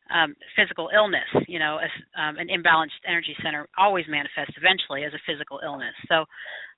um, 0.09 0.35
physical 0.55 0.89
illness. 0.93 1.27
You 1.47 1.59
know, 1.59 1.77
as, 1.83 1.91
um, 2.15 2.37
an 2.39 2.47
imbalanced 2.47 3.01
energy 3.05 3.35
center 3.43 3.67
always 3.77 4.05
manifests 4.07 4.55
eventually 4.55 5.03
as 5.03 5.13
a 5.13 5.21
physical 5.27 5.59
illness. 5.63 5.95
So. 6.07 6.25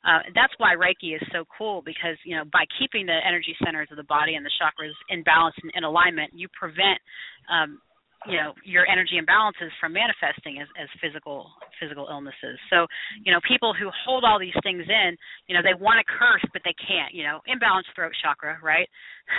Uh, 0.05 0.21
that's 0.35 0.53
why 0.61 0.77
Reiki 0.77 1.17
is 1.17 1.21
so 1.33 1.45
cool 1.49 1.81
because 1.81 2.13
you 2.25 2.37
know 2.37 2.45
by 2.53 2.61
keeping 2.77 3.07
the 3.07 3.17
energy 3.25 3.57
centers 3.65 3.87
of 3.89 3.97
the 3.97 4.05
body 4.05 4.35
and 4.35 4.45
the 4.45 4.53
chakras 4.61 4.93
in 5.09 5.23
balance 5.23 5.55
and 5.63 5.71
in 5.73 5.83
alignment, 5.83 6.29
you 6.31 6.45
prevent 6.53 7.01
um, 7.49 7.81
you 8.28 8.38
know 8.38 8.53
your 8.63 8.86
energy 8.88 9.17
imbalances 9.21 9.71
from 9.80 9.93
manifesting 9.93 10.59
as, 10.61 10.67
as 10.80 10.89
physical 11.01 11.51
physical 11.80 12.07
illnesses. 12.09 12.57
So 12.69 12.86
you 13.23 13.32
know 13.32 13.39
people 13.47 13.73
who 13.73 13.89
hold 14.05 14.23
all 14.23 14.39
these 14.39 14.55
things 14.63 14.84
in, 14.88 15.17
you 15.47 15.55
know 15.55 15.61
they 15.61 15.78
want 15.78 15.99
to 16.01 16.05
curse 16.05 16.43
but 16.53 16.61
they 16.65 16.76
can't. 16.82 17.13
You 17.13 17.23
know 17.23 17.39
imbalanced 17.47 17.93
throat 17.95 18.13
chakra, 18.21 18.57
right? 18.63 18.89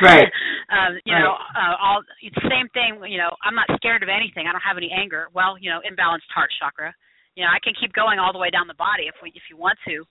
Right. 0.03 0.29
um, 0.75 0.99
you 1.05 1.15
know 1.15 1.35
uh, 1.55 1.75
all 1.81 2.03
it's 2.23 2.37
the 2.37 2.51
same 2.51 2.69
thing. 2.73 3.03
You 3.11 3.19
know 3.19 3.31
I'm 3.45 3.55
not 3.55 3.71
scared 3.77 4.03
of 4.03 4.09
anything. 4.09 4.47
I 4.47 4.53
don't 4.53 4.65
have 4.65 4.79
any 4.79 4.91
anger. 4.91 5.29
Well, 5.35 5.59
you 5.59 5.71
know 5.71 5.81
imbalanced 5.83 6.31
heart 6.35 6.51
chakra. 6.59 6.95
You 7.37 7.45
know 7.45 7.53
I 7.53 7.61
can 7.61 7.77
keep 7.77 7.93
going 7.93 8.19
all 8.19 8.33
the 8.33 8.41
way 8.41 8.49
down 8.49 8.67
the 8.67 8.81
body 8.81 9.13
if 9.13 9.15
we 9.23 9.29
if 9.37 9.45
you 9.53 9.57
want 9.57 9.77
to. 9.87 10.05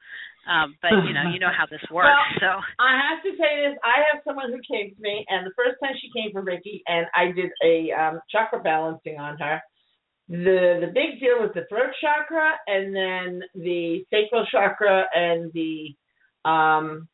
Um, 0.45 0.77
but 0.81 0.93
you 0.93 1.11
know 1.11 1.25
you 1.33 1.41
know 1.41 1.49
how 1.49 1.65
this 1.65 1.81
works. 1.89 2.05
Well, 2.05 2.37
so 2.37 2.49
I 2.77 3.01
have 3.01 3.25
to 3.25 3.31
say 3.33 3.65
this. 3.65 3.75
I 3.81 4.05
have 4.13 4.21
someone 4.21 4.53
who 4.53 4.61
came 4.61 4.93
to 4.93 5.01
me, 5.01 5.25
and 5.27 5.41
the 5.41 5.57
first 5.57 5.81
time 5.81 5.97
she 5.97 6.13
came 6.13 6.31
for 6.31 6.45
Reiki, 6.45 6.85
and 6.85 7.09
I 7.17 7.33
did 7.33 7.49
a 7.65 7.89
um, 7.97 8.21
chakra 8.29 8.61
balancing 8.61 9.17
on 9.17 9.37
her. 9.39 9.59
The 10.29 10.85
the 10.85 10.91
big 10.93 11.19
deal 11.19 11.41
was 11.41 11.49
the 11.53 11.65
throat 11.67 11.89
chakra, 11.99 12.53
and 12.67 12.95
then 12.95 13.41
the 13.55 14.05
sacral 14.13 14.45
chakra, 14.51 15.05
and 15.13 15.51
the 15.53 15.97
um, 16.47 17.07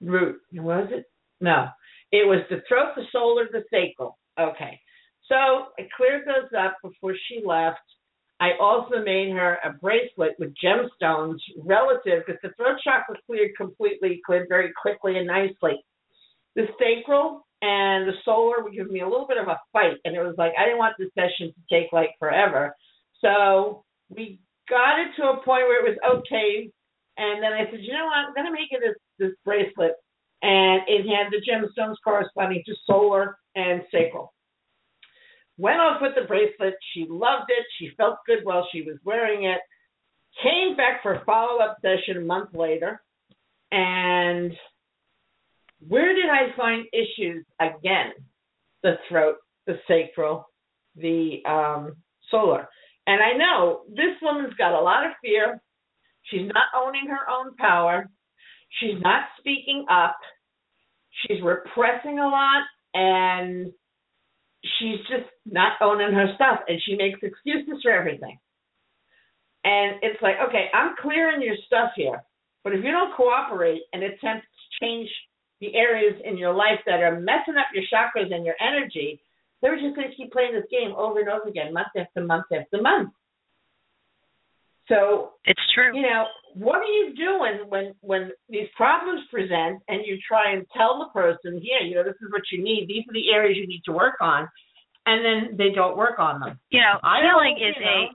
root. 0.00 0.40
Was 0.54 0.88
it? 0.90 1.06
No, 1.40 1.68
it 2.10 2.26
was 2.26 2.42
the 2.50 2.62
throat, 2.66 2.94
the 2.96 3.04
solar, 3.12 3.46
the 3.50 3.62
sacral. 3.70 4.18
Okay, 4.38 4.80
so 5.28 5.34
I 5.78 5.86
cleared 5.96 6.26
those 6.26 6.50
up 6.58 6.76
before 6.82 7.14
she 7.28 7.42
left. 7.46 7.78
I 8.42 8.58
also 8.58 9.00
made 9.04 9.30
her 9.30 9.58
a 9.62 9.74
bracelet 9.74 10.34
with 10.36 10.52
gemstones 10.58 11.38
relative 11.64 12.24
because 12.26 12.40
the 12.42 12.50
throat 12.56 12.76
chakra 12.82 13.14
cleared 13.24 13.52
completely, 13.56 14.20
cleared 14.26 14.48
very 14.48 14.72
quickly 14.82 15.16
and 15.16 15.28
nicely. 15.28 15.84
The 16.56 16.66
sacral 16.76 17.46
and 17.62 18.08
the 18.08 18.14
solar 18.24 18.64
would 18.64 18.74
give 18.74 18.90
me 18.90 19.02
a 19.02 19.08
little 19.08 19.28
bit 19.28 19.38
of 19.38 19.46
a 19.46 19.60
fight, 19.72 19.98
and 20.04 20.16
it 20.16 20.22
was 20.22 20.34
like 20.38 20.50
I 20.58 20.64
didn't 20.64 20.78
want 20.78 20.96
the 20.98 21.08
session 21.14 21.54
to 21.54 21.60
take 21.70 21.92
like 21.92 22.16
forever. 22.18 22.74
So 23.20 23.84
we 24.10 24.40
got 24.68 24.98
it 24.98 25.14
to 25.18 25.28
a 25.28 25.36
point 25.36 25.68
where 25.70 25.86
it 25.86 25.88
was 25.88 26.18
okay, 26.18 26.68
and 27.18 27.40
then 27.40 27.52
I 27.52 27.70
said, 27.70 27.78
you 27.80 27.92
know 27.92 28.06
what, 28.06 28.26
I'm 28.26 28.34
gonna 28.34 28.50
make 28.50 28.72
it 28.72 28.80
this 28.80 28.98
this 29.20 29.36
bracelet, 29.44 29.94
and 30.42 30.82
it 30.88 31.06
had 31.06 31.30
the 31.30 31.40
gemstones 31.48 31.94
corresponding 32.02 32.64
to 32.66 32.74
solar 32.88 33.36
and 33.54 33.82
sacral. 33.92 34.34
Went 35.62 35.78
off 35.78 36.02
with 36.02 36.16
the 36.16 36.26
bracelet. 36.26 36.74
She 36.92 37.06
loved 37.08 37.48
it. 37.48 37.64
She 37.78 37.92
felt 37.96 38.16
good 38.26 38.40
while 38.42 38.66
she 38.72 38.82
was 38.82 38.96
wearing 39.04 39.44
it. 39.44 39.60
Came 40.42 40.76
back 40.76 41.04
for 41.04 41.14
a 41.14 41.24
follow 41.24 41.60
up 41.60 41.76
session 41.80 42.16
a 42.16 42.26
month 42.26 42.48
later, 42.52 43.00
and 43.70 44.52
where 45.86 46.16
did 46.16 46.28
I 46.28 46.56
find 46.56 46.86
issues 46.92 47.46
again? 47.60 48.10
The 48.82 48.94
throat, 49.08 49.36
the 49.68 49.78
sacral, 49.86 50.48
the 50.96 51.38
um, 51.46 51.94
solar. 52.28 52.66
And 53.06 53.22
I 53.22 53.36
know 53.38 53.82
this 53.88 54.16
woman's 54.20 54.54
got 54.54 54.76
a 54.76 54.82
lot 54.82 55.06
of 55.06 55.12
fear. 55.22 55.62
She's 56.24 56.50
not 56.52 56.66
owning 56.74 57.06
her 57.06 57.30
own 57.30 57.54
power. 57.54 58.08
She's 58.80 59.00
not 59.00 59.26
speaking 59.38 59.84
up. 59.88 60.16
She's 61.20 61.40
repressing 61.40 62.18
a 62.18 62.26
lot 62.26 62.64
and 62.94 63.72
she's 64.78 65.00
just 65.10 65.28
not 65.46 65.72
owning 65.80 66.12
her 66.12 66.32
stuff 66.34 66.60
and 66.68 66.80
she 66.84 66.96
makes 66.96 67.20
excuses 67.22 67.80
for 67.82 67.90
everything. 67.90 68.38
And 69.64 69.96
it's 70.02 70.20
like, 70.22 70.36
okay, 70.48 70.66
I'm 70.74 70.94
clearing 71.00 71.42
your 71.42 71.56
stuff 71.66 71.90
here. 71.96 72.22
But 72.64 72.74
if 72.74 72.84
you 72.84 72.90
don't 72.90 73.14
cooperate 73.16 73.82
and 73.92 74.02
attempt 74.02 74.46
to 74.46 74.84
change 74.84 75.08
the 75.60 75.74
areas 75.74 76.20
in 76.24 76.36
your 76.36 76.54
life 76.54 76.80
that 76.86 77.02
are 77.02 77.20
messing 77.20 77.56
up 77.56 77.66
your 77.74 77.84
chakras 77.92 78.34
and 78.34 78.44
your 78.44 78.56
energy, 78.60 79.20
they're 79.60 79.80
just 79.80 79.94
going 79.94 80.10
to 80.10 80.16
keep 80.16 80.32
playing 80.32 80.52
this 80.52 80.66
game 80.70 80.92
over 80.96 81.20
and 81.20 81.28
over 81.28 81.48
again, 81.48 81.72
month 81.72 81.94
after 81.96 82.24
month 82.24 82.46
after 82.52 82.82
month. 82.82 83.10
So 84.88 85.38
it's 85.44 85.60
true. 85.74 85.94
You 85.94 86.02
know, 86.02 86.26
what 86.54 86.78
are 86.78 86.92
you 86.92 87.14
doing 87.14 87.68
when 87.68 87.94
when 88.00 88.30
these 88.48 88.68
problems 88.76 89.22
present 89.30 89.80
and 89.88 90.02
you 90.04 90.18
try 90.26 90.52
and 90.52 90.66
tell 90.76 90.98
the 90.98 91.08
person, 91.12 91.60
yeah, 91.62 91.86
you 91.86 91.94
know, 91.94 92.04
this 92.04 92.18
is 92.20 92.28
what 92.30 92.42
you 92.50 92.62
need. 92.62 92.86
These 92.88 93.04
are 93.08 93.14
the 93.14 93.30
areas 93.32 93.56
you 93.56 93.66
need 93.66 93.82
to 93.86 93.92
work 93.92 94.16
on, 94.20 94.48
and 95.06 95.24
then 95.24 95.56
they 95.56 95.72
don't 95.74 95.96
work 95.96 96.18
on 96.18 96.40
them. 96.40 96.58
You 96.70 96.80
know, 96.80 96.98
I 97.02 97.22
healing 97.22 97.56
is 97.56 97.76
you 97.78 97.84
know, 97.84 98.10
a 98.10 98.12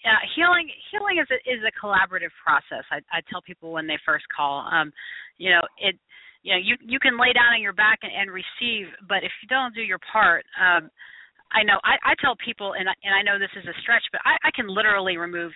uh, 0.00 0.22
healing 0.34 0.68
healing 0.90 1.20
is 1.20 1.28
a, 1.28 1.38
is 1.44 1.60
a 1.66 1.74
collaborative 1.76 2.32
process. 2.40 2.84
I, 2.90 3.04
I 3.12 3.20
tell 3.28 3.42
people 3.42 3.72
when 3.72 3.86
they 3.86 3.98
first 4.06 4.24
call, 4.34 4.64
um, 4.64 4.92
you 5.36 5.50
know, 5.50 5.60
it 5.76 5.98
you 6.42 6.54
know 6.54 6.60
you 6.60 6.76
you 6.80 6.98
can 6.98 7.20
lay 7.20 7.32
down 7.34 7.52
on 7.52 7.60
your 7.60 7.74
back 7.74 8.00
and, 8.02 8.12
and 8.12 8.30
receive, 8.30 8.88
but 9.08 9.20
if 9.26 9.32
you 9.42 9.48
don't 9.48 9.74
do 9.74 9.82
your 9.82 10.00
part, 10.12 10.46
um, 10.56 10.88
I 11.52 11.62
know 11.62 11.76
I, 11.84 11.98
I 12.00 12.14
tell 12.22 12.36
people, 12.40 12.72
and 12.78 12.88
I, 12.88 12.94
and 13.04 13.12
I 13.12 13.22
know 13.22 13.38
this 13.38 13.52
is 13.58 13.66
a 13.68 13.76
stretch, 13.82 14.04
but 14.12 14.20
I, 14.24 14.38
I 14.48 14.50
can 14.54 14.68
literally 14.68 15.16
remove. 15.16 15.52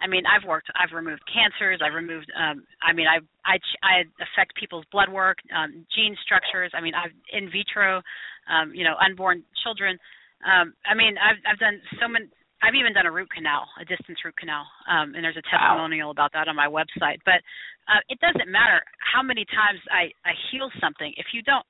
I 0.00 0.06
mean, 0.08 0.24
I've 0.24 0.48
worked. 0.48 0.68
I've 0.74 0.96
removed 0.96 1.22
cancers. 1.28 1.80
I've 1.84 1.94
removed. 1.94 2.32
Um, 2.32 2.64
I 2.82 2.92
mean, 2.92 3.06
I 3.06 3.20
I 3.44 3.60
I 3.84 3.94
affect 4.20 4.56
people's 4.56 4.84
blood 4.90 5.08
work, 5.12 5.38
um, 5.54 5.86
gene 5.94 6.16
structures. 6.24 6.72
I 6.74 6.80
mean, 6.80 6.94
I've 6.94 7.12
in 7.32 7.50
vitro, 7.50 8.02
um, 8.48 8.72
you 8.74 8.84
know, 8.84 8.96
unborn 8.96 9.44
children. 9.62 9.98
Um, 10.40 10.72
I 10.88 10.94
mean, 10.94 11.16
I've 11.20 11.38
I've 11.44 11.60
done 11.60 11.80
so 12.00 12.08
many 12.08 12.26
I've 12.62 12.76
even 12.76 12.92
done 12.92 13.08
a 13.08 13.12
root 13.12 13.28
canal, 13.32 13.64
a 13.80 13.84
distance 13.84 14.20
root 14.24 14.36
canal, 14.36 14.68
um, 14.84 15.16
and 15.16 15.24
there's 15.24 15.40
a 15.40 15.48
testimonial 15.48 16.12
wow. 16.12 16.16
about 16.16 16.32
that 16.36 16.48
on 16.48 16.56
my 16.56 16.68
website. 16.68 17.16
But 17.24 17.40
uh, 17.88 18.04
it 18.12 18.20
doesn't 18.20 18.52
matter 18.52 18.84
how 19.00 19.22
many 19.24 19.48
times 19.48 19.80
I, 19.88 20.12
I 20.28 20.36
heal 20.52 20.68
something 20.80 21.12
if 21.16 21.32
you 21.32 21.40
don't 21.42 21.64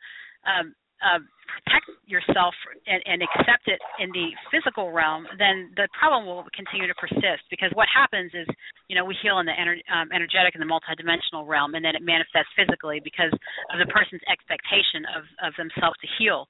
um, 0.47 0.75
uh, 1.01 1.21
protect 1.51 1.89
yourself 2.07 2.55
and, 2.87 3.03
and 3.07 3.23
accept 3.23 3.67
it 3.67 3.81
in 3.99 4.11
the 4.13 4.31
physical 4.53 4.93
realm, 4.93 5.27
then 5.39 5.73
the 5.77 5.89
problem 5.97 6.27
will 6.27 6.45
continue 6.55 6.87
to 6.87 6.97
persist. 6.97 7.43
Because 7.51 7.71
what 7.75 7.89
happens 7.91 8.31
is, 8.35 8.47
you 8.89 8.95
know, 8.95 9.05
we 9.05 9.17
heal 9.23 9.39
in 9.41 9.47
the 9.47 9.57
ener- 9.57 9.83
um, 9.91 10.09
energetic 10.15 10.55
and 10.55 10.63
the 10.63 10.71
multidimensional 10.71 11.47
realm, 11.47 11.75
and 11.75 11.85
then 11.85 11.95
it 11.95 12.03
manifests 12.03 12.53
physically 12.55 13.01
because 13.03 13.33
of 13.73 13.77
the 13.79 13.89
person's 13.91 14.23
expectation 14.31 15.07
of, 15.17 15.23
of 15.43 15.51
themselves 15.57 15.97
to 16.01 16.09
heal. 16.19 16.47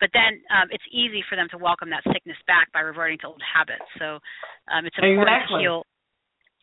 But 0.00 0.10
then 0.12 0.40
um, 0.50 0.68
it's 0.70 0.84
easy 0.90 1.22
for 1.28 1.36
them 1.36 1.48
to 1.54 1.58
welcome 1.58 1.90
that 1.90 2.02
sickness 2.10 2.38
back 2.46 2.72
by 2.72 2.80
reverting 2.80 3.18
to 3.22 3.32
old 3.32 3.42
habits. 3.42 3.86
So 3.98 4.18
um, 4.68 4.84
it's 4.84 4.98
important 4.98 5.30
exactly. 5.30 5.62
to 5.62 5.64
heal 5.64 5.78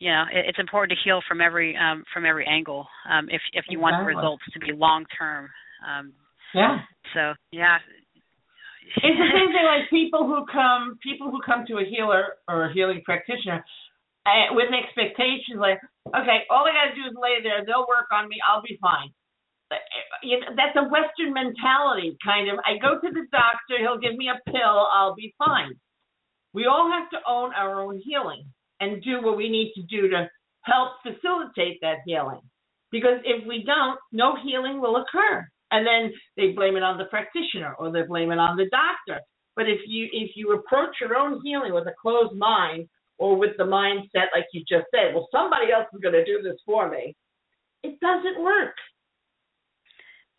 you 0.00 0.10
know 0.10 0.24
it, 0.32 0.48
it's 0.48 0.58
important 0.58 0.96
to 0.96 1.00
heal 1.04 1.20
from 1.28 1.40
every 1.40 1.76
um 1.76 2.02
from 2.12 2.24
every 2.24 2.46
angle 2.48 2.88
um 3.04 3.28
if 3.28 3.42
if 3.52 3.68
you 3.68 3.76
exactly. 3.76 3.82
want 3.84 3.94
the 4.00 4.06
results 4.08 4.42
to 4.50 4.58
be 4.58 4.72
long 4.72 5.04
term 5.12 5.48
um 5.84 6.12
yeah. 6.54 6.78
So 7.14 7.34
yeah. 7.52 7.78
It's 8.96 9.18
the 9.18 9.30
same 9.30 9.54
thing 9.54 9.66
like 9.66 9.86
people 9.88 10.26
who 10.26 10.44
come 10.50 10.98
people 11.02 11.30
who 11.30 11.40
come 11.46 11.64
to 11.68 11.78
a 11.78 11.86
healer 11.86 12.34
or 12.48 12.66
a 12.66 12.72
healing 12.72 13.02
practitioner 13.04 13.64
uh, 14.26 14.52
with 14.52 14.68
expectations 14.74 15.58
like, 15.58 15.80
okay, 16.12 16.44
all 16.50 16.66
I 16.66 16.76
got 16.76 16.92
to 16.92 16.98
do 16.98 17.08
is 17.08 17.16
lay 17.16 17.40
there, 17.42 17.64
they'll 17.64 17.88
work 17.88 18.10
on 18.12 18.28
me, 18.28 18.36
I'll 18.44 18.62
be 18.62 18.78
fine. 18.80 19.10
You 20.22 20.40
know, 20.40 20.50
that's 20.58 20.74
a 20.74 20.90
Western 20.90 21.32
mentality, 21.32 22.18
kind 22.24 22.50
of. 22.50 22.58
I 22.66 22.76
go 22.82 22.98
to 22.98 23.08
the 23.14 23.24
doctor, 23.30 23.78
he'll 23.78 24.02
give 24.02 24.18
me 24.18 24.26
a 24.26 24.42
pill, 24.50 24.86
I'll 24.90 25.14
be 25.14 25.34
fine. 25.38 25.78
We 26.52 26.66
all 26.66 26.90
have 26.90 27.08
to 27.10 27.18
own 27.26 27.54
our 27.54 27.80
own 27.80 28.02
healing 28.04 28.44
and 28.80 29.02
do 29.02 29.22
what 29.22 29.36
we 29.36 29.48
need 29.48 29.72
to 29.76 29.82
do 29.86 30.10
to 30.10 30.28
help 30.62 30.98
facilitate 31.06 31.78
that 31.82 32.02
healing. 32.04 32.42
Because 32.90 33.22
if 33.24 33.46
we 33.46 33.62
don't, 33.64 33.98
no 34.10 34.34
healing 34.42 34.80
will 34.80 34.96
occur 34.96 35.46
and 35.70 35.86
then 35.86 36.12
they 36.36 36.52
blame 36.52 36.76
it 36.76 36.82
on 36.82 36.98
the 36.98 37.04
practitioner 37.04 37.74
or 37.78 37.90
they 37.92 38.02
blame 38.02 38.30
it 38.30 38.38
on 38.38 38.56
the 38.56 38.68
doctor. 38.70 39.20
But 39.56 39.68
if 39.68 39.80
you 39.86 40.08
if 40.12 40.32
you 40.36 40.52
approach 40.52 40.96
your 41.00 41.16
own 41.16 41.40
healing 41.44 41.74
with 41.74 41.86
a 41.86 41.94
closed 42.00 42.36
mind 42.36 42.88
or 43.18 43.36
with 43.36 43.56
the 43.58 43.64
mindset 43.64 44.32
like 44.34 44.46
you 44.52 44.62
just 44.68 44.86
said, 44.94 45.14
well 45.14 45.28
somebody 45.32 45.72
else 45.72 45.86
is 45.92 46.00
going 46.00 46.14
to 46.14 46.24
do 46.24 46.42
this 46.42 46.58
for 46.64 46.90
me, 46.90 47.14
it 47.82 47.98
doesn't 48.00 48.42
work. 48.42 48.74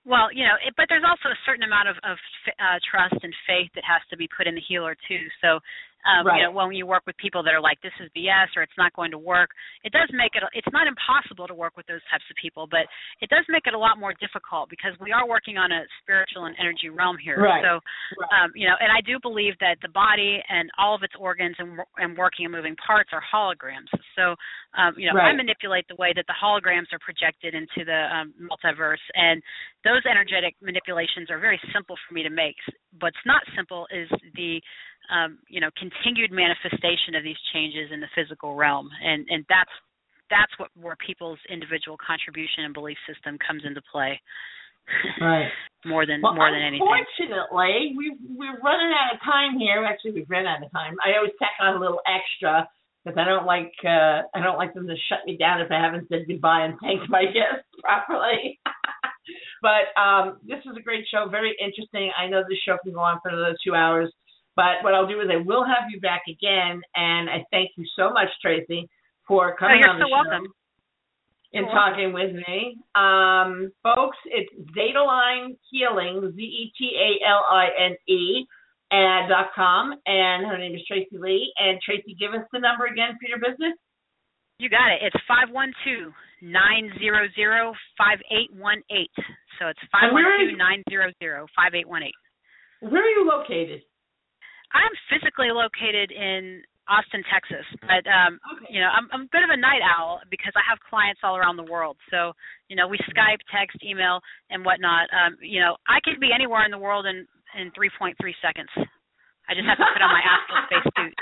Well, 0.04 0.34
you 0.34 0.44
know, 0.44 0.58
it, 0.66 0.74
but 0.78 0.88
there's 0.90 1.06
also 1.06 1.30
a 1.30 1.38
certain 1.46 1.62
amount 1.62 1.90
of, 1.90 1.96
of 2.02 2.18
uh, 2.58 2.82
trust 2.90 3.22
and 3.22 3.34
faith 3.46 3.70
that 3.76 3.86
has 3.86 4.02
to 4.10 4.18
be 4.18 4.28
put 4.36 4.48
in 4.48 4.56
the 4.56 4.66
healer 4.66 4.98
too. 5.08 5.22
So 5.42 5.60
um, 6.06 6.26
right. 6.26 6.42
You 6.42 6.44
know, 6.46 6.52
when 6.52 6.74
you 6.74 6.86
work 6.86 7.04
with 7.06 7.18
people 7.18 7.44
that 7.44 7.54
are 7.54 7.62
like, 7.62 7.82
"This 7.82 7.94
is 8.00 8.10
BS" 8.16 8.54
or 8.56 8.64
"It's 8.64 8.78
not 8.78 8.94
going 8.94 9.12
to 9.12 9.18
work," 9.18 9.50
it 9.84 9.92
does 9.92 10.10
make 10.14 10.36
it. 10.36 10.44
It's 10.54 10.72
not 10.74 10.88
impossible 10.88 11.48
to 11.48 11.54
work 11.54 11.78
with 11.78 11.86
those 11.88 12.02
types 12.10 12.26
of 12.30 12.36
people, 12.42 12.68
but 12.70 12.86
it 13.22 13.30
does 13.30 13.46
make 13.50 13.66
it 13.66 13.74
a 13.74 13.80
lot 13.80 13.98
more 13.98 14.14
difficult 14.18 14.70
because 14.70 14.94
we 15.00 15.12
are 15.12 15.28
working 15.28 15.58
on 15.58 15.72
a 15.72 15.86
spiritual 16.02 16.46
and 16.46 16.56
energy 16.60 16.90
realm 16.90 17.18
here. 17.18 17.40
Right. 17.40 17.64
So, 17.64 17.80
right. 18.18 18.30
Um, 18.34 18.52
you 18.56 18.68
know, 18.68 18.76
and 18.80 18.90
I 18.92 19.02
do 19.02 19.20
believe 19.22 19.54
that 19.60 19.78
the 19.82 19.90
body 19.90 20.42
and 20.50 20.70
all 20.78 20.96
of 20.96 21.04
its 21.04 21.14
organs 21.18 21.56
and, 21.60 21.80
and 21.98 22.18
working 22.18 22.46
and 22.46 22.54
moving 22.54 22.76
parts 22.76 23.10
are 23.14 23.22
holograms. 23.22 23.90
So, 24.18 24.36
um, 24.78 24.96
you 24.98 25.08
know. 25.08 25.20
I 25.22 25.34
manipulate 25.34 25.86
the 25.88 25.96
way 25.96 26.12
that 26.16 26.26
the 26.28 26.34
holograms 26.34 26.90
are 26.92 27.00
projected 27.00 27.54
into 27.54 27.86
the 27.86 28.10
um, 28.10 28.34
multiverse, 28.42 29.04
and 29.14 29.42
those 29.84 30.02
energetic 30.10 30.56
manipulations 30.62 31.30
are 31.30 31.40
very 31.40 31.60
simple 31.74 31.96
for 32.08 32.14
me 32.14 32.24
to 32.24 32.30
make. 32.30 32.56
What's 33.00 33.22
not 33.26 33.42
simple 33.56 33.88
is 33.92 34.10
the 34.36 34.62
um, 35.12 35.40
you 35.48 35.60
know 35.60 35.70
continued 35.78 36.32
manifestation 36.32 37.16
of 37.16 37.24
these 37.24 37.40
changes 37.54 37.92
in 37.92 38.00
the 38.00 38.10
physical 38.16 38.56
realm, 38.56 38.90
and 39.04 39.28
and 39.30 39.46
that's 39.50 39.72
that's 40.32 40.52
what 40.58 40.72
where 40.80 40.96
people's 41.06 41.40
individual 41.52 42.00
contribution 42.00 42.64
and 42.64 42.74
belief 42.74 42.98
system 43.06 43.38
comes 43.46 43.64
into 43.66 43.82
play. 43.92 44.20
Right. 45.22 45.48
more 45.86 46.06
than 46.06 46.22
well, 46.22 46.34
more 46.34 46.50
than 46.50 46.60
anything. 46.60 46.84
Unfortunately, 46.84 47.94
we 47.96 48.18
we're 48.34 48.60
running 48.60 48.92
out 48.92 49.14
of 49.14 49.22
time 49.22 49.58
here. 49.58 49.86
Actually, 49.86 50.12
we've 50.12 50.30
run 50.30 50.48
out 50.48 50.64
of 50.64 50.72
time. 50.74 50.98
I 51.06 51.16
always 51.16 51.32
tack 51.38 51.54
on 51.62 51.78
a 51.78 51.80
little 51.80 52.02
extra 52.10 52.68
because 53.04 53.18
I 53.18 53.26
don't 53.26 53.46
like 53.46 53.72
uh 53.86 54.26
I 54.34 54.42
don't 54.42 54.58
like 54.58 54.74
them 54.74 54.88
to 54.88 54.96
shut 55.10 55.20
me 55.26 55.38
down 55.38 55.62
if 55.62 55.72
I 55.72 55.80
haven't 55.80 56.10
said 56.10 56.26
goodbye 56.28 56.66
and 56.66 56.76
thanked 56.82 57.10
my 57.10 57.26
guests 57.36 57.70
properly. 57.82 58.60
but 59.62 59.94
um 60.00 60.40
this 60.44 60.60
was 60.66 60.76
a 60.78 60.84
great 60.84 61.06
show, 61.10 61.30
very 61.30 61.56
interesting. 61.62 62.12
I 62.18 62.28
know 62.28 62.42
this 62.42 62.60
show 62.66 62.78
can 62.84 62.94
go 62.94 63.00
on 63.00 63.20
for 63.22 63.30
another 63.30 63.56
two 63.64 63.76
hours. 63.76 64.12
But 64.56 64.84
what 64.84 64.94
I'll 64.94 65.08
do 65.08 65.22
is 65.22 65.28
I 65.32 65.38
will 65.38 65.64
have 65.64 65.90
you 65.90 66.00
back 66.00 66.24
again, 66.28 66.82
and 66.96 67.30
I 67.30 67.46
thank 67.52 67.72
you 67.78 67.86
so 67.96 68.12
much, 68.12 68.28
Tracy, 68.42 68.90
for 69.28 69.56
coming 69.56 69.82
oh, 69.86 69.92
on 69.92 70.00
the 70.00 70.06
so 70.06 70.10
show 70.10 70.12
welcome. 70.12 70.52
and 71.54 71.66
you're 71.66 71.72
talking 71.72 72.12
with 72.12 72.36
me. 72.36 72.76
Um, 72.96 73.72
folks, 73.84 74.18
it's 74.26 74.52
Zetaline 74.76 75.56
Healing, 75.72 76.34
Z 76.36 76.42
E 76.42 76.72
T 76.78 76.92
A 77.00 77.26
L 77.28 77.44
I 77.50 77.68
N 77.80 77.96
E, 78.08 78.46
dot 79.30 79.52
com, 79.56 79.94
and 80.06 80.46
her 80.48 80.58
name 80.58 80.76
is 80.76 80.82
Tracy 80.88 81.18
Lee. 81.18 81.52
And 81.58 81.80
Tracy, 81.82 82.16
give 82.20 82.34
us 82.34 82.46
the 82.52 82.60
number 82.60 82.86
again 82.86 83.16
for 83.20 83.28
your 83.28 83.40
business. 83.40 83.78
You 84.60 84.70
got 84.70 84.92
it. 84.92 85.00
It's 85.02 85.24
five 85.28 85.50
one 85.50 85.72
two 85.84 86.12
nine 86.42 86.92
zero 87.00 87.28
zero 87.36 87.74
five 87.98 88.20
eight 88.30 88.54
one 88.54 88.84
eight. 88.92 89.12
So 89.60 89.68
it's 89.68 89.80
five 89.92 90.12
one 90.12 90.24
two 90.40 90.58
nine 90.58 90.84
zero 90.90 91.12
zero 91.20 91.48
five 91.56 91.74
eight 91.74 91.88
one 91.88 92.04
eight. 92.04 92.20
Where 92.82 93.02
are 93.02 93.10
you 93.10 93.26
located? 93.26 93.82
I'm 94.74 94.94
physically 95.10 95.52
located 95.52 96.12
in 96.12 96.64
Austin, 96.92 97.24
Texas. 97.32 97.64
But 97.88 98.04
um, 98.10 98.40
okay. 98.52 98.74
you 98.74 98.80
know, 98.84 98.92
I'm 98.92 99.08
I'm 99.16 99.24
a 99.30 99.32
bit 99.32 99.48
of 99.48 99.52
a 99.54 99.60
night 99.60 99.80
owl 99.80 100.20
because 100.28 100.52
I 100.60 100.64
have 100.68 100.82
clients 100.84 101.22
all 101.24 101.38
around 101.38 101.56
the 101.56 101.68
world. 101.68 101.96
So 102.12 102.34
you 102.68 102.76
know, 102.76 102.88
we 102.88 102.98
Skype, 103.08 103.40
text, 103.48 103.80
email, 103.84 104.20
and 104.50 104.66
whatnot. 104.66 105.08
Um, 105.16 105.38
you 105.40 105.60
know, 105.60 105.78
I 105.88 106.04
could 106.04 106.20
be 106.20 106.36
anywhere 106.36 106.66
in 106.66 106.72
the 106.72 106.82
world 106.82 107.06
in 107.06 107.28
in 107.56 107.72
3.3 107.72 108.16
seconds. 108.40 108.72
I 109.48 109.56
just 109.56 109.68
have 109.68 109.80
to 109.80 109.88
put 109.92 110.02
on 110.04 110.12
my 110.12 110.24
astral 110.24 110.64
space 110.72 110.88
suit. 110.96 111.16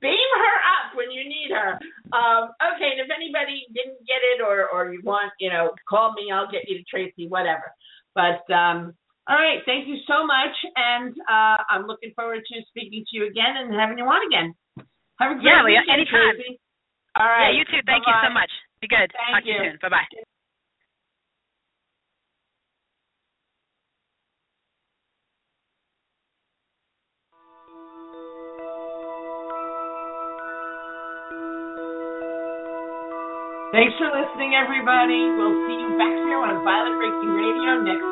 Beam 0.00 0.30
her 0.40 0.56
up 0.80 0.96
when 0.96 1.12
you 1.12 1.24
need 1.28 1.52
her. 1.52 1.76
Um, 2.16 2.56
okay, 2.56 2.96
and 2.96 3.00
if 3.04 3.12
anybody 3.12 3.68
didn't 3.76 4.00
get 4.08 4.20
it 4.36 4.40
or 4.40 4.68
or 4.68 4.92
you 4.92 5.00
want, 5.04 5.32
you 5.40 5.50
know, 5.50 5.72
call 5.88 6.12
me. 6.12 6.32
I'll 6.32 6.50
get 6.50 6.68
you 6.68 6.78
to 6.78 6.84
Tracy, 6.84 7.28
whatever. 7.28 7.72
But 8.14 8.44
um, 8.52 8.94
all 9.32 9.40
right, 9.40 9.64
thank 9.64 9.88
you 9.88 9.96
so 10.04 10.28
much, 10.28 10.52
and 10.76 11.16
uh, 11.24 11.56
I'm 11.72 11.88
looking 11.88 12.12
forward 12.12 12.44
to 12.44 12.54
speaking 12.68 13.00
to 13.00 13.12
you 13.16 13.24
again 13.24 13.64
and 13.64 13.72
having 13.72 13.96
you 13.96 14.04
on 14.04 14.20
again. 14.28 14.52
Have 15.24 15.32
a 15.32 15.40
great 15.40 15.48
yeah, 15.48 15.64
weekend, 15.64 15.88
anytime. 15.88 16.36
Tracy. 16.36 16.60
All 17.16 17.24
right. 17.24 17.56
Yeah, 17.56 17.56
you 17.56 17.64
too. 17.64 17.80
Thank 17.88 18.04
Bye-bye. 18.04 18.20
you 18.20 18.28
so 18.28 18.34
much. 18.36 18.52
Be 18.84 18.88
good. 18.92 19.08
Thank 19.08 19.32
Talk 19.32 19.48
you. 19.48 19.56
to 19.56 19.64
you 19.64 19.70
soon. 19.72 19.78
Bye 19.80 19.88
bye. 19.88 20.04
Thanks 33.72 33.96
for 33.96 34.12
listening, 34.12 34.52
everybody. 34.52 35.32
We'll 35.40 35.56
see 35.64 35.80
you 35.80 35.96
back 35.96 36.12
here 36.28 36.36
on 36.36 36.60
Violet 36.60 37.00
Reiki 37.00 37.28
Radio 37.32 37.80
next. 37.80 38.11